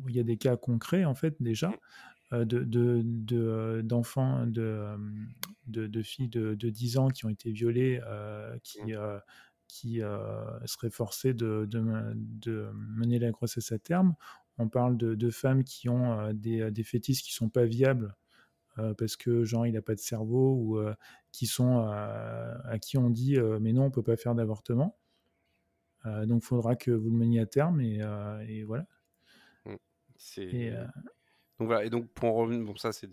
Il 0.07 0.15
y 0.15 0.19
a 0.19 0.23
des 0.23 0.37
cas 0.37 0.57
concrets, 0.57 1.05
en 1.05 1.15
fait, 1.15 1.35
déjà. 1.39 1.71
De, 2.33 2.43
de, 2.43 3.81
d'enfants, 3.85 4.45
de, 4.45 4.97
de, 5.67 5.87
de, 5.87 6.03
filles 6.03 6.27
de, 6.27 6.55
10 6.55 6.97
ans 6.97 7.07
qui 7.07 7.25
ont 7.25 7.29
été 7.29 7.51
violées, 7.53 8.01
qui, 8.63 8.81
mmh 8.81 9.21
qui 9.67 10.01
euh, 10.01 10.65
seraient 10.65 10.89
forcées 10.89 11.33
de, 11.33 11.67
de, 11.69 12.71
mener 12.73 13.19
la 13.19 13.31
grossesse 13.31 13.71
à 13.71 13.79
terme. 13.79 14.15
On 14.57 14.69
parle 14.69 14.97
de, 14.97 15.29
femmes 15.29 15.63
qui 15.63 15.89
ont 15.89 16.19
euh, 16.19 16.33
des, 16.33 16.71
des, 16.71 16.83
fœtus 16.83 17.21
qui 17.21 17.33
sont 17.33 17.49
pas 17.49 17.65
viables 17.65 18.15
euh, 18.79 18.93
parce 18.93 19.15
que 19.15 19.43
genre 19.43 19.65
il 19.65 19.73
n'a 19.73 19.81
pas 19.81 19.95
de 19.95 19.99
cerveau 19.99 20.55
ou 20.55 20.79
qui 21.31 21.47
sont 21.47 21.79
à 21.79 22.77
qui 22.81 22.97
on 22.97 23.09
dit 23.09 23.37
mais 23.61 23.73
non 23.73 23.85
on 23.85 23.91
peut 23.91 24.03
pas 24.03 24.17
faire 24.17 24.35
d'avortement. 24.35 24.97
donc 26.05 26.43
il 26.43 26.45
faudra 26.45 26.75
que 26.75 26.91
vous 26.91 27.09
le 27.09 27.17
meniez 27.17 27.39
à 27.39 27.45
terme 27.45 27.81
et, 27.81 28.01
et 28.47 28.63
voilà. 28.63 28.85
Mmh. 29.65 29.75
C'est 30.17 30.73
donc 31.59 31.67
voilà, 31.67 31.85
et 31.85 31.89
donc 31.89 32.07
pour 32.13 32.29
en 32.29 32.33
revenir, 32.33 32.63
bon 32.65 32.75
ça 32.75 32.91
c'est, 32.91 33.09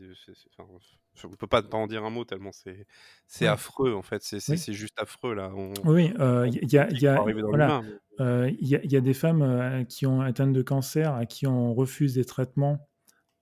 enfin, 0.58 0.68
on 1.24 1.28
peut 1.30 1.46
pas 1.46 1.62
pas 1.62 1.78
en 1.78 1.86
dire 1.86 2.04
un 2.04 2.10
mot 2.10 2.24
tellement 2.24 2.52
c'est 2.52 2.86
c'est 3.26 3.46
affreux 3.46 3.94
en 3.94 4.02
fait, 4.02 4.22
c'est 4.22 4.40
c'est 4.40 4.72
juste 4.72 5.00
affreux 5.00 5.34
là. 5.34 5.50
oui, 5.84 6.12
il 6.14 6.72
y 6.72 6.78
a 6.78 6.88
il 6.90 7.00
y 7.00 7.06
a 7.06 7.22
voilà, 7.48 7.82
il 8.18 8.68
y, 8.68 8.76
a, 8.76 8.84
y 8.84 8.96
a 8.96 9.00
des 9.00 9.14
femmes 9.14 9.86
qui 9.88 10.06
ont 10.06 10.20
atteint 10.20 10.46
de 10.46 10.62
cancer 10.62 11.14
à 11.14 11.26
qui 11.26 11.46
on 11.46 11.74
refuse 11.74 12.14
des 12.14 12.24
traitements 12.24 12.86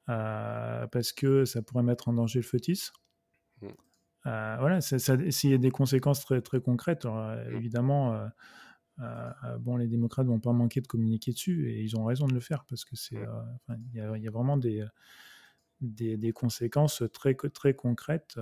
parce 0.07 1.13
que 1.13 1.45
ça 1.45 1.63
pourrait 1.63 1.83
mettre 1.83 2.09
en 2.09 2.13
danger 2.13 2.41
le 2.41 2.45
fœtus. 2.45 2.93
Mmh. 3.61 3.69
voilà, 4.25 4.81
s'il 4.81 5.51
y 5.51 5.55
a 5.55 5.59
des 5.59 5.71
conséquences 5.71 6.25
très 6.25 6.41
très 6.41 6.61
concrètes, 6.61 7.05
mmh. 7.07 7.57
évidemment 7.57 8.15
euh, 8.15 8.17
euh, 8.17 8.29
bon, 8.99 9.77
les 9.77 9.87
démocrates 9.87 10.27
vont 10.27 10.41
pas 10.41 10.53
manquer 10.53 10.81
de 10.81 10.87
communiquer 10.87 11.33
dessus 11.33 11.71
et 11.71 11.83
ils 11.83 11.97
ont 11.97 12.05
raison 12.05 12.27
de 12.27 12.35
le 12.35 12.41
faire 12.41 12.65
parce 12.65 12.85
que 12.85 12.97
c'est, 12.97 13.17
euh, 13.17 13.77
il 13.95 14.23
y, 14.23 14.29
a 14.29 14.31
vraiment 14.31 14.57
des, 14.57 14.85
des, 15.81 16.33
conséquences 16.33 17.03
très 17.13 17.35
très 17.35 17.75
concrètes. 17.75 18.39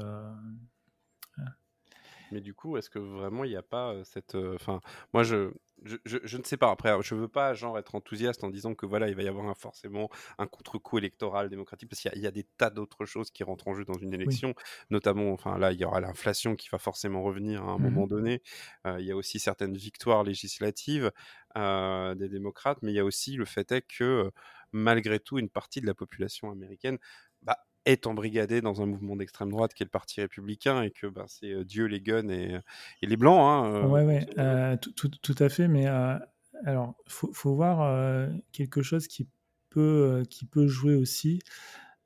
Mais 2.33 2.41
du 2.41 2.55
coup, 2.55 2.77
est-ce 2.77 2.91
que 2.91 2.99
vraiment 2.99 3.45
il 3.45 3.51
n'y 3.51 3.57
a 3.57 3.63
pas 3.63 4.05
cette. 4.05 4.37
Enfin, 4.37 4.81
moi, 5.13 5.25
je, 5.25 5.53
je, 5.85 5.97
je, 6.05 6.39
ne 6.39 6.43
sais 6.43 6.57
pas. 6.57 6.71
Après, 6.71 6.95
je 7.03 7.15
veux 7.15 7.29
pas 7.29 7.55
genre 7.55 7.79
être 7.79 7.95
enthousiaste 7.95 8.45
en 8.45 8.51
disant 8.51 8.75
que 8.75 8.87
voilà, 8.87 9.09
il 9.09 9.15
va 9.15 9.23
y 9.23 9.29
avoir 9.29 9.47
un, 9.47 9.55
forcément 9.55 10.11
un 10.39 10.47
contre-coup 10.47 10.99
électoral 10.99 11.49
démocratique 11.49 11.89
parce 11.89 12.01
qu'il 12.01 12.13
y, 12.17 12.21
y, 12.21 12.27
a 12.27 12.31
des 12.31 12.45
tas 12.59 12.71
d'autres 12.71 13.05
choses 13.05 13.31
qui 13.31 13.45
rentrent 13.45 13.69
en 13.69 13.75
jeu 13.75 13.85
dans 13.85 13.99
une 13.99 14.13
élection, 14.13 14.55
notamment, 14.91 15.33
enfin 15.33 15.59
là, 15.59 15.73
il 15.73 15.81
y 15.81 15.85
aura 15.85 16.01
l'inflation 16.01 16.57
qui 16.57 16.69
va 16.71 16.79
forcément 16.79 17.23
revenir 17.23 17.63
à 17.63 17.73
un 17.73 17.79
mmh 17.79 17.83
moment 17.83 18.07
donné. 18.07 18.43
il 18.87 19.05
y 19.05 19.11
a 19.11 19.17
aussi 19.17 19.39
certaines 19.39 19.77
victoires 19.77 20.23
législatives 20.25 21.11
des 21.57 22.29
démocrates, 22.29 22.79
mais 22.83 22.93
il 22.93 22.97
y 22.97 23.01
a 23.01 23.05
aussi 23.05 23.37
le 23.37 23.45
fait 23.45 23.73
est 23.73 23.83
que 23.83 24.31
malgré 24.73 25.19
tout, 25.19 25.39
une 25.39 25.51
partie 25.51 25.81
de 25.81 25.87
la 25.87 25.95
population 25.95 26.51
américaine 26.51 26.99
bah, 27.43 27.59
est 27.87 28.07
embrigadée 28.07 28.61
dans 28.61 28.83
un 28.83 28.87
mouvement 28.87 29.17
d'extrême 29.17 29.51
droite 29.51 29.75
qui 29.75 29.83
est 29.83 29.87
le 29.87 29.91
Parti 29.91 30.21
républicain 30.21 30.83
et 30.83 30.91
que 30.91 31.07
bah, 31.07 31.25
c'est 31.29 31.65
Dieu, 31.65 31.87
les 31.87 32.01
guns 32.01 32.29
et, 32.29 32.59
et 33.03 33.07
les 33.07 33.17
blancs. 33.17 33.41
Hein, 33.41 33.87
ouais, 33.87 34.05
ouais, 34.05 34.77
tout, 34.79 34.93
tout, 34.93 35.09
tout, 35.09 35.37
à 35.39 35.49
fait. 35.49 35.69
Mais 35.69 35.87
alors, 35.87 36.95
il 37.07 37.13
faut, 37.13 37.33
faut, 37.33 37.55
voir 37.55 38.29
quelque 38.53 38.83
chose 38.83 39.07
qui 39.07 39.29
peut, 39.71 40.23
qui 40.29 40.45
peut 40.45 40.67
jouer 40.67 40.95
aussi. 40.95 41.41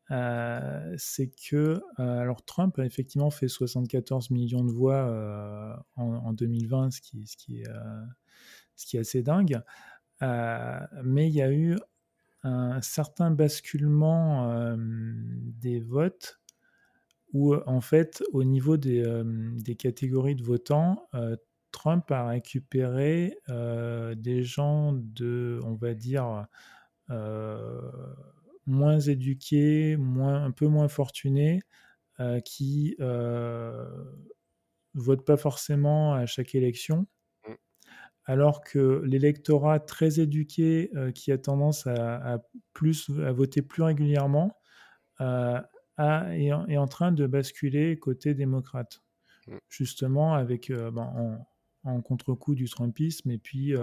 c'est 0.08 1.30
que 1.48 1.80
alors 1.96 2.44
Trump 2.44 2.78
a 2.78 2.84
effectivement 2.84 3.30
fait 3.30 3.48
74 3.48 4.30
millions 4.30 4.64
de 4.64 4.72
voix 4.72 5.82
en, 5.96 6.14
en, 6.14 6.32
2020, 6.32 6.92
ce 6.92 7.00
qui, 7.00 7.26
ce 7.26 7.36
qui, 7.36 7.60
est, 7.62 7.68
ce 8.76 8.86
qui 8.86 8.96
est 8.96 9.00
assez 9.00 9.22
dingue. 9.22 9.60
mais 10.20 11.28
il 11.28 11.34
y 11.34 11.42
a 11.42 11.52
eu 11.52 11.76
un 12.44 12.82
certain 12.82 13.30
basculement 13.30 14.50
euh, 14.52 14.76
des 14.78 15.80
votes 15.80 16.40
où, 17.32 17.54
en 17.66 17.80
fait, 17.80 18.22
au 18.32 18.44
niveau 18.44 18.76
des, 18.76 19.02
euh, 19.04 19.24
catégories 19.78 20.36
de 20.36 20.44
votants, 20.44 21.08
euh, 21.14 21.36
Trump 21.72 22.10
a 22.12 22.28
récupéré 22.28 23.36
des 23.48 24.44
gens 24.44 24.92
de, 24.92 25.58
on 25.64 25.74
va 25.74 25.94
dire, 25.94 26.46
moins 28.66 29.00
éduqués, 29.00 29.96
moins, 29.96 30.44
un 30.44 30.50
peu 30.52 30.66
moins 30.68 30.86
fortunés, 30.88 31.62
qui 32.44 32.96
votent 34.94 35.24
pas 35.24 35.36
forcément 35.36 36.14
à 36.14 36.26
chaque 36.26 36.54
élection 36.54 37.06
alors 38.26 38.62
que 38.62 39.02
l'électorat 39.04 39.80
très 39.80 40.20
éduqué 40.20 40.90
euh, 40.94 41.12
qui 41.12 41.30
a 41.30 41.38
tendance 41.38 41.86
à, 41.86 42.42
plus, 42.72 43.10
à 43.24 43.32
voter 43.32 43.62
plus 43.62 43.82
régulièrement 43.82 44.56
euh, 45.20 45.60
est, 45.98 46.76
en 46.76 46.86
train 46.88 47.12
de 47.12 47.26
basculer 47.26 47.98
côté 47.98 48.34
démocrate, 48.34 49.02
mm. 49.46 49.56
justement 49.68 50.34
avec 50.34 50.70
euh, 50.70 50.90
ben, 50.90 51.46
en, 51.84 52.00
contre-coup 52.00 52.54
du 52.54 52.66
Trumpisme 52.68 53.30
et 53.30 53.36
puis 53.36 53.74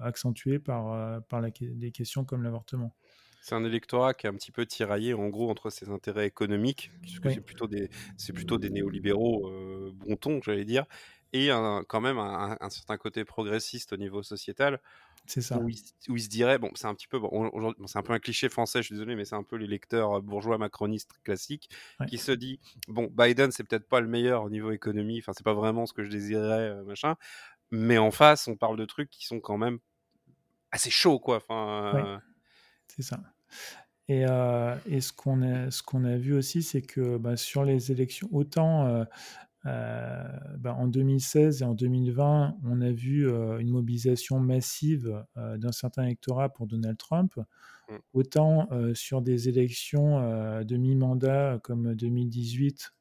accentué 0.00 0.60
par, 0.60 1.20
par 1.24 1.40
les 1.40 1.90
questions 1.90 2.24
comme 2.24 2.44
l'avortement. 2.44 2.94
C'est 3.40 3.56
un 3.56 3.64
électorat 3.64 4.14
qui 4.14 4.28
est 4.28 4.30
un 4.30 4.34
petit 4.34 4.52
peu 4.52 4.64
tiraillé 4.64 5.12
en 5.12 5.28
gros 5.28 5.50
entre 5.50 5.68
ses 5.68 5.90
intérêts 5.90 6.28
économiques, 6.28 6.92
puisque 7.00 7.28
c'est 7.32 7.40
plutôt 7.40 7.66
des 7.66 7.90
c'est 8.16 8.32
plutôt 8.32 8.58
des 8.58 8.70
néolibéraux 8.70 9.50
bon 9.96 10.14
ton, 10.14 10.40
j'allais 10.40 10.64
dire, 10.64 10.86
et 11.32 11.48
quand 11.88 12.00
même 12.00 12.18
un, 12.18 12.70
certain 12.70 12.96
côté 12.96 13.24
progressiste 13.24 13.92
au 13.92 13.96
niveau 13.96 14.22
sociétal. 14.22 14.80
C'est 15.26 15.40
ça. 15.40 15.58
Où 15.58 15.68
il, 15.68 16.22
se 16.22 16.28
dirait, 16.28 16.58
bon, 16.58 16.70
c'est 16.74 16.86
un 16.86 16.94
petit 16.94 17.06
peu, 17.06 17.18
bon, 17.18 17.74
c'est 17.86 17.98
un 17.98 18.02
peu 18.02 18.12
un 18.12 18.18
cliché 18.18 18.48
français, 18.48 18.80
je 18.82 18.86
suis 18.86 18.94
désolé, 18.94 19.14
mais 19.14 19.24
c'est 19.24 19.36
un 19.36 19.44
peu 19.44 19.56
l'électeur 19.56 20.20
bourgeois 20.20 20.58
macroniste 20.58 21.12
classique 21.22 21.70
qui 22.08 22.18
se 22.18 22.32
dit, 22.32 22.58
bon, 22.88 23.08
Biden, 23.10 23.52
c'est 23.52 23.64
peut-être 23.64 23.88
pas 23.88 24.00
le 24.00 24.08
meilleur 24.08 24.42
au 24.42 24.50
niveau 24.50 24.72
économie, 24.72 25.20
enfin, 25.20 25.32
c'est 25.32 25.44
pas 25.44 25.54
vraiment 25.54 25.86
ce 25.86 25.92
que 25.92 26.02
je 26.02 26.10
désirais, 26.10 26.70
euh, 26.70 26.82
machin, 26.82 27.14
mais 27.70 27.98
en 27.98 28.10
face, 28.10 28.48
on 28.48 28.56
parle 28.56 28.76
de 28.76 28.84
trucs 28.84 29.10
qui 29.10 29.24
sont 29.24 29.40
quand 29.40 29.58
même 29.58 29.78
assez 30.72 30.90
chauds, 30.90 31.20
quoi. 31.20 31.36
Enfin, 31.36 31.92
euh 31.94 32.18
C'est 32.88 33.02
ça. 33.02 33.20
Et, 34.08 34.26
euh, 34.28 34.76
et, 34.86 35.00
ce 35.00 35.12
qu'on 35.12 35.42
a, 35.42 35.68
qu'on 35.86 36.04
a 36.04 36.16
vu 36.16 36.34
aussi, 36.34 36.62
c'est 36.62 36.82
que 36.82 37.16
bah, 37.16 37.36
sur 37.36 37.64
les 37.64 37.92
élections, 37.92 38.28
autant 38.32 38.86
euh, 38.86 39.04
ben, 39.64 40.72
en 40.72 40.86
2016 40.88 41.62
et 41.62 41.64
en 41.64 41.74
2020, 41.74 42.56
on 42.64 42.80
a 42.80 42.90
vu 42.90 43.28
euh, 43.28 43.58
une 43.58 43.70
mobilisation 43.70 44.40
massive 44.40 45.24
euh, 45.36 45.56
d'un 45.56 45.72
certain 45.72 46.04
électorat 46.04 46.48
pour 46.48 46.66
Donald 46.66 46.98
Trump. 46.98 47.34
Mm. 47.88 47.96
Autant 48.12 48.68
sur 48.94 49.22
des 49.22 49.48
élections 49.48 50.20
de 50.62 50.76
mi-mandat 50.76 51.58
comme 51.62 51.94
2018 51.94 52.92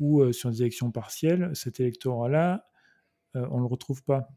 ou 0.00 0.32
sur 0.32 0.50
des 0.50 0.62
élections 0.62 0.90
partielles, 0.90 1.50
cet 1.54 1.80
électorat-là, 1.80 2.68
on 3.34 3.56
ne 3.56 3.60
le 3.60 3.66
retrouve 3.66 4.02
pas. 4.02 4.28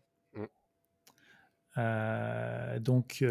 Mm. 1.76 2.80
donc. 2.80 3.24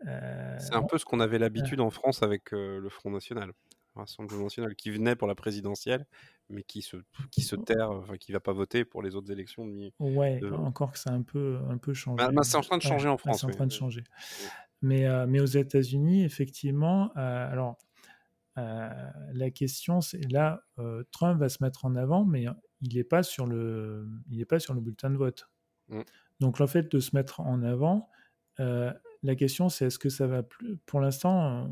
C'est 0.00 0.74
un 0.74 0.82
peu 0.82 0.98
ce 0.98 1.04
qu'on 1.04 1.20
avait 1.20 1.38
l'habitude 1.38 1.80
en 1.80 1.90
France 1.90 2.22
avec 2.22 2.52
le 2.52 2.88
Front 2.88 3.10
National. 3.10 3.52
Rassemblement 3.98 4.44
national 4.44 4.74
qui 4.74 4.90
venait 4.90 5.16
pour 5.16 5.28
la 5.28 5.34
présidentielle, 5.34 6.06
mais 6.48 6.62
qui 6.62 6.82
se, 6.82 6.96
qui 7.30 7.42
se 7.42 7.56
terre, 7.56 7.90
enfin, 7.90 8.16
qui 8.16 8.32
va 8.32 8.40
pas 8.40 8.52
voter 8.52 8.84
pour 8.84 9.02
les 9.02 9.14
autres 9.14 9.30
élections. 9.30 9.66
De, 9.66 9.92
ouais, 10.00 10.40
encore 10.52 10.92
que 10.92 10.98
c'est 10.98 11.10
un 11.10 11.22
peu, 11.22 11.58
un 11.68 11.78
peu 11.78 11.94
changé. 11.94 12.16
Bah, 12.16 12.30
bah, 12.32 12.42
c'est 12.42 12.56
en 12.56 12.62
train 12.62 12.78
de 12.78 12.82
changer 12.82 13.08
en 13.08 13.18
France. 13.18 13.40
C'est 13.40 13.46
en 13.46 13.50
train 13.50 13.66
de 13.66 13.72
changer. 13.72 14.04
Mais, 14.82 15.06
euh, 15.06 15.26
mais 15.26 15.40
aux 15.40 15.46
États-Unis, 15.46 16.24
effectivement, 16.24 17.10
euh, 17.16 17.50
alors 17.50 17.78
euh, 18.58 18.88
la 19.32 19.50
question, 19.50 20.00
c'est 20.00 20.30
là, 20.30 20.62
Trump 21.10 21.38
va 21.38 21.48
se 21.48 21.62
mettre 21.62 21.84
en 21.84 21.94
avant, 21.94 22.24
mais 22.24 22.46
il 22.80 22.96
n'est 22.96 23.04
pas 23.04 23.22
sur 23.22 23.46
le, 23.46 24.08
il 24.30 24.40
est 24.40 24.46
pas 24.46 24.60
sur 24.60 24.74
le 24.74 24.80
bulletin 24.80 25.10
de 25.10 25.16
vote. 25.16 25.48
Mm. 25.88 26.02
Donc 26.40 26.58
le 26.58 26.66
fait 26.66 26.90
de 26.90 27.00
se 27.00 27.14
mettre 27.14 27.40
en 27.40 27.62
avant, 27.62 28.08
la 29.22 29.34
question, 29.34 29.68
c'est 29.68 29.86
est-ce 29.86 29.98
que 29.98 30.08
ça 30.08 30.26
va 30.26 30.42
plus. 30.42 30.76
Pour 30.86 31.00
l'instant, 31.00 31.68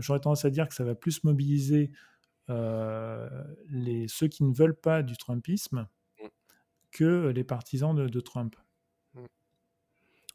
j'aurais 0.00 0.20
tendance 0.20 0.44
à 0.44 0.50
dire 0.50 0.68
que 0.68 0.74
ça 0.74 0.84
va 0.84 0.94
plus 0.94 1.22
mobiliser 1.24 1.90
euh, 2.50 3.28
les, 3.68 4.08
ceux 4.08 4.26
qui 4.26 4.42
ne 4.42 4.52
veulent 4.52 4.78
pas 4.78 5.02
du 5.02 5.16
Trumpisme 5.16 5.86
mm. 6.20 6.26
que 6.90 7.28
les 7.28 7.44
partisans 7.44 7.94
de, 7.94 8.20
Trump. 8.20 8.56
Mm. 9.14 9.24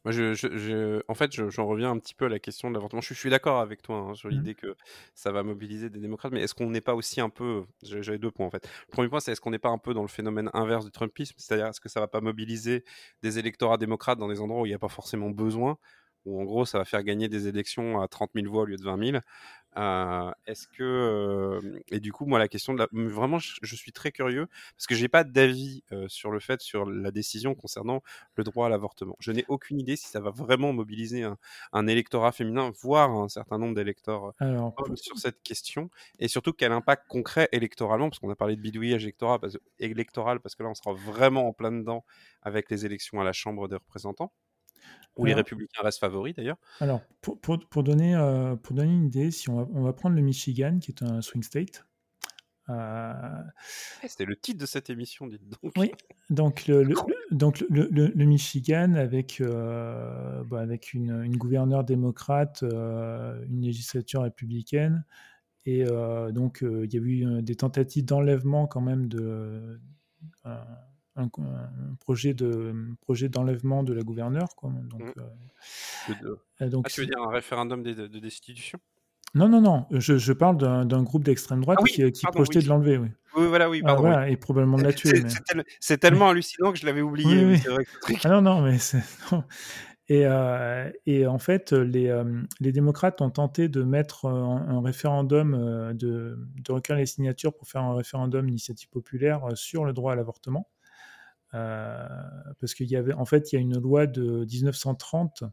Moi, 0.04 0.12
je, 0.12 1.02
en 1.08 1.14
fait, 1.14 1.50
j'en 1.50 1.66
reviens 1.66 1.90
un 1.90 1.98
petit 1.98 2.14
peu 2.14 2.24
à 2.24 2.28
la 2.30 2.38
question 2.38 2.70
de 2.70 2.74
l'avortement. 2.74 3.02
Je, 3.02 3.12
suis 3.12 3.28
d'accord 3.28 3.60
avec 3.60 3.82
toi 3.82 3.98
hein, 3.98 4.14
sur 4.14 4.30
mm. 4.30 4.32
l'idée 4.32 4.54
que 4.54 4.74
ça 5.14 5.30
va 5.30 5.42
mobiliser 5.42 5.90
des 5.90 6.00
démocrates, 6.00 6.32
mais 6.32 6.40
est-ce 6.40 6.54
qu'on 6.54 6.70
n'est 6.70 6.80
pas 6.80 6.94
aussi 6.94 7.20
un 7.20 7.28
peu. 7.28 7.64
J'avais 7.82 8.18
deux 8.18 8.30
points 8.30 8.46
en 8.46 8.50
fait. 8.50 8.66
Le 8.88 8.92
premier 8.92 9.10
point, 9.10 9.20
c'est 9.20 9.32
est-ce 9.32 9.42
qu'on 9.42 9.50
n'est 9.50 9.58
pas 9.58 9.68
un 9.68 9.78
peu 9.78 9.92
dans 9.92 10.02
le 10.02 10.08
phénomène 10.08 10.48
inverse 10.54 10.86
du 10.86 10.90
Trumpisme? 10.90 11.34
C'est-à-dire, 11.36 11.66
est-ce 11.66 11.82
que 11.82 11.90
ça 11.90 12.00
va 12.00 12.08
pas 12.08 12.22
mobiliser 12.22 12.82
des 13.22 13.38
électorats 13.38 13.76
démocrates 13.76 14.18
dans 14.18 14.28
des 14.28 14.40
endroits 14.40 14.62
où 14.62 14.66
il 14.66 14.70
n'y 14.70 14.74
a 14.74 14.78
pas 14.78 14.88
forcément 14.88 15.28
besoin 15.28 15.76
où 16.26 16.40
en 16.40 16.44
gros 16.44 16.66
ça 16.66 16.78
va 16.78 16.84
faire 16.84 17.02
gagner 17.02 17.28
des 17.28 17.48
élections 17.48 18.00
à 18.00 18.08
30 18.08 18.30
000 18.34 18.48
voix 18.48 18.62
au 18.62 18.66
lieu 18.66 18.76
de 18.76 18.82
20 18.82 19.12
000. 19.12 19.18
Euh, 19.78 20.30
est-ce 20.46 20.66
que 20.68 20.82
euh, 20.82 21.82
et 21.90 22.00
du 22.00 22.10
coup 22.10 22.24
moi 22.24 22.38
la 22.38 22.48
question 22.48 22.72
de 22.72 22.78
la 22.78 22.88
vraiment 22.90 23.38
je, 23.38 23.76
suis 23.76 23.92
très 23.92 24.10
curieux 24.10 24.48
parce 24.74 24.86
que 24.86 24.94
j'ai 24.94 25.08
pas 25.08 25.22
d'avis 25.22 25.82
euh, 25.92 26.08
sur 26.08 26.30
le 26.30 26.40
fait 26.40 26.62
sur 26.62 26.86
la 26.86 27.10
décision 27.10 27.54
concernant 27.54 28.02
le 28.36 28.44
droit 28.44 28.66
à 28.66 28.68
l'avortement. 28.70 29.16
Je 29.20 29.32
n'ai 29.32 29.44
aucune 29.48 29.78
idée 29.78 29.96
si 29.96 30.08
ça 30.08 30.20
va 30.20 30.30
vraiment 30.30 30.72
mobiliser 30.72 31.28
un, 31.72 31.86
électorat 31.86 32.32
féminin, 32.32 32.72
voire 32.80 33.10
un 33.10 33.28
certain 33.28 33.58
nombre 33.58 33.74
d'électeurs 33.74 34.32
sur 34.94 35.18
cette 35.18 35.42
question 35.42 35.90
et 36.18 36.28
surtout 36.28 36.54
quel 36.54 36.72
impact 36.72 37.06
concret 37.06 37.50
électoralement 37.52 38.08
parce 38.08 38.18
qu'on 38.18 38.30
a 38.30 38.36
parlé 38.36 38.56
de 38.56 38.62
bidouillage 38.62 39.02
électoral 39.02 39.40
parce, 39.40 39.58
électoral 39.78 40.40
parce 40.40 40.54
que 40.54 40.62
là 40.62 40.70
on 40.70 40.74
sera 40.74 40.94
vraiment 40.94 41.48
en 41.48 41.52
plein 41.52 41.70
dedans 41.70 42.02
avec 42.40 42.70
les 42.70 42.86
élections 42.86 43.20
à 43.20 43.24
la 43.24 43.34
Chambre 43.34 43.68
des 43.68 43.76
représentants 43.76 44.32
où 45.16 45.24
les 45.24 45.34
républicains 45.34 45.82
restent 45.82 46.00
favoris 46.00 46.34
d'ailleurs. 46.34 46.58
Alors, 46.80 47.00
pour, 47.20 47.40
pour, 47.40 47.58
pour 47.68 47.82
donner, 47.82 48.14
euh, 48.14 48.56
pour 48.56 48.74
donner 48.74 48.92
une 48.92 49.06
idée, 49.06 49.30
si 49.30 49.48
on 49.48 49.56
va, 49.56 49.68
on 49.72 49.82
va, 49.82 49.92
prendre 49.92 50.14
le 50.14 50.22
Michigan, 50.22 50.78
qui 50.78 50.92
est 50.92 51.02
un 51.02 51.22
swing 51.22 51.42
state. 51.42 51.86
Euh... 52.68 53.12
Eh, 54.02 54.08
c'était 54.08 54.24
le 54.24 54.36
titre 54.36 54.60
de 54.60 54.66
cette 54.66 54.90
émission, 54.90 55.26
dites 55.26 55.48
donc. 55.48 55.72
Oui, 55.76 55.92
donc 56.30 56.66
le, 56.66 56.84
donc 57.30 57.64
le, 57.70 57.88
le, 57.90 58.24
Michigan 58.24 58.94
avec, 58.94 59.40
euh, 59.40 60.42
bah, 60.44 60.60
avec 60.60 60.92
une, 60.92 61.22
une, 61.22 61.36
gouverneure 61.36 61.84
démocrate, 61.84 62.62
une 62.62 63.62
législature 63.62 64.22
républicaine, 64.22 65.04
et 65.64 65.84
donc 66.32 66.62
il 66.62 66.92
y 66.92 66.96
a 66.96 67.00
eu 67.00 67.42
des 67.42 67.54
tentatives 67.54 68.04
d'enlèvement 68.04 68.66
quand 68.66 68.80
même 68.80 69.08
de 69.08 69.80
un, 71.16 71.28
projet 72.00 72.34
de 72.34 72.74
projet 73.00 73.28
d'enlèvement 73.28 73.82
de 73.82 73.92
la 73.92 74.02
gouverneure. 74.02 74.54
Quoi. 74.56 74.70
Donc, 74.70 75.00
mmh. 75.00 75.20
euh, 75.20 76.36
euh, 76.62 76.68
donc, 76.68 76.84
ah, 76.86 76.90
tu 76.90 77.00
veux 77.00 77.06
dire 77.06 77.22
un 77.22 77.32
référendum 77.32 77.82
de, 77.82 78.06
destitution 78.18 78.78
non, 79.34 79.48
non, 79.48 79.60
non. 79.60 79.86
Je, 79.90 80.16
je 80.16 80.32
parle 80.32 80.56
d'un 80.56 81.02
groupe 81.02 81.24
d'extrême 81.24 81.60
droite 81.60 81.78
ah 81.82 81.84
qui, 81.84 82.10
qui 82.10 82.26
projetait 82.26 82.60
de 82.60 82.68
l'enlever. 82.68 82.96
Oui. 82.96 83.08
oui. 83.36 83.46
voilà, 83.46 83.68
oui, 83.68 83.82
pardon. 83.82 84.02
voilà, 84.02 84.30
et 84.30 84.36
probablement 84.36 84.78
de 84.78 84.84
la 84.84 84.94
tuer. 84.94 85.24
C'est 85.78 85.98
tellement 85.98 86.30
hallucinant 86.30 86.72
que 86.72 86.78
je 86.78 86.86
l'avais 86.86 87.02
oublié. 87.02 87.44
Oui, 87.44 88.18
ah 88.24 88.28
non, 88.28 88.40
non, 88.40 88.62
mais 88.62 88.78
c'est. 88.78 89.02
Et, 90.08 90.24
euh, 90.24 90.88
et, 91.06 91.26
en 91.26 91.40
fait, 91.40 91.72
les, 91.72 92.16
les, 92.60 92.70
démocrates 92.70 93.20
ont 93.20 93.30
tenté 93.30 93.68
de 93.68 93.82
mettre 93.82 94.26
un, 94.26 94.80
référendum, 94.80 95.92
de, 95.94 96.38
de 96.54 96.72
recueillir 96.72 97.00
les 97.00 97.06
signatures 97.06 97.52
pour 97.52 97.66
faire 97.66 97.82
un 97.82 97.92
référendum 97.92 98.48
initiative 98.48 98.88
populaire 98.88 99.48
sur 99.56 99.84
le 99.84 99.92
droit 99.92 100.12
à 100.12 100.14
l'avortement. 100.14 100.68
Parce 102.60 102.74
qu'il 102.74 102.88
y 102.88 102.96
avait, 102.96 103.14
en 103.14 103.24
fait, 103.24 103.52
il 103.52 103.56
y 103.56 103.58
a 103.58 103.60
une 103.60 103.78
loi 103.78 104.06
de 104.06 104.44
1930 104.44 105.44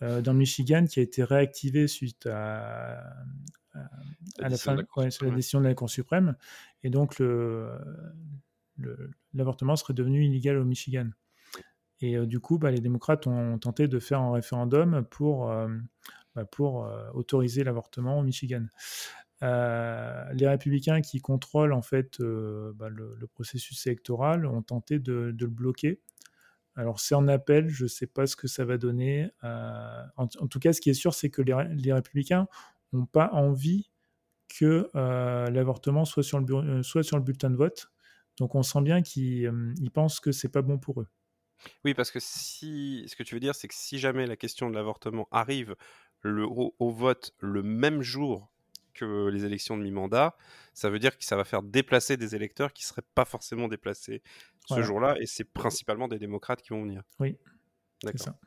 dans 0.00 0.32
le 0.32 0.38
Michigan 0.38 0.84
qui 0.86 1.00
a 1.00 1.02
été 1.02 1.24
réactivée 1.24 1.88
suite 1.88 2.26
à, 2.26 3.00
à, 4.38 4.48
la, 4.48 4.56
fin, 4.56 4.74
de 4.74 4.86
la, 4.96 5.08
la 5.22 5.34
décision 5.34 5.60
de 5.60 5.66
la 5.66 5.74
Cour 5.74 5.90
suprême, 5.90 6.36
et 6.82 6.90
donc 6.90 7.18
le, 7.18 7.70
l'avortement 9.34 9.76
serait 9.76 9.94
devenu 9.94 10.24
illégal 10.24 10.58
au 10.58 10.64
Michigan. 10.64 11.08
Et 12.00 12.16
du 12.26 12.38
coup, 12.38 12.58
bah, 12.58 12.70
les 12.70 12.80
démocrates 12.80 13.26
ont 13.26 13.58
tenté 13.58 13.88
de 13.88 13.98
faire 13.98 14.20
un 14.20 14.32
référendum 14.32 15.04
pour, 15.10 15.52
bah, 16.36 16.44
pour 16.44 16.88
autoriser 17.14 17.64
l'avortement 17.64 18.18
au 18.20 18.22
Michigan. 18.22 18.66
Les 19.40 20.48
républicains 20.48 21.00
qui 21.00 21.20
contrôlent 21.20 21.72
en 21.72 21.82
fait 21.82 22.20
bah, 22.20 22.88
le, 22.88 23.26
processus 23.26 23.86
électoral 23.86 24.46
ont 24.46 24.62
tenté 24.62 24.98
de, 24.98 25.34
le 25.38 25.46
bloquer. 25.46 26.00
Alors 26.76 27.00
c'est 27.00 27.14
en 27.14 27.26
appel, 27.26 27.68
je 27.68 27.84
ne 27.84 27.88
sais 27.88 28.06
pas 28.06 28.26
ce 28.26 28.36
que 28.36 28.46
ça 28.46 28.64
va 28.64 28.78
donner. 28.78 29.30
En, 29.42 30.26
tout 30.26 30.58
cas, 30.58 30.72
ce 30.72 30.80
qui 30.80 30.90
est 30.90 30.94
sûr, 30.94 31.14
c'est 31.14 31.30
que 31.30 31.42
les, 31.42 31.92
républicains 31.92 32.46
n'ont 32.92 33.06
pas 33.06 33.30
envie 33.32 33.90
que 34.48 34.88
l'avortement 35.50 36.04
soit, 36.04 36.22
sur 36.22 36.38
le, 36.38 37.20
bulletin 37.20 37.50
de 37.50 37.56
vote. 37.56 37.90
Donc 38.38 38.54
on 38.54 38.62
sent 38.62 38.82
bien 38.82 39.02
qu'ils 39.02 39.90
pensent 39.92 40.20
que 40.20 40.32
c'est 40.32 40.48
pas 40.48 40.62
bon 40.62 40.78
pour 40.78 41.00
eux. 41.00 41.08
Oui, 41.84 41.94
parce 41.94 42.10
que 42.10 42.20
si 42.20 43.04
ce 43.08 43.16
que 43.16 43.22
tu 43.22 43.34
veux 43.34 43.40
dire, 43.40 43.54
c'est 43.54 43.68
que 43.68 43.74
si 43.74 43.98
jamais 43.98 44.26
la 44.26 44.36
question 44.36 44.70
de 44.70 44.74
l'avortement 44.74 45.28
arrive 45.30 45.74
au, 46.24 46.90
vote 46.90 47.34
le 47.40 47.62
même 47.62 48.02
jour 48.02 48.50
que 48.98 49.28
les 49.28 49.44
élections 49.44 49.76
de 49.76 49.82
mi-mandat, 49.82 50.36
ça 50.74 50.90
veut 50.90 50.98
dire 50.98 51.16
que 51.16 51.24
ça 51.24 51.36
va 51.36 51.44
faire 51.44 51.62
déplacer 51.62 52.16
des 52.16 52.34
électeurs 52.34 52.72
qui 52.72 52.84
ne 52.84 52.88
seraient 52.88 53.06
pas 53.14 53.24
forcément 53.24 53.68
déplacés 53.68 54.22
ce 54.66 54.82
jour-là, 54.82 55.16
et 55.18 55.26
c'est 55.26 55.44
principalement 55.44 56.08
des 56.08 56.18
démocrates 56.18 56.60
qui 56.62 56.70
vont 56.70 56.82
venir. 56.82 57.02
Oui, 57.20 57.38
c'est 58.02 58.18
ça. 58.18 58.38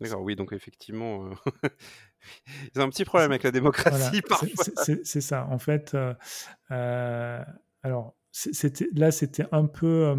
D'accord, 0.00 0.22
oui, 0.22 0.36
donc 0.36 0.52
effectivement, 0.52 1.26
euh... 1.26 1.68
ils 2.74 2.80
ont 2.80 2.84
un 2.84 2.88
petit 2.88 3.04
problème 3.04 3.32
avec 3.32 3.42
la 3.42 3.50
démocratie 3.50 4.22
parfois. 4.28 4.64
C'est 5.02 5.20
ça, 5.20 5.46
en 5.50 5.58
fait. 5.58 5.94
Euh, 5.94 6.14
euh, 6.70 7.44
alors, 7.82 8.14
c'était 8.30 8.88
là 8.94 9.10
c'était 9.10 9.46
un 9.50 9.66
peu 9.66 10.14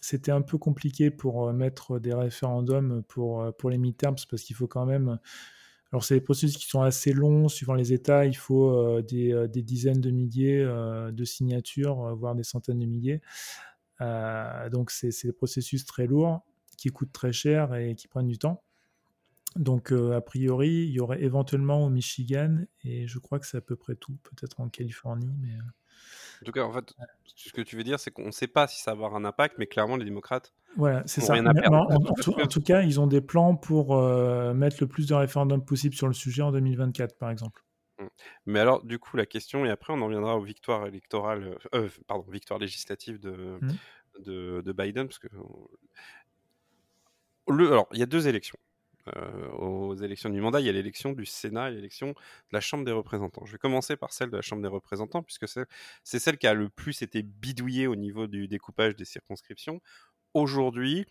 c'était 0.00 0.32
un 0.32 0.42
peu 0.42 0.58
compliqué 0.58 1.10
pour 1.10 1.52
mettre 1.52 1.98
des 1.98 2.12
référendums 2.12 3.02
pour 3.04 3.54
pour 3.56 3.70
les 3.70 3.78
midterms 3.78 4.16
parce 4.28 4.42
qu'il 4.42 4.56
faut 4.56 4.66
quand 4.66 4.84
même 4.84 5.18
alors 5.92 6.04
c'est 6.04 6.14
des 6.14 6.20
processus 6.20 6.56
qui 6.56 6.66
sont 6.66 6.82
assez 6.82 7.12
longs 7.12 7.48
suivant 7.48 7.74
les 7.74 7.92
États 7.92 8.24
il 8.26 8.36
faut 8.36 9.00
des, 9.02 9.46
des, 9.48 9.62
dizaines 9.62 10.00
de 10.00 10.10
milliers 10.10 10.64
de 10.64 11.24
signatures 11.24 12.14
voire 12.16 12.34
des 12.34 12.44
centaines 12.44 12.78
de 12.78 12.86
milliers 12.86 13.20
donc 14.70 14.90
c'est 14.90 15.10
des 15.24 15.32
processus 15.32 15.84
très 15.84 16.06
lourds 16.06 16.40
qui 16.78 16.88
coûtent 16.88 17.12
très 17.12 17.32
cher 17.32 17.74
et 17.74 17.94
qui 17.94 18.08
prennent 18.08 18.28
du 18.28 18.38
temps 18.38 18.62
donc, 19.56 19.92
a 19.92 20.20
priori, 20.20 20.86
il 20.86 20.92
y 20.92 21.00
aurait 21.00 21.22
éventuellement 21.22 21.84
au 21.84 21.90
Michigan, 21.90 22.64
et 22.84 23.06
je 23.06 23.18
crois 23.18 23.38
que 23.38 23.46
c'est 23.46 23.58
à 23.58 23.60
peu 23.60 23.76
près 23.76 23.94
tout, 23.96 24.16
peut-être 24.22 24.60
en 24.60 24.68
Californie, 24.68 25.34
mais. 25.40 25.56
En 26.42 26.44
tout 26.44 26.52
cas, 26.52 26.64
en 26.64 26.72
fait, 26.72 26.92
ce 27.24 27.52
que 27.52 27.62
tu 27.62 27.76
veux 27.76 27.84
dire, 27.84 28.00
c'est 28.00 28.10
qu'on 28.10 28.26
ne 28.26 28.32
sait 28.32 28.48
pas 28.48 28.66
si 28.66 28.80
ça 28.80 28.90
va 28.90 29.06
avoir 29.06 29.14
un 29.14 29.24
impact, 29.24 29.56
mais 29.58 29.66
clairement, 29.66 29.96
les 29.96 30.04
démocrates. 30.04 30.52
Voilà, 30.76 31.02
c'est 31.06 31.20
ça. 31.20 31.34
en, 31.34 32.46
tout, 32.46 32.62
cas, 32.62 32.82
ils 32.82 33.00
ont 33.00 33.06
des 33.06 33.20
plans 33.20 33.54
pour 33.54 33.96
euh, 33.96 34.52
mettre 34.54 34.78
le 34.80 34.88
plus 34.88 35.06
de 35.06 35.14
référendums 35.14 35.64
possible 35.64 35.94
sur 35.94 36.08
le 36.08 36.14
sujet 36.14 36.42
en 36.42 36.50
2024, 36.50 37.16
par 37.16 37.30
exemple. 37.30 37.62
Mmh. 38.00 38.06
Mais 38.46 38.58
alors, 38.58 38.82
du 38.84 38.98
coup, 38.98 39.16
la 39.16 39.26
question, 39.26 39.64
et 39.64 39.70
après, 39.70 39.92
on 39.92 40.00
en 40.02 40.08
viendra 40.08 40.36
aux 40.36 40.42
victoires 40.42 40.86
électorales, 40.86 41.56
euh, 41.74 41.88
pardon, 42.08 42.24
victoires 42.28 42.58
législatives 42.58 43.20
de, 43.20 43.58
mmh. 43.60 43.68
de, 44.24 44.62
de, 44.64 44.72
Biden, 44.72 45.06
parce 45.06 45.20
que. 45.20 45.28
Le, 47.48 47.70
alors, 47.70 47.88
il 47.92 48.00
y 48.00 48.02
a 48.02 48.06
deux 48.06 48.26
élections. 48.26 48.58
Euh, 49.16 49.48
aux 49.52 49.94
élections 49.94 50.30
du 50.30 50.40
mandat, 50.40 50.60
il 50.60 50.66
y 50.66 50.68
a 50.68 50.72
l'élection 50.72 51.12
du 51.12 51.26
Sénat 51.26 51.70
et 51.70 51.74
l'élection 51.74 52.08
de 52.08 52.14
la 52.52 52.60
Chambre 52.60 52.84
des 52.84 52.92
représentants. 52.92 53.44
Je 53.44 53.52
vais 53.52 53.58
commencer 53.58 53.96
par 53.96 54.12
celle 54.12 54.30
de 54.30 54.36
la 54.36 54.42
Chambre 54.42 54.62
des 54.62 54.68
représentants, 54.68 55.22
puisque 55.22 55.46
c'est 55.48 56.18
celle 56.18 56.38
qui 56.38 56.46
a 56.46 56.54
le 56.54 56.68
plus 56.68 57.02
été 57.02 57.22
bidouillée 57.22 57.86
au 57.86 57.96
niveau 57.96 58.26
du 58.26 58.48
découpage 58.48 58.94
des 58.94 59.04
circonscriptions. 59.04 59.80
Aujourd'hui, 60.34 61.06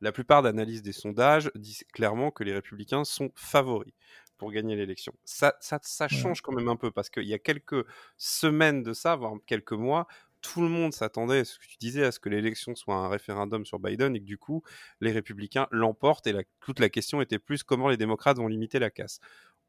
la 0.00 0.12
plupart 0.12 0.42
d'analyses 0.42 0.82
des 0.82 0.92
sondages 0.92 1.50
disent 1.54 1.84
clairement 1.92 2.30
que 2.30 2.44
les 2.44 2.52
républicains 2.52 3.04
sont 3.04 3.30
favoris 3.34 3.92
pour 4.36 4.50
gagner 4.50 4.74
l'élection. 4.74 5.14
Ça, 5.24 5.56
ça, 5.60 5.78
ça, 5.82 6.08
change 6.08 6.40
quand 6.40 6.52
même 6.52 6.68
un 6.68 6.76
peu 6.76 6.90
parce 6.90 7.08
qu'il 7.08 7.24
y 7.24 7.34
a 7.34 7.38
quelques 7.38 7.86
semaines 8.16 8.82
de 8.82 8.92
ça, 8.92 9.16
voire 9.16 9.34
quelques 9.46 9.72
mois, 9.72 10.06
tout 10.44 10.60
le 10.60 10.68
monde 10.68 10.92
s'attendait, 10.92 11.44
ce 11.44 11.58
que 11.58 11.64
tu 11.64 11.78
disais, 11.78 12.04
à 12.04 12.12
ce 12.12 12.20
que 12.20 12.28
l'élection 12.28 12.74
soit 12.76 12.96
un 12.96 13.08
référendum 13.08 13.64
sur 13.64 13.78
Biden 13.78 14.14
et 14.14 14.20
que 14.20 14.26
du 14.26 14.36
coup, 14.36 14.62
les 15.00 15.10
républicains 15.10 15.66
l'emportent 15.70 16.26
et 16.26 16.34
toute 16.60 16.80
la 16.80 16.90
question 16.90 17.22
était 17.22 17.38
plus 17.38 17.62
comment 17.62 17.88
les 17.88 17.96
démocrates 17.96 18.36
vont 18.36 18.46
limiter 18.46 18.78
la 18.78 18.90
casse. 18.90 19.20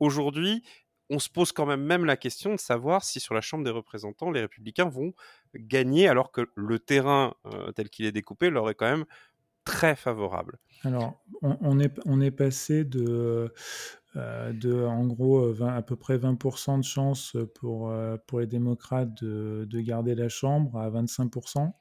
Aujourd'hui, 0.02 0.64
on 1.10 1.20
se 1.20 1.30
pose 1.30 1.54
quand 1.54 1.66
même 1.66 1.84
même 1.84 2.04
la 2.04 2.18
question 2.18 2.52
de 2.52 2.60
savoir 2.60 3.06
si 3.06 3.22
sur 3.22 3.34
la 3.34 3.40
Chambre 3.40 3.64
des 3.64 3.72
représentants, 3.72 4.32
les 4.32 4.42
républicains 4.42 4.90
vont 4.90 5.14
gagner 5.56 6.10
alors 6.10 6.32
que 6.32 6.42
le 6.56 6.78
terrain 6.78 7.36
euh, 7.46 7.72
tel 7.72 7.90
qu'il 7.90 8.06
est 8.06 8.12
découpé 8.12 8.50
leur 8.50 8.70
est 8.70 8.76
quand 8.76 8.90
même 8.90 9.06
très 9.64 9.96
favorable. 9.96 10.60
Alors, 10.84 11.24
on, 11.42 11.80
est, 11.80 12.32
passé 12.32 12.84
de 12.84 13.54
de 14.16 14.84
en 14.86 15.06
gros 15.06 15.62
à 15.64 15.82
peu 15.82 15.96
près 15.96 16.18
20% 16.18 16.80
de 16.80 16.84
chances 16.84 17.36
pour, 17.56 17.90
euh, 17.90 18.18
pour 18.28 18.40
les 18.40 18.48
démocrates 18.48 19.14
de, 19.22 19.68
de, 19.70 19.80
garder 19.82 20.16
la 20.16 20.30
Chambre 20.30 20.78
à 20.78 20.90
25%. 20.90 21.74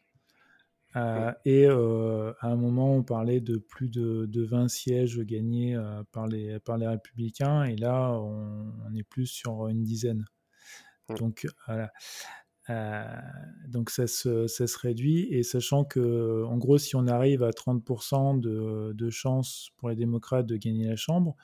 Euh, 0.97 1.33
et 1.45 1.67
à 1.67 2.49
un 2.49 2.57
moment, 2.57 2.95
on 2.95 3.03
parlait 3.03 3.41
de 3.41 3.57
plus 3.57 3.89
de, 3.89 4.27
de 4.27 4.43
20 4.43 4.69
sièges 4.69 5.19
gagnés 5.21 5.81
par, 6.13 6.27
les, 6.27 6.59
par 6.61 6.77
les 6.77 6.87
républicains, 6.87 7.65
et 7.65 7.77
là, 7.77 8.13
on, 8.13 8.95
est 8.95 9.03
plus 9.03 9.27
sur 9.27 9.69
une 9.69 9.83
dizaine. 9.83 10.25
Donc, 11.19 11.47
voilà. 11.67 11.93
donc 13.69 13.91
ça 13.91 14.07
se, 14.07 14.47
ça 14.47 14.67
se, 14.67 14.79
réduit 14.79 15.29
et 15.31 15.43
sachant 15.43 15.85
que 15.85 16.45
en 16.45 16.57
gros 16.57 16.79
si 16.79 16.97
on 16.97 17.07
arrive 17.07 17.43
à 17.43 17.51
30% 17.51 18.41
de, 18.41 18.93
de 18.95 19.11
chances 19.11 19.69
pour 19.77 19.91
les 19.91 19.97
démocrates 19.97 20.47
de 20.47 20.57
gagner 20.57 20.89
la 20.89 20.97
Chambre, 20.97 21.37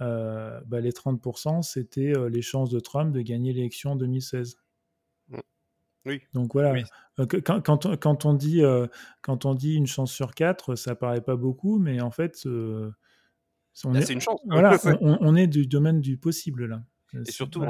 euh, 0.00 0.60
bah, 0.66 0.80
les 0.80 0.92
30%, 0.92 1.62
c'était 1.62 2.16
euh, 2.16 2.28
les 2.28 2.42
chances 2.42 2.70
de 2.70 2.80
Trump 2.80 3.14
de 3.14 3.22
gagner 3.22 3.52
l'élection 3.52 3.92
en 3.92 3.96
2016. 3.96 4.58
Mmh. 5.28 5.38
Oui. 6.04 6.20
Donc 6.34 6.52
voilà, 6.52 6.82
euh, 7.18 7.26
quand, 7.26 7.60
quand, 7.60 7.96
quand, 7.96 8.24
on 8.26 8.34
dit, 8.34 8.62
quand 9.22 9.44
on 9.44 9.54
dit 9.54 9.74
une 9.74 9.86
chance 9.86 10.12
sur 10.12 10.34
quatre, 10.34 10.74
ça 10.74 10.94
paraît 10.94 11.22
pas 11.22 11.36
beaucoup, 11.36 11.78
mais 11.78 12.00
en 12.00 12.10
fait, 12.10 12.46
on 12.46 13.94
est, 13.94 14.08
une 14.10 14.20
chance. 14.20 14.40
Voilà, 14.46 14.76
on, 15.00 15.34
est 15.34 15.46
du 15.46 15.66
domaine 15.66 16.00
du 16.00 16.16
possible 16.16 16.66
là. 16.66 16.82
Et 17.14 17.30
surtout, 17.30 17.64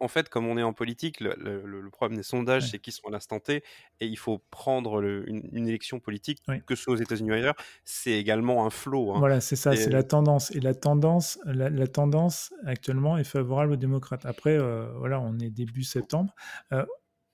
en, 0.00 0.08
fait, 0.08 0.28
comme 0.28 0.46
on 0.46 0.56
est 0.56 0.62
en 0.62 0.72
politique, 0.72 1.20
le, 1.20 1.88
problème 1.90 2.16
des 2.16 2.22
sondages, 2.22 2.70
c'est 2.70 2.78
qu'ils 2.78 2.92
sont 2.92 3.08
à 3.08 3.10
l'instant 3.10 3.38
T, 3.38 3.62
et 4.00 4.06
il 4.06 4.16
faut 4.16 4.38
prendre 4.50 5.02
une, 5.02 5.68
élection 5.68 6.00
politique, 6.00 6.42
que 6.66 6.74
ce 6.74 6.84
soit 6.84 6.94
aux 6.94 6.98
États-Unis 6.98 7.30
ou 7.30 7.34
ailleurs, 7.34 7.56
c'est 7.84 8.12
également 8.12 8.66
un 8.66 8.70
flot. 8.70 9.12
Hein. 9.12 9.18
Voilà, 9.18 9.40
c'est 9.40 9.56
ça, 9.56 9.76
c'est 9.76 9.90
la 9.90 10.02
tendance. 10.02 10.50
Et 10.52 10.60
la 10.60 10.74
tendance, 10.74 11.38
la, 11.44 11.86
tendance 11.86 12.52
actuellement 12.64 13.18
est 13.18 13.24
favorable 13.24 13.72
aux 13.72 13.76
démocrates. 13.76 14.24
Après, 14.26 14.58
euh, 14.58 14.90
voilà, 14.98 15.20
on 15.20 15.38
est 15.38 15.50
début 15.50 15.84
septembre. 15.84 16.34
Euh, 16.72 16.84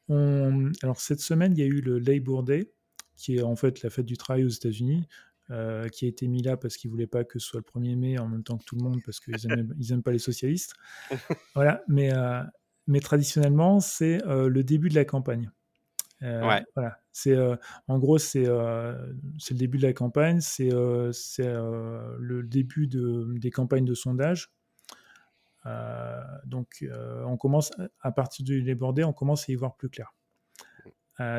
on... 0.09 0.72
Alors, 0.82 1.00
cette 1.00 1.20
semaine, 1.20 1.52
il 1.57 1.61
y 1.61 1.62
a 1.62 1.66
eu 1.66 1.80
le 1.80 1.98
Labor 1.98 2.42
Day, 2.42 2.70
qui 3.16 3.36
est 3.36 3.42
en 3.42 3.57
fait 3.57 3.82
la 3.82 3.90
fête 3.90 4.07
du 4.07 4.16
travail 4.16 4.44
aux 4.44 4.48
États-Unis. 4.48 5.07
Euh, 5.51 5.88
qui 5.88 6.07
a 6.07 6.09
été 6.09 6.26
mis 6.26 6.40
là 6.40 6.57
parce 6.57 6.78
qu'ils 6.78 6.88
ne 6.88 6.92
voulaient 6.92 7.07
pas 7.07 7.22
que 7.22 7.38
ce 7.38 7.47
soit 7.47 7.61
le 7.61 7.80
1er 7.80 7.97
mai 7.97 8.18
en 8.18 8.26
même 8.26 8.42
temps 8.42 8.57
que 8.57 8.64
tout 8.64 8.76
le 8.76 8.82
monde 8.82 9.01
parce 9.05 9.20
qu'ils 9.20 9.36
n'aiment 9.47 10.03
pas 10.03 10.11
les 10.11 10.18
socialistes. 10.18 10.72
voilà, 11.55 11.82
mais, 11.86 12.14
euh, 12.14 12.42
mais 12.86 13.01
traditionnellement, 13.01 13.78
c'est 13.78 14.26
euh, 14.26 14.49
le 14.49 14.64
début 14.64 14.88
de 14.88 14.95
la 14.95 15.05
campagne. 15.05 15.51
ouais. 16.22 16.64
Voilà, 16.74 16.99
c'est 17.12 17.36
en 17.88 17.99
gros 17.99 18.16
c'est 18.16 18.47
c'est 19.38 19.53
le 19.53 19.59
début 19.59 19.76
de 19.76 19.86
la 19.86 19.92
campagne, 19.92 20.40
c'est 20.40 20.70
c'est 21.12 21.47
le 21.47 22.42
début 22.42 22.86
de, 22.86 23.34
des 23.38 23.51
campagnes 23.51 23.84
de 23.84 23.95
sondage. 23.95 24.51
donc 26.47 26.86
on 27.26 27.36
commence 27.36 27.70
à 28.01 28.12
partir 28.12 28.47
du 28.47 28.62
débordé, 28.62 29.05
on 29.05 29.12
commence 29.12 29.47
à 29.51 29.53
y 29.53 29.57
voir 29.57 29.76
plus 29.76 29.90
clair. 29.90 30.14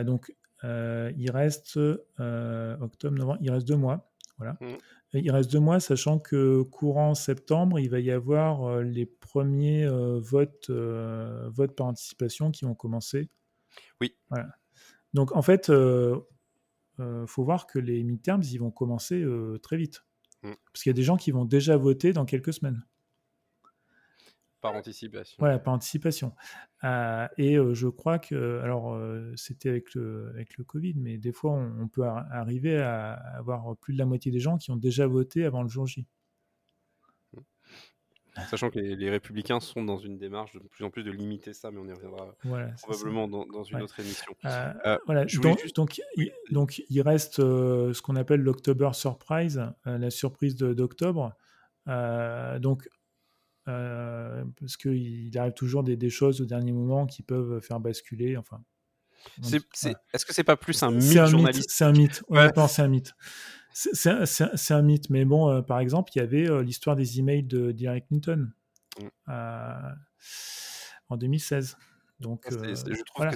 donc 0.03 0.31
euh, 0.63 1.11
il 1.17 1.29
reste 1.31 1.77
euh, 1.77 2.77
octobre, 2.79 3.17
novembre, 3.17 3.39
il 3.41 3.51
reste 3.51 3.67
deux 3.67 3.75
mois. 3.75 4.11
Voilà. 4.37 4.57
Mmh. 4.61 4.75
Il 5.13 5.31
reste 5.31 5.51
deux 5.51 5.59
mois, 5.59 5.79
sachant 5.79 6.19
que 6.19 6.61
courant 6.63 7.15
septembre, 7.15 7.79
il 7.79 7.89
va 7.89 7.99
y 7.99 8.11
avoir 8.11 8.63
euh, 8.63 8.83
les 8.83 9.05
premiers 9.05 9.87
votes, 9.87 10.69
votes 10.69 11.75
par 11.75 11.87
anticipation 11.87 12.51
qui 12.51 12.65
vont 12.65 12.75
commencer. 12.75 13.29
Oui. 14.01 14.15
Voilà. 14.29 14.49
Donc 15.13 15.35
en 15.35 15.41
fait, 15.41 15.69
il 15.69 17.25
faut 17.27 17.43
voir 17.43 17.67
que 17.67 17.79
les 17.79 18.03
midterms, 18.03 18.43
ils 18.43 18.57
vont 18.57 18.71
commencer 18.71 19.25
très 19.61 19.77
vite. 19.77 20.03
Mmh. 20.43 20.51
Parce 20.71 20.83
qu'il 20.83 20.89
y 20.89 20.95
a 20.95 20.95
des 20.95 21.03
gens 21.03 21.17
qui 21.17 21.31
vont 21.31 21.45
déjà 21.45 21.77
voter 21.77 22.11
dans 22.11 22.25
quelques 22.25 22.53
semaines. 22.53 22.83
Par 24.71 24.75
anticipation. 24.75 25.35
Voilà, 25.39 25.59
par 25.59 25.73
anticipation. 25.73 26.33
et 27.37 27.55
je 27.55 27.87
crois 27.87 28.19
que, 28.19 28.59
alors 28.61 28.99
c'était 29.35 29.69
avec 29.69 29.93
le, 29.95 30.29
avec 30.33 30.57
le 30.57 30.63
Covid, 30.63 30.95
mais 30.97 31.17
des 31.17 31.31
fois 31.31 31.51
on, 31.51 31.87
peut 31.87 32.03
arriver 32.03 32.77
à 32.77 33.13
avoir 33.37 33.75
plus 33.77 33.93
de 33.93 33.99
la 33.99 34.05
moitié 34.05 34.31
des 34.31 34.39
gens 34.39 34.57
qui 34.57 34.71
ont 34.71 34.75
déjà 34.77 35.07
voté 35.07 35.45
avant 35.45 35.63
le 35.63 35.69
jour 35.69 35.87
J. 35.87 36.07
Sachant 38.49 38.69
que 38.69 38.79
les, 38.79 39.09
républicains 39.09 39.59
sont 39.59 39.83
dans 39.83 39.97
une 39.97 40.17
démarche 40.17 40.53
de 40.53 40.59
plus 40.59 40.83
en 40.83 40.89
plus 40.89 41.03
de 41.03 41.11
limiter 41.11 41.53
ça, 41.53 41.71
mais 41.71 41.79
on 41.79 41.87
y 41.87 41.93
reviendra 41.93 42.35
probablement 42.81 43.27
dans, 43.27 43.63
une 43.63 43.81
autre 43.81 43.99
émission. 43.99 44.35
Euh, 44.43 44.73
euh, 44.85 44.97
voilà, 45.05 45.25
donc, 45.75 46.01
il, 46.17 46.31
donc, 46.51 46.83
il 46.89 47.01
reste 47.01 47.39
euh, 47.39 47.93
ce 47.93 48.01
qu'on 48.01 48.15
appelle 48.17 48.41
l'October 48.41 48.89
Surprise, 48.93 49.63
la 49.85 50.09
surprise 50.09 50.55
d'octobre. 50.55 51.33
donc, 51.87 52.89
parce 53.65 54.77
qu'il 54.77 55.37
arrive 55.37 55.53
toujours 55.53 55.83
des, 55.83 56.09
choses 56.09 56.41
au 56.41 56.45
dernier 56.45 56.71
moment 56.71 57.05
qui 57.05 57.23
peuvent 57.23 57.59
faire 57.61 57.79
basculer. 57.79 58.37
Enfin, 58.37 58.61
Est-ce 59.41 60.25
que 60.25 60.33
c'est 60.33 60.43
pas 60.43 60.57
plus 60.57 60.81
un 60.83 60.91
mythe 60.91 61.65
C'est 61.67 61.83
un 61.83 61.91
mythe. 61.91 62.23
Honnêtement, 62.29 62.67
c'est 62.67 62.81
un 62.81 62.87
mythe. 62.87 63.13
C'est 63.75 64.73
un, 64.73 64.81
mythe, 64.81 65.09
mais 65.09 65.25
bon, 65.25 65.51
euh, 65.51 65.61
par 65.61 65.79
exemple, 65.79 66.09
il 66.15 66.19
y 66.19 66.21
avait 66.21 66.49
euh, 66.49 66.63
l'histoire 66.63 66.95
des 66.95 67.19
emails 67.19 67.43
de 67.43 67.75
Hillary 67.77 68.03
Clinton 68.03 68.49
mm. 68.97 69.07
euh, 69.27 69.91
en 71.09 71.17
2016. 71.17 71.75
Donc, 72.21 72.45
je 72.49 73.03
trouve 73.03 73.27
que 73.27 73.35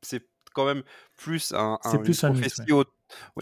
c'est 0.00 0.26
quand 0.54 0.64
même 0.64 0.82
plus 1.18 1.52
un, 1.52 1.78
plus 2.02 2.24
une 2.24 2.34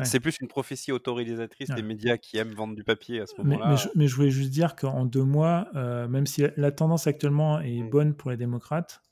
C'est 0.03 0.21
plus 0.21 0.39
une 0.41 0.49
prophétie 0.49 0.93
autorisatrice 0.93 1.71
des 1.71 1.83
médias 1.83 2.17
qui 2.17 2.39
aiment 2.39 2.55
vendre 2.55 2.75
du 2.75 2.85
papier 2.85 3.21
à 3.21 3.27
ce 3.27 3.35
moment-là. 3.39 3.77
Mais, 3.95 4.09
je 4.09 4.17
voulais 4.17 4.31
juste 4.31 4.51
dire 4.51 4.77
qu'en 4.77 5.05
deux 5.05 5.25
mois, 5.25 5.69
même 5.75 6.27
si 6.27 6.45
la 6.57 6.73
tendance 6.73 7.07
actuellement 7.07 7.61
est 7.61 7.83
mm. 7.83 7.91
bonne 7.91 8.15
pour 8.15 8.31
les 8.31 8.37
démocrates, 8.37 9.03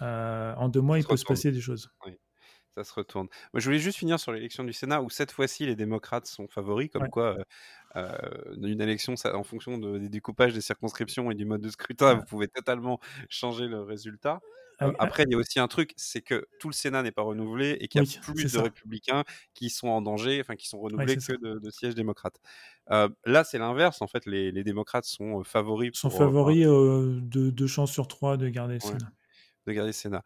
en 0.00 0.68
deux 0.68 0.80
mois, 0.80 0.98
il 0.98 1.04
peut 1.04 1.16
se 1.16 1.24
passer 1.24 1.52
des 1.52 1.60
choses. 1.60 1.90
Oui 2.06 2.18
ça 2.76 2.84
se 2.84 2.92
retourne. 2.92 3.28
Moi, 3.52 3.60
je 3.60 3.64
voulais 3.64 3.78
juste 3.78 3.98
finir 3.98 4.20
sur 4.20 4.32
l'élection 4.32 4.62
du 4.62 4.72
Sénat 4.72 5.00
où 5.00 5.08
cette 5.08 5.32
fois-ci 5.32 5.64
les 5.64 5.76
démocrates 5.76 6.26
sont 6.26 6.46
favoris, 6.46 6.90
comme 6.90 7.08
quoi 7.08 7.38
euh, 7.96 8.12
une 8.62 8.80
élection, 8.80 9.16
ça, 9.16 9.34
en 9.36 9.44
fonction 9.44 9.78
de, 9.78 9.98
du 9.98 10.10
découpage 10.10 10.52
des 10.52 10.60
circonscriptions 10.60 11.30
et 11.30 11.34
du 11.34 11.46
mode 11.46 11.62
de 11.62 11.70
scrutin, 11.70 12.14
vous 12.14 12.24
pouvez 12.24 12.48
totalement 12.48 13.00
changer 13.30 13.66
le 13.66 13.80
résultat. 13.80 14.40
Ah 14.78 14.90
après, 14.98 15.24
il 15.24 15.32
y 15.32 15.34
a 15.34 15.38
aussi 15.38 15.58
un 15.58 15.68
truc, 15.68 15.92
c'est 15.96 16.20
que 16.20 16.46
tout 16.60 16.68
le 16.68 16.74
Sénat 16.74 17.02
n'est 17.02 17.12
pas 17.12 17.22
renouvelé 17.22 17.78
et 17.80 17.88
qu'il 17.88 18.02
y 18.02 18.04
a 18.04 18.20
plus 18.20 18.52
de 18.52 18.58
républicains 18.58 19.24
qui 19.54 19.70
sont 19.70 19.88
en 19.88 20.02
danger, 20.02 20.40
enfin 20.40 20.54
qui 20.54 20.68
sont 20.68 20.78
renouvelés 20.78 21.16
que 21.16 21.60
de, 21.60 21.70
sièges 21.70 21.94
démocrates. 21.94 22.38
Euh, 22.90 23.08
là, 23.24 23.44
c'est 23.44 23.58
l'inverse. 23.58 24.02
En 24.02 24.06
fait, 24.06 24.26
les, 24.26 24.52
démocrates 24.64 25.06
sont 25.06 25.42
favoris. 25.44 25.92
Sont 25.94 26.10
favoris 26.10 26.66
de 26.66 27.50
deux 27.50 27.66
chances 27.66 27.92
sur 27.92 28.08
trois 28.08 28.36
de 28.36 28.48
garder 28.48 28.74
le 28.74 28.80
Sénat. 28.80 29.12
De 29.66 29.72
garder 29.72 29.88
le 29.88 29.92
Sénat. 29.92 30.22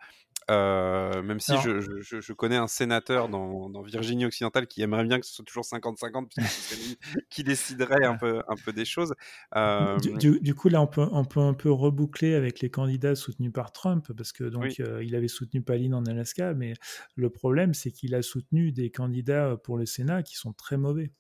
Euh, 0.51 1.23
même 1.23 1.39
si 1.39 1.53
je, 1.63 1.81
je, 1.81 2.21
je, 2.21 2.33
connais 2.33 2.57
un 2.57 2.67
sénateur 2.67 3.29
dans, 3.29 3.71
dans, 3.71 3.83
Virginie 3.83 4.25
occidentale 4.25 4.67
qui 4.67 4.83
aimerait 4.83 5.05
bien 5.05 5.21
que 5.21 5.27
ce 5.27 5.33
soit 5.33 5.45
toujours 5.45 5.65
50-50, 5.65 6.27
qui 7.31 7.45
déciderait 7.45 8.05
un 8.05 8.17
peu, 8.17 8.43
un 8.49 8.57
peu 8.57 8.73
des 8.73 8.85
choses. 8.85 9.15
Euh... 9.55 9.97
Du, 9.99 10.41
du, 10.41 10.55
coup, 10.57 10.69
là, 10.69 10.83
on 10.83 10.89
peut, 10.89 11.07
on 11.13 11.25
peut 11.25 11.39
un 11.39 11.55
peu 11.55 11.71
reboucler 11.71 12.35
avec 12.35 12.59
les 12.61 12.69
candidats 12.69 13.15
soutenus 13.15 13.53
par 13.53 13.71
Trump, 13.71 14.13
parce 14.17 14.33
que 14.33 14.43
donc 14.43 14.81
euh, 14.81 15.05
il 15.05 15.15
avait 15.15 15.29
soutenu 15.29 15.63
Palin 15.63 15.93
en 15.93 16.05
Alaska, 16.05 16.53
mais 16.55 16.75
le 17.15 17.31
problème, 17.31 17.73
c'est 17.73 17.93
qu'il 17.93 18.17
a 18.17 18.23
soutenu 18.23 18.73
des 18.73 18.91
candidats 18.91 19.57
pour 19.63 19.79
le 19.79 19.87
Sénat 19.87 20.25
qui 20.25 20.35
sont 20.35 20.53
très 20.53 20.77
mauvais. 20.77 21.13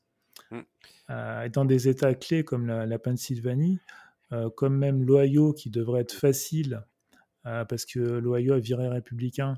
Euh, 1.10 1.48
dans 1.48 1.64
des 1.64 1.88
États 1.88 2.14
clés 2.14 2.42
comme 2.42 2.66
la, 2.66 2.84
la 2.84 2.98
Pennsylvanie, 2.98 3.78
comme 4.56 4.76
même 4.76 5.04
l'Ohio, 5.04 5.52
qui 5.52 5.70
devrait 5.70 6.02
être 6.02 6.12
facile 6.12 6.74
euh, 6.74 6.80
parce 7.44 7.84
que 7.84 7.98
l'Ohio 7.98 8.54
a 8.54 8.58
viré 8.58 8.88
républicain 8.88 9.56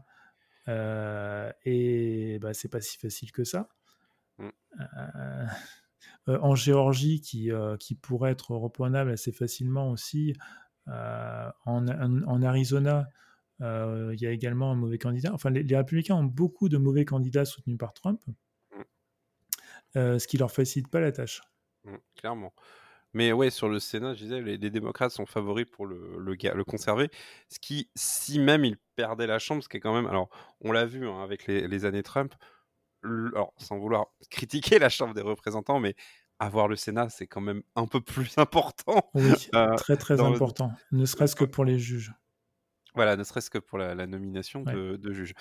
euh, 0.69 1.51
et 1.65 2.39
bah, 2.41 2.55
c'est 2.55 2.69
pas 2.69 2.81
si 2.81 2.99
facile 2.99 3.33
que 3.33 3.45
ça. 3.45 3.69
Mm. 4.39 4.49
Euh, 6.29 6.39
en 6.41 6.55
Géorgie, 6.55 7.21
qui, 7.21 7.51
qui 7.81 7.95
pourrait 7.95 8.33
être 8.33 8.53
reprenable 8.53 9.11
assez 9.11 9.33
facilement 9.33 9.91
aussi, 9.91 10.35
en, 10.87 11.53
en, 11.67 12.43
Arizona, 12.43 13.09
il 13.61 14.17
y 14.21 14.27
a 14.27 14.31
également 14.31 14.71
un 14.73 14.77
mauvais 14.77 14.99
candidat. 14.99 15.33
Enfin, 15.33 15.51
les, 15.51 15.77
républicains 15.77 16.17
ont 16.17 16.25
beaucoup 16.25 16.69
de 16.69 16.79
mauvais 16.79 17.05
candidats 17.05 17.45
soutenus 17.45 17.79
par 17.79 17.93
Trump, 17.93 18.21
mm. 18.77 20.19
ce 20.19 20.27
qui 20.27 20.39
leur 20.39 20.51
facilite 20.51 20.89
pas 20.89 21.01
la 21.01 21.13
tâche. 21.13 21.43
Mm, 21.85 21.97
clairement. 22.17 22.55
Mais 23.15 23.33
ouais, 23.33 23.51
sur 23.51 23.69
le 23.69 23.79
Sénat, 23.79 24.15
je 24.15 24.25
disais, 24.25 24.41
les, 24.41 24.59
démocrates 24.71 25.13
sont 25.13 25.27
favoris 25.27 25.67
pour 25.71 25.87
le, 25.87 26.17
le, 26.19 26.35
le, 26.35 26.65
conserver. 26.65 27.11
Ce 27.49 27.59
qui, 27.59 27.91
si 27.95 28.39
même 28.39 28.65
ils 28.65 28.79
perdaient 28.97 29.27
la 29.27 29.39
Chambre, 29.39 29.63
ce 29.63 29.69
qui 29.69 29.77
est 29.77 29.81
quand 29.81 29.95
même. 29.95 30.07
Alors, 30.07 30.31
on 30.61 30.73
l'a 30.73 30.87
vu 30.87 31.07
hein, 31.07 31.23
avec 31.23 31.47
les, 31.47 31.85
années 31.85 32.03
Trump, 32.03 32.35
alors, 33.05 33.53
sans 33.59 33.79
vouloir 33.79 34.07
critiquer 34.31 34.79
la 34.79 34.89
Chambre 34.89 35.15
des 35.15 35.23
représentants, 35.23 35.79
mais 35.79 35.95
avoir 36.39 36.69
le 36.69 36.77
Sénat, 36.77 37.09
c'est 37.11 37.27
quand 37.27 37.41
même 37.41 37.63
un 37.77 37.87
peu 37.87 38.01
plus 38.01 38.33
important. 38.39 39.11
Oui, 39.15 39.33
euh, 39.55 39.75
très 39.77 39.97
très 39.97 40.21
important, 40.21 40.73
ne 40.91 41.05
serait-ce 41.05 41.37
que 41.37 41.45
pour 41.45 41.65
les 41.65 41.79
juges. 41.79 42.13
Voilà, 42.95 43.17
ne 43.17 43.25
serait-ce 43.25 43.49
que 43.49 43.59
pour 43.59 43.79
la, 43.79 43.95
nomination 44.07 44.63
de, 44.63 44.97
de, 44.97 45.13
juges. 45.13 45.33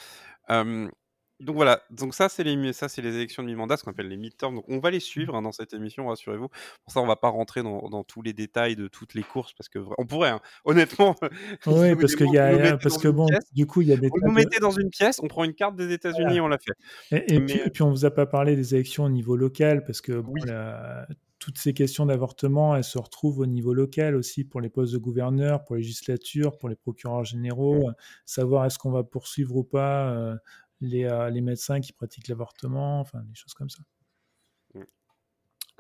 Donc 1.42 1.56
voilà, 1.56 1.82
donc 1.90 2.14
ça 2.14 2.30
c'est 2.30 2.44
les 2.44 2.72
ça 2.72 2.88
c'est 2.88 3.02
les 3.02 3.16
élections 3.16 3.42
de 3.42 3.48
mi-mandat, 3.48 3.76
ce 3.78 3.84
qu'on 3.84 3.92
appelle 3.92 4.08
les 4.08 4.18
midterms. 4.18 4.56
Donc 4.56 4.66
on 4.68 4.80
va 4.80 4.92
les 4.92 4.98
mmh. 4.98 5.02
suivre 5.02 5.36
hein, 5.36 5.42
dans 5.42 5.52
cette 5.52 5.74
émission, 5.74 6.08
rassurez-vous. 6.08 6.50
Pour 6.84 6.94
ça, 6.94 7.02
on 7.02 7.08
va 7.08 7.16
pas 7.16 7.30
rentrer 7.30 7.64
dans, 7.64 8.04
tous 8.04 8.22
les 8.22 8.34
détails 8.34 8.76
de 8.76 8.88
toutes 8.88 9.16
les 9.16 9.24
courses 9.24 9.54
parce 9.54 9.68
que 9.68 9.80
on 9.98 10.06
pourrait, 10.06 10.30
hein, 10.30 10.42
honnêtement. 10.66 11.16
Oui, 11.66 11.96
parce 11.96 12.16
qu'il 12.16 12.32
y 12.32 12.38
a, 12.38 12.78
parce 12.78 12.98
que 12.98 13.08
bon, 13.08 13.28
du 13.54 13.66
coup 13.66 13.82
il 13.82 13.88
y 13.88 13.94
a 13.94 13.98
des. 13.98 14.10
Vous 14.10 14.22
nous 14.26 14.32
mettez 14.32 14.60
dans 14.60 14.72
une 14.72 14.90
pièce, 14.90 15.20
on 15.24 15.28
prend 15.28 15.44
une 15.44 15.54
carte 15.54 15.76
des 15.76 15.92
États-Unis, 15.92 16.38
et 16.38 16.42
on 16.42 16.48
la 16.48 16.58
fait. 16.58 16.74
Et, 17.12 17.40
puis, 17.40 17.82
on 17.82 17.90
vous 17.90 18.06
a 18.06 18.12
pas 18.12 18.26
parlé 18.26 18.56
des 18.56 18.76
élections 18.76 19.06
au 19.06 19.10
niveau 19.10 19.36
local 19.36 19.84
parce 19.84 20.02
que 20.02 20.22
toutes 21.42 21.58
ces 21.58 21.74
questions 21.74 22.06
d'avortement, 22.06 22.76
elles 22.76 22.84
se 22.84 23.00
retrouvent 23.00 23.40
au 23.40 23.48
niveau 23.48 23.74
local 23.74 24.16
aussi 24.16 24.44
pour 24.44 24.62
les 24.62 24.70
postes 24.70 24.94
de 24.94 25.00
gouverneur, 25.00 25.64
pour 25.64 25.76
les 25.76 25.82
législatures, 25.82 26.56
pour 26.60 26.70
les 26.70 26.76
procureurs 26.76 27.26
généraux, 27.26 27.90
mmh. 27.90 27.96
savoir 28.26 28.66
est-ce 28.66 28.78
qu'on 28.78 28.92
va 28.92 29.04
poursuivre 29.04 29.56
ou 29.56 29.64
pas 29.64 30.12
euh, 30.12 30.36
les, 30.82 31.06
euh, 31.06 31.30
les 31.30 31.42
médecins 31.42 31.80
qui 31.80 31.94
pratiquent 31.94 32.28
l'avortement, 32.28 33.00
enfin 33.00 33.22
des 33.24 33.36
choses 33.36 33.54
comme 33.54 33.70
ça. 33.70 33.84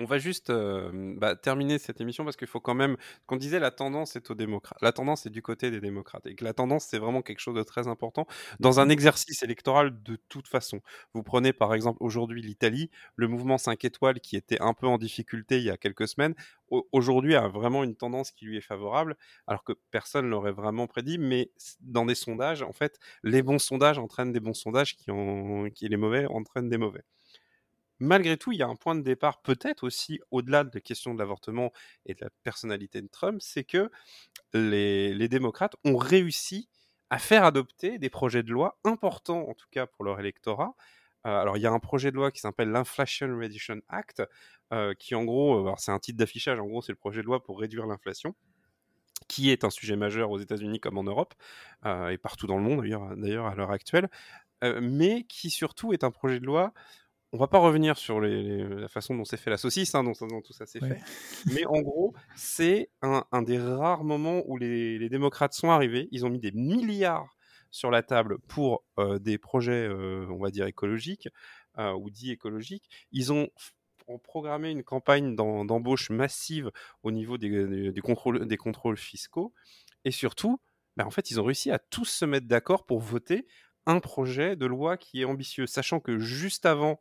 On 0.01 0.05
va 0.05 0.17
juste 0.17 0.49
euh, 0.49 0.89
bah, 1.17 1.35
terminer 1.35 1.77
cette 1.77 2.01
émission 2.01 2.23
parce 2.23 2.35
qu'il 2.35 2.47
faut 2.47 2.59
quand 2.59 2.73
même. 2.73 2.97
Qu'on 3.27 3.35
disait 3.35 3.59
la 3.59 3.69
tendance 3.69 4.15
est 4.15 4.31
aux 4.31 4.33
démocrates. 4.35 4.81
La 4.81 4.91
tendance 4.91 5.27
est 5.27 5.29
du 5.29 5.43
côté 5.43 5.69
des 5.69 5.79
démocrates 5.79 6.25
et 6.25 6.33
que 6.33 6.43
la 6.43 6.53
tendance 6.53 6.85
c'est 6.85 6.97
vraiment 6.97 7.21
quelque 7.21 7.39
chose 7.39 7.53
de 7.53 7.61
très 7.61 7.87
important 7.87 8.25
dans 8.59 8.79
un 8.79 8.89
exercice 8.89 9.43
électoral 9.43 10.01
de 10.01 10.17
toute 10.27 10.47
façon. 10.47 10.81
Vous 11.13 11.21
prenez 11.21 11.53
par 11.53 11.75
exemple 11.75 11.99
aujourd'hui 12.01 12.41
l'Italie, 12.41 12.89
le 13.15 13.27
mouvement 13.27 13.59
5 13.59 13.85
étoiles 13.85 14.19
qui 14.21 14.35
était 14.35 14.59
un 14.59 14.73
peu 14.73 14.87
en 14.87 14.97
difficulté 14.97 15.57
il 15.59 15.65
y 15.65 15.69
a 15.69 15.77
quelques 15.77 16.07
semaines, 16.07 16.33
aujourd'hui 16.91 17.35
a 17.35 17.47
vraiment 17.47 17.83
une 17.83 17.95
tendance 17.95 18.31
qui 18.31 18.45
lui 18.45 18.57
est 18.57 18.61
favorable, 18.61 19.15
alors 19.45 19.63
que 19.63 19.73
personne 19.91 20.29
l'aurait 20.29 20.51
vraiment 20.51 20.87
prédit. 20.87 21.17
Mais 21.19 21.51
dans 21.81 22.05
des 22.05 22.15
sondages, 22.15 22.63
en 22.63 22.73
fait, 22.73 22.97
les 23.23 23.43
bons 23.43 23.59
sondages 23.59 23.99
entraînent 23.99 24.31
des 24.31 24.39
bons 24.39 24.53
sondages 24.53 24.95
qui, 24.95 25.11
ont... 25.11 25.69
qui 25.69 25.87
les 25.87 25.97
mauvais 25.97 26.25
entraînent 26.27 26.69
des 26.69 26.77
mauvais 26.77 27.03
malgré 28.01 28.35
tout, 28.35 28.51
il 28.51 28.57
y 28.57 28.63
a 28.63 28.67
un 28.67 28.75
point 28.75 28.95
de 28.95 29.01
départ, 29.01 29.41
peut-être 29.41 29.83
aussi 29.83 30.19
au-delà 30.31 30.63
de 30.63 30.71
la 30.73 30.81
question 30.81 31.13
de 31.13 31.19
l'avortement 31.19 31.71
et 32.05 32.15
de 32.15 32.25
la 32.25 32.29
personnalité 32.43 33.01
de 33.01 33.07
Trump, 33.07 33.39
c'est 33.41 33.63
que 33.63 33.91
les, 34.53 35.27
démocrates 35.29 35.75
ont 35.85 35.97
réussi 35.97 36.67
à 37.09 37.19
faire 37.19 37.45
adopter 37.45 37.99
des 37.99 38.09
projets 38.09 38.43
de 38.43 38.51
loi 38.51 38.79
importants, 38.83 39.47
en 39.47 39.53
tout 39.53 39.67
cas 39.69 39.85
pour 39.85 40.03
leur 40.03 40.19
électorat. 40.19 40.75
Euh, 41.27 41.37
alors, 41.37 41.57
il 41.57 41.61
y 41.61 41.67
a 41.67 41.71
un 41.71 41.79
projet 41.79 42.09
de 42.09 42.15
loi 42.15 42.31
qui 42.31 42.39
s'appelle 42.39 42.69
l'Inflation 42.69 43.37
Reduction 43.37 43.79
Act, 43.87 44.23
euh, 44.73 44.95
qui 44.95 45.13
en 45.13 45.23
gros, 45.23 45.67
euh, 45.67 45.73
c'est 45.77 45.91
un 45.91 45.99
titre 45.99 46.17
d'affichage, 46.17 46.59
en 46.59 46.65
gros, 46.65 46.81
c'est 46.81 46.91
le 46.91 46.97
projet 46.97 47.21
de 47.21 47.27
loi 47.27 47.43
pour 47.43 47.59
réduire 47.59 47.85
l'inflation 47.85 48.35
qui 49.27 49.51
est 49.51 49.63
un 49.63 49.69
sujet 49.69 49.95
majeur 49.95 50.31
aux 50.31 50.39
États-Unis 50.39 50.79
comme 50.79 50.97
en 50.97 51.03
Europe 51.03 51.35
et 51.85 52.17
partout 52.17 52.47
dans 52.47 52.57
le 52.57 52.63
monde 52.63 52.83
d'ailleurs 53.17 53.45
à 53.45 53.55
l'heure 53.55 53.71
actuelle, 53.71 54.09
mais 54.81 55.23
qui 55.23 55.51
surtout 55.51 55.93
est 55.93 56.03
un 56.03 56.11
projet 56.11 56.39
de 56.39 56.45
loi 56.45 56.73
on 57.33 57.37
va 57.37 57.47
pas 57.47 57.59
revenir 57.59 57.97
sur 57.97 58.19
la 58.19 58.87
façon 58.89 59.15
dont 59.15 59.23
s'est 59.23 59.37
fait 59.37 59.49
la 59.49 59.57
saucisse, 59.57 59.95
hein, 59.95 60.03
dont, 60.03 60.13
tout 60.13 60.53
ça 60.53 60.65
s'est 60.65 60.79
fait. 60.79 60.99
Mais 61.53 61.65
en 61.65 61.79
gros, 61.79 62.13
c'est 62.35 62.89
un, 63.01 63.41
des 63.41 63.57
rares 63.57 64.03
moments 64.03 64.43
où 64.47 64.57
les, 64.57 65.09
démocrates 65.09 65.53
sont 65.53 65.69
arrivés. 65.69 66.09
Ils 66.11 66.25
ont 66.25 66.29
mis 66.29 66.39
des 66.39 66.51
milliards 66.51 67.37
sur 67.69 67.89
la 67.89 68.03
table 68.03 68.37
pour 68.49 68.83
euh, 68.99 69.17
des 69.17 69.37
projets, 69.37 69.87
euh, 69.87 70.25
on 70.29 70.39
va 70.39 70.51
dire, 70.51 70.65
écologiques 70.65 71.29
euh, 71.77 71.93
ou 71.93 72.09
dits 72.09 72.31
écologiques. 72.31 72.89
Ils 73.11 73.31
ont, 73.31 73.49
programmé 74.23 74.71
une 74.71 74.83
campagne 74.83 75.37
d'embauche 75.37 76.09
massive 76.09 76.69
au 77.01 77.11
niveau 77.11 77.37
des, 77.37 77.93
contrôles, 78.03 78.45
des 78.45 78.57
contrôles 78.57 78.97
fiscaux. 78.97 79.53
Et 80.03 80.11
surtout, 80.11 80.59
ben, 80.97 81.05
en 81.05 81.11
fait, 81.11 81.31
ils 81.31 81.39
ont 81.39 81.45
réussi 81.45 81.71
à 81.71 81.79
tous 81.79 82.03
se 82.03 82.25
mettre 82.25 82.45
d'accord 82.45 82.85
pour 82.85 82.99
voter 82.99 83.47
un 83.85 83.99
projet 83.99 84.55
de 84.55 84.65
loi 84.65 84.97
qui 84.97 85.21
est 85.21 85.25
ambitieux, 85.25 85.67
sachant 85.67 85.99
que 85.99 86.19
juste 86.19 86.65
avant, 86.65 86.99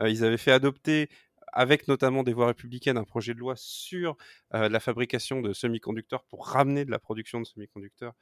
ils 0.00 0.24
avaient 0.24 0.36
fait 0.36 0.52
adopter 0.52 1.08
avec 1.52 1.88
notamment 1.88 2.22
des 2.22 2.32
voix 2.32 2.46
républicaines, 2.46 2.96
un 2.96 3.04
projet 3.04 3.34
de 3.34 3.38
loi 3.40 3.54
sur 3.56 4.16
la 4.52 4.80
fabrication 4.80 5.40
de 5.40 5.52
semi-conducteurs 5.52 6.24
pour 6.24 6.46
ramener 6.46 6.84
de 6.84 6.90
la 6.90 6.98
production 6.98 7.40
de 7.40 7.46
semi-conducteurs 7.46 8.14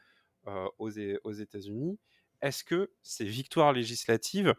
aux, 0.79 0.91
aux 1.25 1.33
États-Unis. 1.33 1.99
Est-ce 2.41 2.65
que 2.65 2.91
ces 3.03 3.25
victoires 3.27 3.73
législatives, 3.73 4.55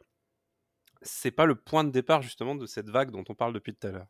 c'est 1.02 1.32
pas 1.32 1.46
le 1.46 1.56
point 1.56 1.84
de 1.84 1.92
départ 1.92 2.22
justement 2.22 2.56
de 2.56 2.66
cette 2.68 2.90
vague 2.90 3.10
dont 3.12 3.24
on 3.30 3.34
parle 3.34 3.54
depuis 3.54 3.74
tout 3.74 3.88
à 3.88 3.92
l'heure? 3.92 4.08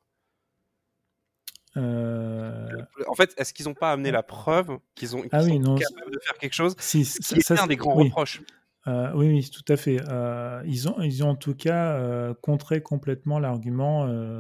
En 3.08 3.16
fait, 3.16 3.34
est-ce 3.38 3.54
qu'ils 3.54 3.68
n'ont 3.68 3.76
pas 3.76 3.92
amené 3.92 4.12
la 4.12 4.24
preuve 4.24 4.80
qu'ils 4.96 5.16
ont 5.16 5.24
ah 5.32 5.42
sont 5.42 5.76
capables 5.76 6.12
de 6.12 6.20
faire 6.20 6.38
quelque 6.38 6.54
chose 6.54 6.76
si, 6.80 7.06
C'est 7.06 7.60
un 7.60 7.68
des 7.68 7.78
grands 7.78 7.94
reproches? 7.94 8.42
Euh, 8.90 9.12
oui, 9.14 9.28
oui, 9.28 9.50
tout 9.50 9.72
à 9.72 9.78
fait. 9.78 10.00
Euh, 10.10 10.64
ils, 10.66 10.90
ont, 10.90 11.00
ils 11.02 11.24
ont 11.24 11.30
en 11.30 11.36
tout 11.36 11.56
cas 11.56 11.96
euh, 11.96 12.34
contré 12.42 12.82
complètement 12.82 13.40
l'argument 13.40 13.90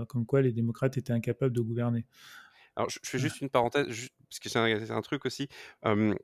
comme 0.07 0.25
quoi 0.25 0.41
les 0.41 0.51
démocrates 0.51 0.97
étaient 0.97 1.13
incapables 1.13 1.53
de 1.53 1.61
gouverner. 1.61 2.05
Alors, 2.75 2.89
je, 2.89 2.99
fais 3.03 3.19
juste 3.19 3.41
une 3.41 3.49
parenthèse, 3.49 3.87
parce 4.29 4.39
que 4.39 4.49
c'est 4.49 4.59
un, 4.59 4.95
un, 4.95 5.01
truc 5.01 5.25
aussi. 5.25 5.49
il 5.85 6.15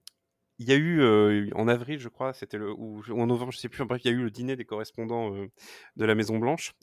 y 0.60 0.72
a 0.72 0.76
eu 0.78 1.52
en 1.54 1.68
avril, 1.68 2.00
je 2.00 2.08
crois, 2.08 2.34
c'était 2.34 2.58
le 2.58 2.72
ou, 2.72 3.04
en 3.10 3.28
novembre, 3.28 3.52
je 3.52 3.58
sais 3.58 3.70
plus. 3.70 3.84
Bref, 3.86 4.02
il 4.06 4.12
y 4.12 4.14
a 4.14 4.18
eu 4.18 4.24
le 4.24 4.32
dîner 4.32 4.56
des 4.56 4.66
correspondants 4.66 5.32
de 5.96 6.06
la 6.06 6.16
Maison 6.16 6.40
Blanche, 6.40 6.74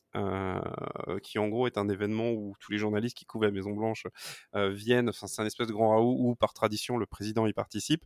qui 1.22 1.38
en 1.38 1.49
gros 1.49 1.66
est 1.66 1.78
un 1.78 1.88
événement 1.88 2.30
où 2.30 2.55
tous 2.61 2.70
les 2.70 2.78
journalistes 2.78 3.16
qui 3.16 3.24
couvrent 3.24 3.47
la 3.47 3.51
Maison 3.51 3.72
Blanche 3.72 4.07
viennent. 4.55 5.09
Enfin, 5.09 5.26
c'est 5.26 5.43
un 5.43 5.47
espèce 5.47 5.66
de 5.66 5.72
grand 5.72 5.90
raout 5.90 6.16
où, 6.18 6.34
par 6.34 6.53
tradition, 6.53 6.99
le 6.99 7.07
président 7.07 7.47
y 7.47 7.53
participe 7.53 8.05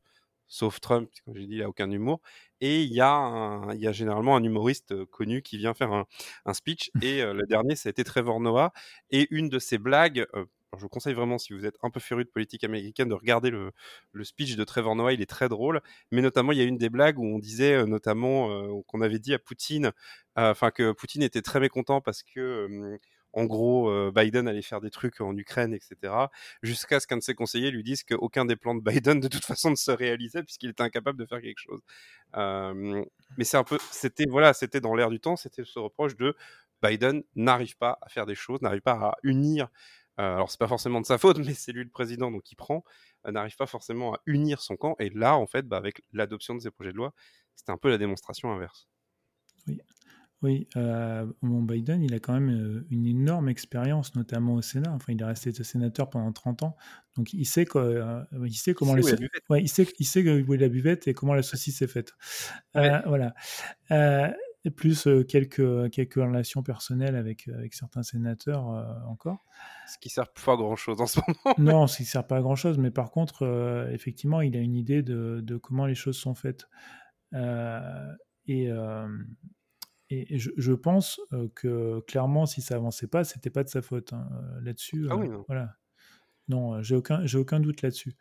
sauf 0.49 0.81
Trump, 0.81 1.11
comme 1.25 1.37
j'ai 1.37 1.47
dit, 1.47 1.55
il 1.57 1.61
n'a 1.61 1.69
aucun 1.69 1.91
humour. 1.91 2.21
Et 2.61 2.83
il 2.83 2.93
y, 2.93 3.01
a 3.01 3.67
il 3.75 3.81
y 3.81 3.87
a 3.87 3.93
généralement 3.93 4.37
un 4.37 4.43
humoriste 4.43 5.05
connu 5.07 5.43
qui 5.43 5.59
vient 5.59 5.75
faire 5.75 5.93
un, 5.93 6.55
speech. 6.55 6.91
Et 7.03 7.23
le 7.23 7.47
dernier, 7.47 7.77
ça 7.77 7.89
a 7.89 7.91
été 7.91 8.05
Trevor 8.05 8.41
Noah. 8.41 8.73
Et 9.11 9.29
une 9.31 9.49
de 9.49 9.59
ses 9.59 9.79
blagues, 9.79 10.27
je 10.77 10.81
vous 10.81 10.89
conseille 10.89 11.15
vraiment, 11.15 11.39
si 11.39 11.53
vous 11.53 11.67
êtes 11.67 11.77
un 11.83 11.91
peu 11.91 12.01
féru 12.01 12.25
de 12.25 12.31
politique 12.31 12.65
américaine, 12.65 13.09
de 13.09 13.15
regarder 13.15 13.51
le, 13.51 13.73
le, 14.13 14.25
speech 14.25 14.57
de 14.57 14.65
Trevor 14.65 14.97
Noah. 14.97 15.13
Il 15.13 15.21
est 15.21 15.27
très 15.27 15.49
drôle. 15.49 15.81
Mais 16.11 16.23
notamment, 16.23 16.53
il 16.53 16.59
y 16.59 16.61
a 16.63 16.65
une 16.65 16.79
des 16.79 16.91
blagues 16.91 17.19
où 17.19 17.25
on 17.25 17.39
disait, 17.39 17.85
notamment, 17.87 18.83
qu'on 18.85 19.01
avait 19.03 19.19
dit 19.19 19.35
à 19.35 19.39
Poutine, 19.39 19.93
enfin, 20.37 20.71
que 20.71 20.93
Poutine 20.93 21.23
était 21.23 21.43
très 21.43 21.61
mécontent 21.61 22.01
parce 22.01 22.23
que 22.23 22.99
en 23.37 23.45
gros, 23.45 24.11
Biden 24.13 24.49
allait 24.49 24.63
faire 24.63 24.81
des 24.81 24.91
trucs 24.91 25.21
en 25.21 25.37
Ukraine, 25.37 25.73
etc. 25.75 26.13
Jusqu'à 26.63 27.01
ce 27.01 27.07
qu'un 27.07 27.19
de 27.19 27.23
ses 27.23 27.35
conseillers 27.35 27.71
lui 27.71 27.85
dise 27.85 28.03
qu'aucun 28.03 28.45
des 28.45 28.57
plans 28.57 28.75
de 28.75 28.81
Biden, 28.83 29.21
de 29.21 29.29
toute 29.29 29.45
façon, 29.45 29.71
ne 29.71 29.77
se 29.77 29.91
réalisait 29.91 30.43
puisqu'il 30.43 30.71
était 30.71 30.83
incapable 30.83 31.19
de 31.19 31.27
faire 31.27 31.41
quelque 31.41 31.61
chose. 31.61 31.81
mais 32.35 33.45
c'est 33.45 33.57
un 33.57 33.65
peu, 33.65 33.79
c'était 33.93 34.27
voilà, 34.29 34.53
c'était 34.55 34.81
dans 34.81 34.95
l'air 34.95 35.11
du 35.11 35.21
temps, 35.21 35.37
c'était 35.37 35.65
ce 35.65 35.79
reproche 35.79 36.17
de 36.17 36.35
Biden 36.83 37.23
n'arrive 37.35 37.77
pas 37.77 37.99
à 38.03 38.09
faire 38.09 38.27
des 38.27 38.35
choses, 38.35 38.63
n'arrive 38.63 38.83
pas 38.83 38.93
à 38.93 39.17
unir. 39.23 39.69
Euh, 40.19 40.35
alors 40.35 40.51
c'est 40.51 40.59
pas 40.59 40.69
forcément 40.69 41.01
de 41.01 41.07
sa 41.07 41.19
faute, 41.19 41.39
mais 41.45 41.55
c'est 41.55 41.73
lui 41.73 41.85
le 41.85 41.91
président, 41.91 42.31
donc 42.31 42.51
il 42.51 42.57
prend, 42.57 42.85
n'arrive 43.27 43.57
pas 43.57 43.67
forcément 43.67 44.15
à 44.15 44.21
unir 44.27 44.61
son 44.61 44.77
camp. 44.77 44.97
Et 44.99 45.11
là, 45.11 45.37
en 45.37 45.47
fait, 45.47 45.67
bah, 45.67 45.77
avec 45.77 46.03
l'adoption 46.13 46.55
de 46.55 46.61
ces 46.61 46.71
projets 46.71 46.93
de 46.93 46.97
loi, 46.97 47.13
c'était 47.55 47.73
un 47.73 47.79
peu 47.79 47.91
la 47.91 47.99
démonstration 47.99 48.53
inverse. 48.53 48.89
Oui. 49.67 49.81
Oui, 50.43 50.69
euh, 50.77 51.27
mon 51.41 51.63
Biden, 51.63 52.03
il 52.03 52.13
a 52.15 52.19
quand 52.19 52.35
même 52.35 52.51
euh, 52.51 52.87
une 52.91 53.07
énorme 53.07 53.49
expérience, 53.49 54.15
notamment 54.17 54.55
au 54.55 54.63
Sénat. 54.63 54.93
Enfin, 54.93 55.15
il 55.15 55.21
est 55.21 55.25
resté 55.25 55.53
sénateur 55.65 56.11
pendant 56.11 56.31
30 56.31 56.63
ans, 56.63 56.77
donc 57.17 57.33
il 57.33 57.47
sait, 57.47 57.67
euh, 57.75 58.23
il 58.45 58.55
sait 58.55 58.75
comment 58.75 58.97
il 58.97 59.05
sait, 59.05 59.17
ouais, 59.49 59.63
il 59.63 59.69
sait, 59.69 59.87
il 59.99 60.05
sait 60.05 60.43
où 60.43 60.55
est 60.55 60.59
la 60.59 60.69
buvette 60.69 61.09
et 61.09 61.15
comment 61.15 61.33
la 61.33 61.43
saucisse 61.43 61.81
est 61.81 61.87
faite. 61.87 62.13
Euh, 62.77 63.01
voilà. 63.07 63.35
et 63.91 64.71
plus 64.71 65.09
quelques 65.27 65.91
quelques 65.91 66.15
relations 66.17 66.63
personnelles 66.63 67.17
avec 67.17 67.49
avec 67.49 67.73
certains 67.73 68.03
sénateurs 68.03 68.67
encore. 69.09 69.43
Ce 69.89 69.97
qui 69.99 70.11
sert 70.11 70.29
pas 70.29 70.53
à 70.53 70.57
grand 70.57 70.77
chose 70.77 71.01
en 71.01 71.07
ce 71.07 71.19
moment. 71.21 71.55
non, 71.57 71.87
ce 71.87 71.97
qui 71.97 72.05
sert 72.05 72.27
pas 72.27 72.37
à 72.37 72.41
grand 72.43 72.57
chose, 72.57 72.77
mais 72.77 72.91
par 72.91 73.11
contre, 73.11 73.89
effectivement, 73.91 74.43
il 74.43 74.55
a 74.55 74.61
une 74.61 74.75
idée 74.75 75.03
de, 75.03 75.41
de 75.43 75.57
comment 75.57 75.87
les 75.87 75.95
choses 75.95 76.19
sont 76.19 76.35
faites. 76.35 76.69
et 77.33 78.71
et, 80.11 80.39
je, 80.39 80.73
pense 80.73 81.21
que 81.55 82.01
clairement, 82.01 82.47
si 82.47 82.63
ça 82.63 82.77
avançait 82.77 83.09
pas, 83.09 83.25
c'était 83.25 83.51
pas 83.51 83.65
de 83.65 83.69
sa 83.69 83.83
faute 83.83 84.13
hein, 84.13 84.29
là-dessus. 84.63 85.07
Ah 85.11 85.17
oui, 85.17 85.29
non. 85.29 85.45
Voilà. 85.49 85.77
Non, 86.49 86.81
j'ai 86.83 86.95
aucun, 86.95 87.27
j'ai 87.27 87.39
aucun 87.39 87.59
doute 87.59 87.83
là-dessus. 87.83 88.15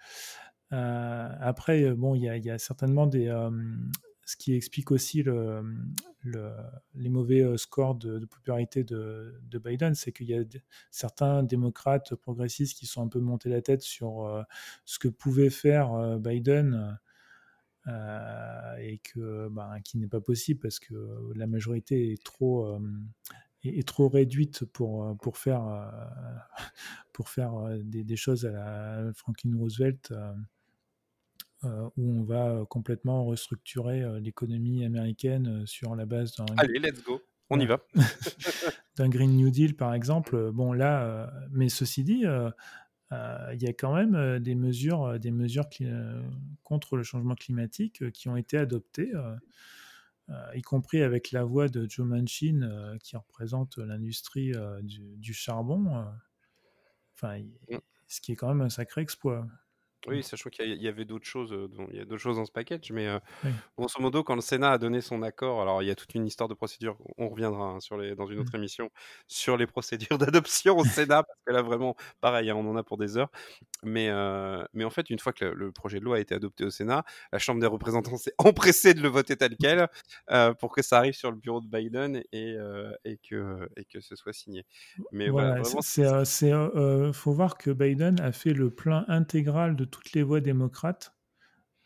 après, 0.71 1.93
bon, 1.93 2.15
il 2.15 2.23
y, 2.23 2.49
a 2.49 2.57
certainement 2.57 3.05
des, 3.05 3.27
ce 4.25 4.35
qui 4.35 4.53
explique 4.55 4.89
aussi 4.89 5.21
le, 5.21 5.63
les 6.95 7.09
mauvais 7.09 7.45
scores 7.57 7.93
de, 7.93 8.25
popularité 8.25 8.83
de, 8.83 9.39
de 9.43 9.59
Biden, 9.59 9.93
c'est 9.93 10.11
qu'il 10.11 10.27
y 10.27 10.33
a 10.33 10.43
certains 10.89 11.43
démocrates 11.43 12.15
progressistes 12.15 12.79
qui 12.79 12.87
sont 12.87 13.03
un 13.03 13.09
peu 13.09 13.19
montés 13.19 13.49
la 13.49 13.61
tête 13.61 13.83
sur 13.83 14.43
ce 14.85 14.97
que 14.97 15.07
pouvait 15.07 15.51
faire 15.51 16.17
Biden 16.17 16.97
et 17.87 18.99
que 18.99 19.47
ben, 19.49 19.79
qui 19.83 19.97
n'est 19.97 20.07
pas 20.07 20.21
possible 20.21 20.59
parce 20.59 20.79
que 20.79 20.93
la 21.35 21.47
majorité 21.47 22.11
est 22.11 22.23
trop 22.23 22.65
euh, 22.65 22.79
est, 23.63 23.87
trop 23.87 24.09
réduite 24.09 24.65
pour 24.65 25.15
pour 25.17 25.37
faire 25.37 25.65
euh, 25.67 25.89
pour 27.13 27.29
faire 27.29 27.53
des, 27.83 28.03
des, 28.03 28.15
choses 28.15 28.45
à 28.45 28.51
la 28.51 29.13
Franklin 29.13 29.57
Roosevelt. 29.57 30.13
où 31.63 32.19
on 32.19 32.23
va 32.23 32.63
complètement 32.69 33.25
restructurer 33.25 34.19
l'économie 34.19 34.85
américaine 34.85 35.65
sur 35.65 35.95
la 35.95 36.05
base 36.05 36.35
d'un. 36.35 36.45
Allez, 36.57 36.79
let's 36.79 37.03
go, 37.03 37.21
on 37.49 37.59
y 37.59 37.65
va. 37.65 37.79
d'un 38.97 39.09
Green 39.09 39.35
New 39.35 39.49
Deal, 39.49 39.75
par 39.75 39.93
exemple. 39.93 40.51
Bon, 40.51 40.73
là, 40.73 41.31
mais 41.51 41.69
ceci 41.69 42.03
dit, 42.03 42.25
euh, 42.25 42.49
il 43.11 43.61
y 43.61 43.67
a 43.67 43.73
quand 43.73 43.93
même 43.93 44.15
euh, 44.15 44.39
des 44.39 44.55
mesures, 44.55 45.03
euh, 45.03 45.17
des 45.17 45.31
mesures 45.31 45.69
contre 46.63 46.97
le 46.97 47.03
changement 47.03 47.35
climatique 47.35 48.11
qui 48.11 48.29
ont 48.29 48.35
été 48.35 48.57
adoptées, 48.57 49.11
y 50.55 50.61
compris 50.61 51.03
avec 51.03 51.31
la 51.31 51.43
voix 51.43 51.67
de 51.67 51.87
Joe 51.87 52.05
Manchin 52.05 52.97
qui 53.03 53.15
représente 53.15 53.77
l'industrie 53.77 54.53
du, 54.81 55.33
charbon. 55.33 56.05
Enfin, 57.13 57.39
mm. 57.69 57.77
ce 58.07 58.21
qui 58.21 58.31
est 58.31 58.35
quand 58.35 58.47
même 58.47 58.61
un 58.61 58.69
sacré 58.69 59.01
exploit. 59.01 59.45
Oui, 60.07 60.23
sachant 60.23 60.49
qu'il 60.49 60.81
y, 60.81 60.87
avait 60.87 61.05
d'autres 61.05 61.25
choses, 61.25 61.51
euh, 61.51 61.67
il 61.89 61.97
y 61.97 61.99
a 61.99 62.05
d'autres 62.05 62.21
choses 62.21 62.35
dans 62.35 62.45
ce 62.45 62.51
package, 62.51 62.91
mais 62.91 63.07
euh, 63.07 63.19
grosso 63.77 63.99
modo, 63.99 64.23
quand 64.23 64.35
le 64.35 64.41
Sénat 64.41 64.73
a 64.73 64.77
donné 64.77 65.01
son 65.01 65.23
accord, 65.23 65.61
alors 65.61 65.81
il 65.81 65.87
y 65.87 65.91
a 65.91 65.95
toute 65.95 66.13
une 66.13 66.27
histoire 66.27 66.47
de 66.47 66.53
procédure, 66.53 66.97
on 67.17 67.29
reviendra 67.29 67.65
hein, 67.65 67.79
sur 67.79 67.97
les, 67.97 68.15
dans 68.15 68.27
une 68.27 68.39
autre 68.39 68.51
mmh. 68.53 68.57
émission 68.57 68.91
sur 69.27 69.57
les 69.57 69.65
procédures 69.65 70.17
d'adoption 70.19 70.77
au 70.77 70.85
Sénat, 70.85 71.23
que 71.45 71.51
là 71.51 71.61
vraiment, 71.61 71.95
pareil, 72.21 72.49
hein, 72.49 72.55
on 72.55 72.69
en 72.69 72.75
a 72.75 72.83
pour 72.83 72.97
des 72.97 73.17
heures. 73.17 73.31
Mais, 73.83 74.09
euh, 74.09 74.63
mais 74.73 74.83
en 74.83 74.89
fait, 74.89 75.09
une 75.09 75.19
fois 75.19 75.33
que 75.33 75.45
le, 75.45 75.71
projet 75.71 75.99
de 75.99 76.05
loi 76.05 76.17
a 76.17 76.19
été 76.19 76.33
adopté 76.33 76.65
au 76.65 76.69
Sénat, 76.69 77.03
la 77.31 77.39
Chambre 77.39 77.61
des 77.61 77.67
représentants 77.67 78.17
s'est 78.17 78.33
empressée 78.37 78.93
de 78.93 79.01
le 79.01 79.09
voter 79.09 79.35
tel 79.35 79.55
quel 79.57 79.87
pour 80.59 80.73
que 80.73 80.81
ça 80.81 80.97
arrive 80.97 81.13
sur 81.13 81.31
le 81.31 81.37
bureau 81.37 81.61
de 81.61 81.67
Biden 81.67 82.21
et, 82.31 82.57
et, 83.03 83.17
que, 83.17 83.69
et 83.75 83.85
que 83.85 83.99
ce 83.99 84.15
soit 84.15 84.33
signé. 84.33 84.65
Mais 85.11 85.29
voilà, 85.29 85.61
voilà 85.61 86.25
c'est, 86.25 86.51
faut 87.13 87.31
voir 87.31 87.57
que 87.57 87.71
Biden 87.71 88.19
a 88.21 88.31
fait 88.31 88.53
le 88.53 88.69
plein 88.69 89.05
intégral 89.07 89.75
de 89.75 89.85
toutes 89.85 90.13
les 90.13 90.23
voix 90.23 90.41
démocrates 90.41 91.15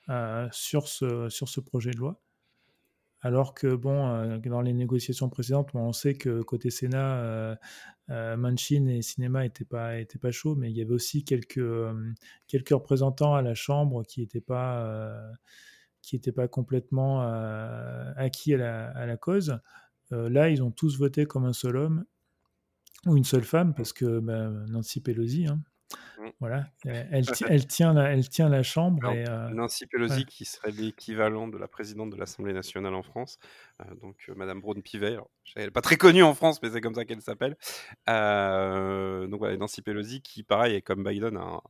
euh, 0.10 0.48
sur, 0.52 0.88
ce, 0.88 1.30
sur 1.30 1.50
ce 1.50 1.60
projet 1.60 1.92
de 1.92 1.98
loi. 1.98 2.20
Alors 3.22 3.54
que, 3.54 3.76
bon, 3.76 4.08
euh, 4.08 4.38
dans 4.38 4.62
les 4.62 4.74
négociations 4.74 5.30
précédentes, 5.30 5.72
on 5.74 5.92
sait 5.92 6.14
que 6.14 6.42
côté 6.42 6.70
Sénat, 6.70 7.58
euh, 8.10 8.38
Manchin 8.38 8.88
et 8.88 9.02
Cinéma 9.02 9.44
n'étaient 9.44 9.66
pas, 9.66 10.00
étaient 10.00 10.20
pas 10.20 10.32
chauds, 10.32 10.56
mais 10.56 10.72
il 10.72 10.78
y 10.78 10.82
avait 10.82 10.94
aussi 10.94 11.24
quelques, 11.26 11.60
quelques 12.48 12.70
représentants 12.70 13.36
à 13.36 13.42
la 13.42 13.56
Chambre 13.56 14.04
qui 14.04 14.22
n'étaient 14.22 14.42
pas, 14.42 15.20
qui 16.02 16.20
pas 16.32 16.48
complètement 16.48 17.22
acquis 18.16 18.54
à 18.56 18.58
la, 18.58 18.90
à 18.92 19.06
la 19.06 19.18
cause. 19.18 19.60
là, 20.12 20.50
ils 20.50 20.64
ont 20.64 20.72
tous 20.72 20.98
voté 20.98 21.26
comme 21.26 21.46
un 21.46 21.54
seul 21.54 21.78
homme 21.78 22.06
ou 23.06 23.16
une 23.16 23.26
seule 23.26 23.44
femme, 23.44 23.74
parce 23.74 23.94
que 23.94 24.20
ben, 24.20 24.66
Nancy 24.70 25.02
Pelosi, 25.02 25.48
hein, 25.48 25.62
Mmh. 26.20 26.30
Voilà, 26.40 26.66
elle, 26.86 27.26
elle, 27.48 27.68
tient 27.68 27.94
la, 27.94 28.12
elle 28.12 28.28
tient 28.28 28.50
la 28.50 28.64
chambre. 28.64 29.12
et, 29.12 29.28
euh, 29.28 29.50
Nancy 29.50 29.88
Pelosi, 29.88 30.26
qui 30.26 30.46
serait 30.46 30.72
l'équivalent 30.72 31.48
de 31.48 31.58
la 31.58 31.68
présidente 31.68 32.10
de 32.12 32.18
l'Assemblée 32.18 32.54
nationale 32.54 32.94
en 32.94 33.04
France, 33.04 33.40
euh, 33.82 33.96
donc 34.02 34.18
euh, 34.30 34.36
Madame 34.36 34.62
Braun-Pivet. 34.62 35.18
Elle 35.56 35.66
n'est 35.66 35.72
pas 35.72 35.82
très 35.82 35.96
connue 35.96 36.24
en 36.24 36.34
France, 36.34 36.62
mais 36.62 36.70
c'est 36.70 36.82
comme 36.82 36.96
ça 36.96 37.06
qu'elle 37.06 37.22
s'appelle. 37.22 37.58
donc 38.08 39.40
voilà, 39.40 39.58
Nancy 39.58 39.82
Pelosi, 39.82 40.22
qui 40.22 40.44
pareil, 40.44 40.76
est 40.76 40.82
comme 40.82 41.04
Biden, 41.04 41.38
un, 41.38 41.62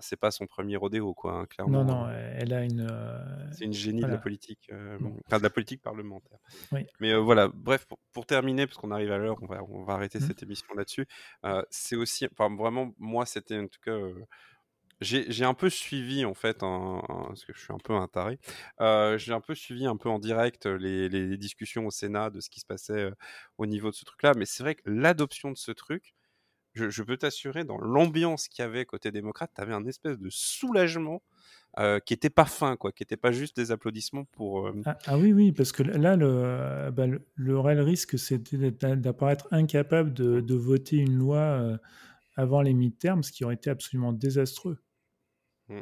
c'est 0.00 0.16
pas 0.16 0.30
son 0.30 0.46
premier 0.46 0.76
rodéo, 0.76 1.14
quoi, 1.14 1.32
hein, 1.32 1.46
clairement. 1.46 1.84
Non, 1.84 1.92
non, 1.92 2.04
hein. 2.04 2.32
elle 2.36 2.52
a 2.52 2.64
une. 2.64 2.86
Euh, 2.90 3.52
c'est 3.52 3.64
une 3.64 3.72
génie 3.72 4.02
de 4.02 4.06
la 4.06 4.18
politique, 4.18 4.68
euh, 4.72 4.98
mm. 4.98 5.20
enfin 5.26 5.38
de 5.38 5.42
la 5.42 5.50
politique 5.50 5.82
parlementaire. 5.82 6.38
Mais 7.00 7.12
euh, 7.12 7.18
voilà, 7.18 7.48
bref, 7.48 7.86
pour, 8.12 8.26
terminer, 8.26 8.66
parce 8.66 8.78
qu'on 8.78 8.90
arrive 8.90 9.12
à 9.12 9.18
l'heure, 9.18 9.36
on 9.42 9.46
va, 9.46 9.62
on 9.64 9.84
va 9.84 9.94
arrêter 9.94 10.18
mm. 10.18 10.22
cette 10.22 10.42
émission 10.42 10.66
là-dessus. 10.74 11.06
c'est 11.70 11.96
aussi, 11.96 12.26
enfin 12.32 12.54
vraiment, 12.54 12.92
moi, 12.98 13.26
c'était 13.26 13.58
en 13.58 13.66
tout 13.66 13.80
cas. 13.84 13.96
j'ai 15.00 15.44
un 15.44 15.54
peu 15.54 15.70
suivi 15.70 16.24
en 16.24 16.34
fait, 16.34 16.58
parce 16.58 17.44
que 17.44 17.52
je 17.52 17.60
suis 17.60 17.72
un 17.72 17.78
peu 17.78 17.94
un 17.94 18.08
taré, 18.08 18.38
j'ai 18.80 19.32
un 19.32 19.40
peu 19.40 19.54
suivi 19.54 19.86
un 19.86 19.96
peu 19.96 20.08
en 20.08 20.18
direct 20.18 20.66
les, 20.66 21.08
les, 21.08 21.36
discussions 21.36 21.86
au 21.86 21.90
Sénat 21.90 22.30
de 22.30 22.40
ce 22.40 22.50
qui 22.50 22.60
se 22.60 22.66
passait 22.66 23.10
au 23.58 23.66
niveau 23.66 23.90
de 23.90 23.94
ce 23.94 24.04
truc-là, 24.04 24.34
mais 24.36 24.44
c'est 24.44 24.62
vrai 24.62 24.74
que 24.74 24.82
l'adoption 24.86 25.50
de 25.50 25.56
ce 25.56 25.72
truc, 25.72 26.14
je, 26.78 27.02
peux 27.02 27.16
t'assurer, 27.16 27.64
dans 27.64 27.78
l'ambiance 27.78 28.48
qu'il 28.48 28.62
y 28.62 28.66
avait 28.66 28.84
côté 28.84 29.10
démocrate, 29.10 29.50
tu 29.54 29.60
avais 29.60 29.74
un 29.74 29.84
espèce 29.86 30.18
de 30.18 30.28
soulagement 30.30 31.22
euh, 31.78 32.00
qui 32.00 32.14
était 32.14 32.30
pas 32.30 32.44
fin, 32.44 32.76
quoi, 32.76 32.92
qui 32.92 33.02
était 33.02 33.16
pas 33.16 33.32
juste 33.32 33.56
des 33.56 33.70
applaudissements 33.70 34.24
pour. 34.24 34.68
Euh, 34.68 34.82
ah, 34.86 34.98
ah, 35.06 35.18
oui, 35.18 35.32
oui, 35.32 35.52
parce 35.52 35.72
que 35.72 35.82
là, 35.82 36.16
le, 36.16 36.90
bah, 36.90 37.06
le, 37.34 37.60
réel 37.60 37.80
risque, 37.80 38.18
c'était 38.18 38.70
d'apparaître 38.70 39.48
incapable 39.50 40.12
de, 40.12 40.40
de, 40.40 40.54
voter 40.54 40.96
une 40.96 41.16
loi 41.16 41.38
euh, 41.38 41.76
avant 42.36 42.62
les 42.62 42.74
midterms, 42.74 43.22
ce 43.22 43.32
qui 43.32 43.44
aurait 43.44 43.54
été 43.54 43.70
absolument 43.70 44.12
désastreux. 44.12 44.78
Mmh. 45.68 45.80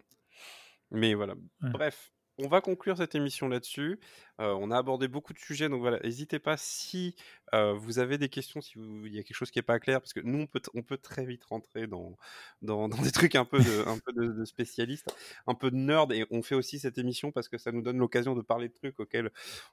Mais 0.90 1.14
voilà. 1.14 1.34
Bref, 1.60 2.12
on 2.38 2.48
va 2.48 2.60
conclure 2.60 2.96
cette 2.96 3.14
émission 3.14 3.48
là-dessus. 3.48 3.98
on 4.38 4.70
a 4.70 4.76
abordé 4.76 5.08
beaucoup 5.08 5.32
de 5.32 5.38
sujets, 5.38 5.68
donc 5.68 5.80
voilà, 5.80 5.98
n'hésitez 6.00 6.38
pas 6.38 6.56
si 6.56 7.14
vous 7.52 7.98
avez 7.98 8.18
des 8.18 8.28
questions, 8.28 8.60
si 8.60 8.74
il 8.76 9.14
y 9.14 9.18
a 9.18 9.22
quelque 9.22 9.36
chose 9.36 9.50
qui 9.50 9.58
n'est 9.58 9.62
pas 9.62 9.78
clair, 9.78 10.00
parce 10.00 10.12
que 10.12 10.20
nous, 10.20 10.40
on 10.40 10.46
peut, 10.46 10.60
on 10.74 10.82
peut 10.82 10.98
très 10.98 11.24
vite 11.24 11.44
rentrer 11.44 11.86
dans, 11.86 12.16
dans, 12.62 12.88
des 12.88 13.12
trucs 13.12 13.34
un 13.34 13.44
peu, 13.44 13.58
de, 13.58 13.88
un 13.88 13.98
peu 13.98 14.12
de, 14.12 14.44
spécialistes, 14.44 15.14
un 15.46 15.54
peu 15.54 15.70
de 15.70 15.76
nerd, 15.76 16.12
et 16.12 16.26
on 16.30 16.42
fait 16.42 16.54
aussi 16.54 16.78
cette 16.78 16.98
émission 16.98 17.32
parce 17.32 17.48
que 17.48 17.58
ça 17.58 17.72
nous 17.72 17.82
donne 17.82 17.98
l'occasion 17.98 18.34
de 18.34 18.42
parler 18.42 18.68
de 18.68 18.74
trucs 18.74 18.98
auxquels 19.00 19.30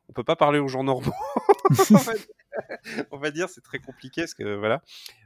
on 0.10 0.14
peut 0.14 0.24
pas 0.24 0.36
parler 0.36 0.60
aux 0.60 0.68
gens 0.68 0.84
normaux. 0.84 1.14
on 3.12 3.18
va 3.18 3.32
dire, 3.32 3.50
c'est 3.50 3.62
très 3.62 3.80
compliqué, 3.80 4.22
parce 4.22 4.34
que 4.34 4.56
voilà. 4.56 4.82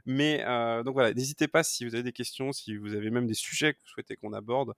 Mais 0.06 0.44
donc 0.84 0.94
voilà, 0.94 1.14
n'hésitez 1.14 1.48
pas 1.48 1.64
si 1.64 1.86
vous 1.86 1.94
avez 1.94 2.04
des 2.04 2.14
questions, 2.14 2.52
si 2.52 2.78
vous 2.78 2.94
avez 2.96 3.10
même 3.12 3.28
des 3.28 3.34
sujets 3.34 3.74
que 3.74 3.80
vous 3.80 3.90
souhaitez 3.90 4.16
qu'on 4.16 4.34
aborde. 4.34 4.74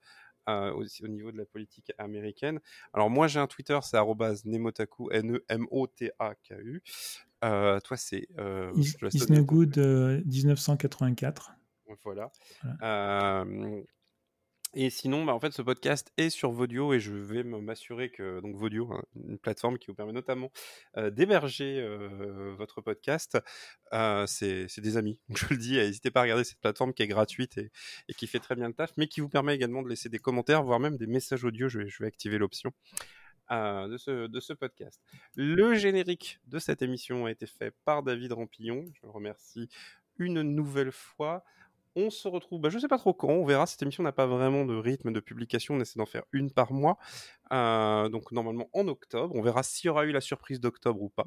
Euh, 0.48 0.72
au, 0.72 1.08
niveau 1.08 1.30
de 1.30 1.36
la 1.36 1.44
politique 1.44 1.92
américaine. 1.98 2.60
Alors 2.92 3.10
moi 3.10 3.28
j'ai 3.28 3.38
un 3.38 3.46
Twitter, 3.46 3.78
c'est 3.82 3.98
@nemotaku, 4.44 5.10
N-E-M-O-T-A-K-U. 5.12 6.82
Euh, 7.44 7.80
toi 7.80 7.96
c'est 7.96 8.26
euh, 8.38 8.72
Good 9.42 9.78
1984. 10.26 11.52
Voilà. 12.04 12.30
voilà. 12.80 13.44
Et 14.72 14.88
sinon, 14.88 15.24
bah, 15.24 15.34
en 15.34 15.40
fait, 15.40 15.52
ce 15.52 15.62
podcast 15.62 16.12
est 16.16 16.30
sur 16.30 16.52
Vodio 16.52 16.92
et 16.92 17.00
je 17.00 17.12
vais 17.12 17.42
m'assurer 17.42 18.08
que 18.08 18.40
donc 18.40 18.54
Vodio, 18.54 18.92
hein, 18.92 19.02
une 19.16 19.36
plateforme 19.36 19.78
qui 19.78 19.88
vous 19.88 19.94
permet 19.94 20.12
notamment 20.12 20.52
d'héberger 20.96 21.84
votre 22.56 22.80
podcast, 22.80 23.38
c'est 24.26 24.80
des 24.80 24.96
amis. 24.96 25.18
Je 25.34 25.46
le 25.50 25.56
dis, 25.56 25.72
n'hésitez 25.74 26.12
pas 26.12 26.20
à 26.20 26.22
regarder 26.22 26.44
cette 26.44 26.60
plateforme 26.60 26.94
qui 26.94 27.02
est 27.02 27.08
gratuite 27.08 27.58
et, 27.58 27.70
qui 28.16 28.28
fait 28.28 28.38
très 28.38 28.54
bien 28.54 28.68
le 28.68 28.74
taf, 28.74 28.92
mais 28.96 29.08
qui 29.08 29.20
vous 29.20 29.28
permet 29.28 29.56
également 29.56 29.82
de 29.82 29.88
laisser 29.88 30.08
des 30.08 30.20
commentaires, 30.20 30.62
voire 30.62 30.78
même 30.78 30.96
des 30.96 31.08
messages 31.08 31.44
audio. 31.44 31.68
Je 31.68 31.80
vais, 31.80 32.06
activer 32.06 32.38
l'option. 32.38 32.72
de 33.50 33.96
ce 33.98 34.52
podcast. 34.52 35.00
Le 35.34 35.74
générique 35.74 36.38
de 36.46 36.60
cette 36.60 36.82
émission 36.82 37.26
a 37.26 37.32
été 37.32 37.46
fait 37.46 37.74
par 37.84 38.04
David 38.04 38.32
Rampillon. 38.32 38.84
Je 38.94 39.00
le 39.02 39.10
remercie 39.10 39.68
une 40.18 40.42
nouvelle 40.42 40.92
fois. 40.92 41.42
On 41.96 42.10
se 42.10 42.28
retrouve, 42.28 42.60
bah, 42.60 42.68
je 42.68 42.78
sais 42.78 42.88
pas 42.88 42.98
trop 42.98 43.12
quand, 43.12 43.28
on 43.28 43.44
verra. 43.44 43.66
Cette 43.66 43.82
émission 43.82 44.02
n'a 44.02 44.12
pas 44.12 44.26
vraiment 44.26 44.64
de 44.64 44.74
rythme 44.74 45.12
de 45.12 45.20
publication, 45.20 45.74
on 45.74 45.80
essaie 45.80 45.98
d'en 45.98 46.06
faire 46.06 46.24
une 46.32 46.50
par 46.50 46.72
mois. 46.72 46.98
Euh, 47.52 48.08
donc 48.08 48.32
normalement 48.32 48.68
en 48.72 48.86
octobre. 48.88 49.34
On 49.34 49.42
verra 49.42 49.62
s'il 49.62 49.88
y 49.88 49.90
aura 49.90 50.04
eu 50.04 50.12
la 50.12 50.20
surprise 50.20 50.60
d'octobre 50.60 51.02
ou 51.02 51.08
pas. 51.08 51.26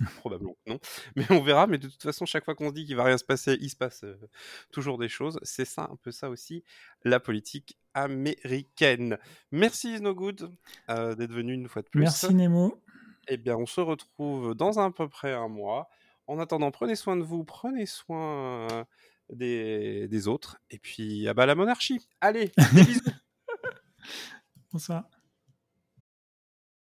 Probablement 0.18 0.56
non. 0.66 0.78
Mais 1.16 1.24
on 1.30 1.40
verra. 1.40 1.66
Mais 1.66 1.78
de 1.78 1.88
toute 1.88 2.02
façon, 2.02 2.26
chaque 2.26 2.44
fois 2.44 2.54
qu'on 2.54 2.68
se 2.68 2.74
dit 2.74 2.84
qu'il 2.84 2.96
va 2.96 3.04
rien 3.04 3.16
se 3.16 3.24
passer, 3.24 3.56
il 3.60 3.70
se 3.70 3.76
passe 3.76 4.04
euh, 4.04 4.18
toujours 4.70 4.98
des 4.98 5.08
choses. 5.08 5.38
C'est 5.42 5.64
ça, 5.64 5.88
un 5.90 5.96
peu 5.96 6.10
ça 6.10 6.28
aussi, 6.28 6.64
la 7.04 7.20
politique 7.20 7.78
américaine. 7.94 9.18
Merci 9.50 9.98
Snowgood 9.98 10.52
euh, 10.90 11.14
d'être 11.14 11.32
venu 11.32 11.54
une 11.54 11.68
fois 11.68 11.82
de 11.82 11.88
plus. 11.88 12.00
Merci 12.00 12.34
Nemo. 12.34 12.82
Eh 13.28 13.36
bien, 13.38 13.56
on 13.56 13.66
se 13.66 13.80
retrouve 13.80 14.54
dans 14.54 14.78
à 14.78 14.90
peu 14.90 15.08
près 15.08 15.32
un 15.32 15.48
mois. 15.48 15.88
En 16.26 16.38
attendant, 16.38 16.70
prenez 16.70 16.96
soin 16.96 17.16
de 17.16 17.22
vous, 17.22 17.44
prenez 17.44 17.86
soin 17.86 18.86
des, 19.32 20.08
des 20.08 20.28
autres. 20.28 20.58
Et 20.70 20.78
puis, 20.78 21.28
ah 21.28 21.34
bah, 21.34 21.46
la 21.46 21.54
monarchie. 21.54 22.06
Allez, 22.20 22.52
des 22.72 22.84
bisous. 22.84 23.00
Bonsoir. 24.72 25.04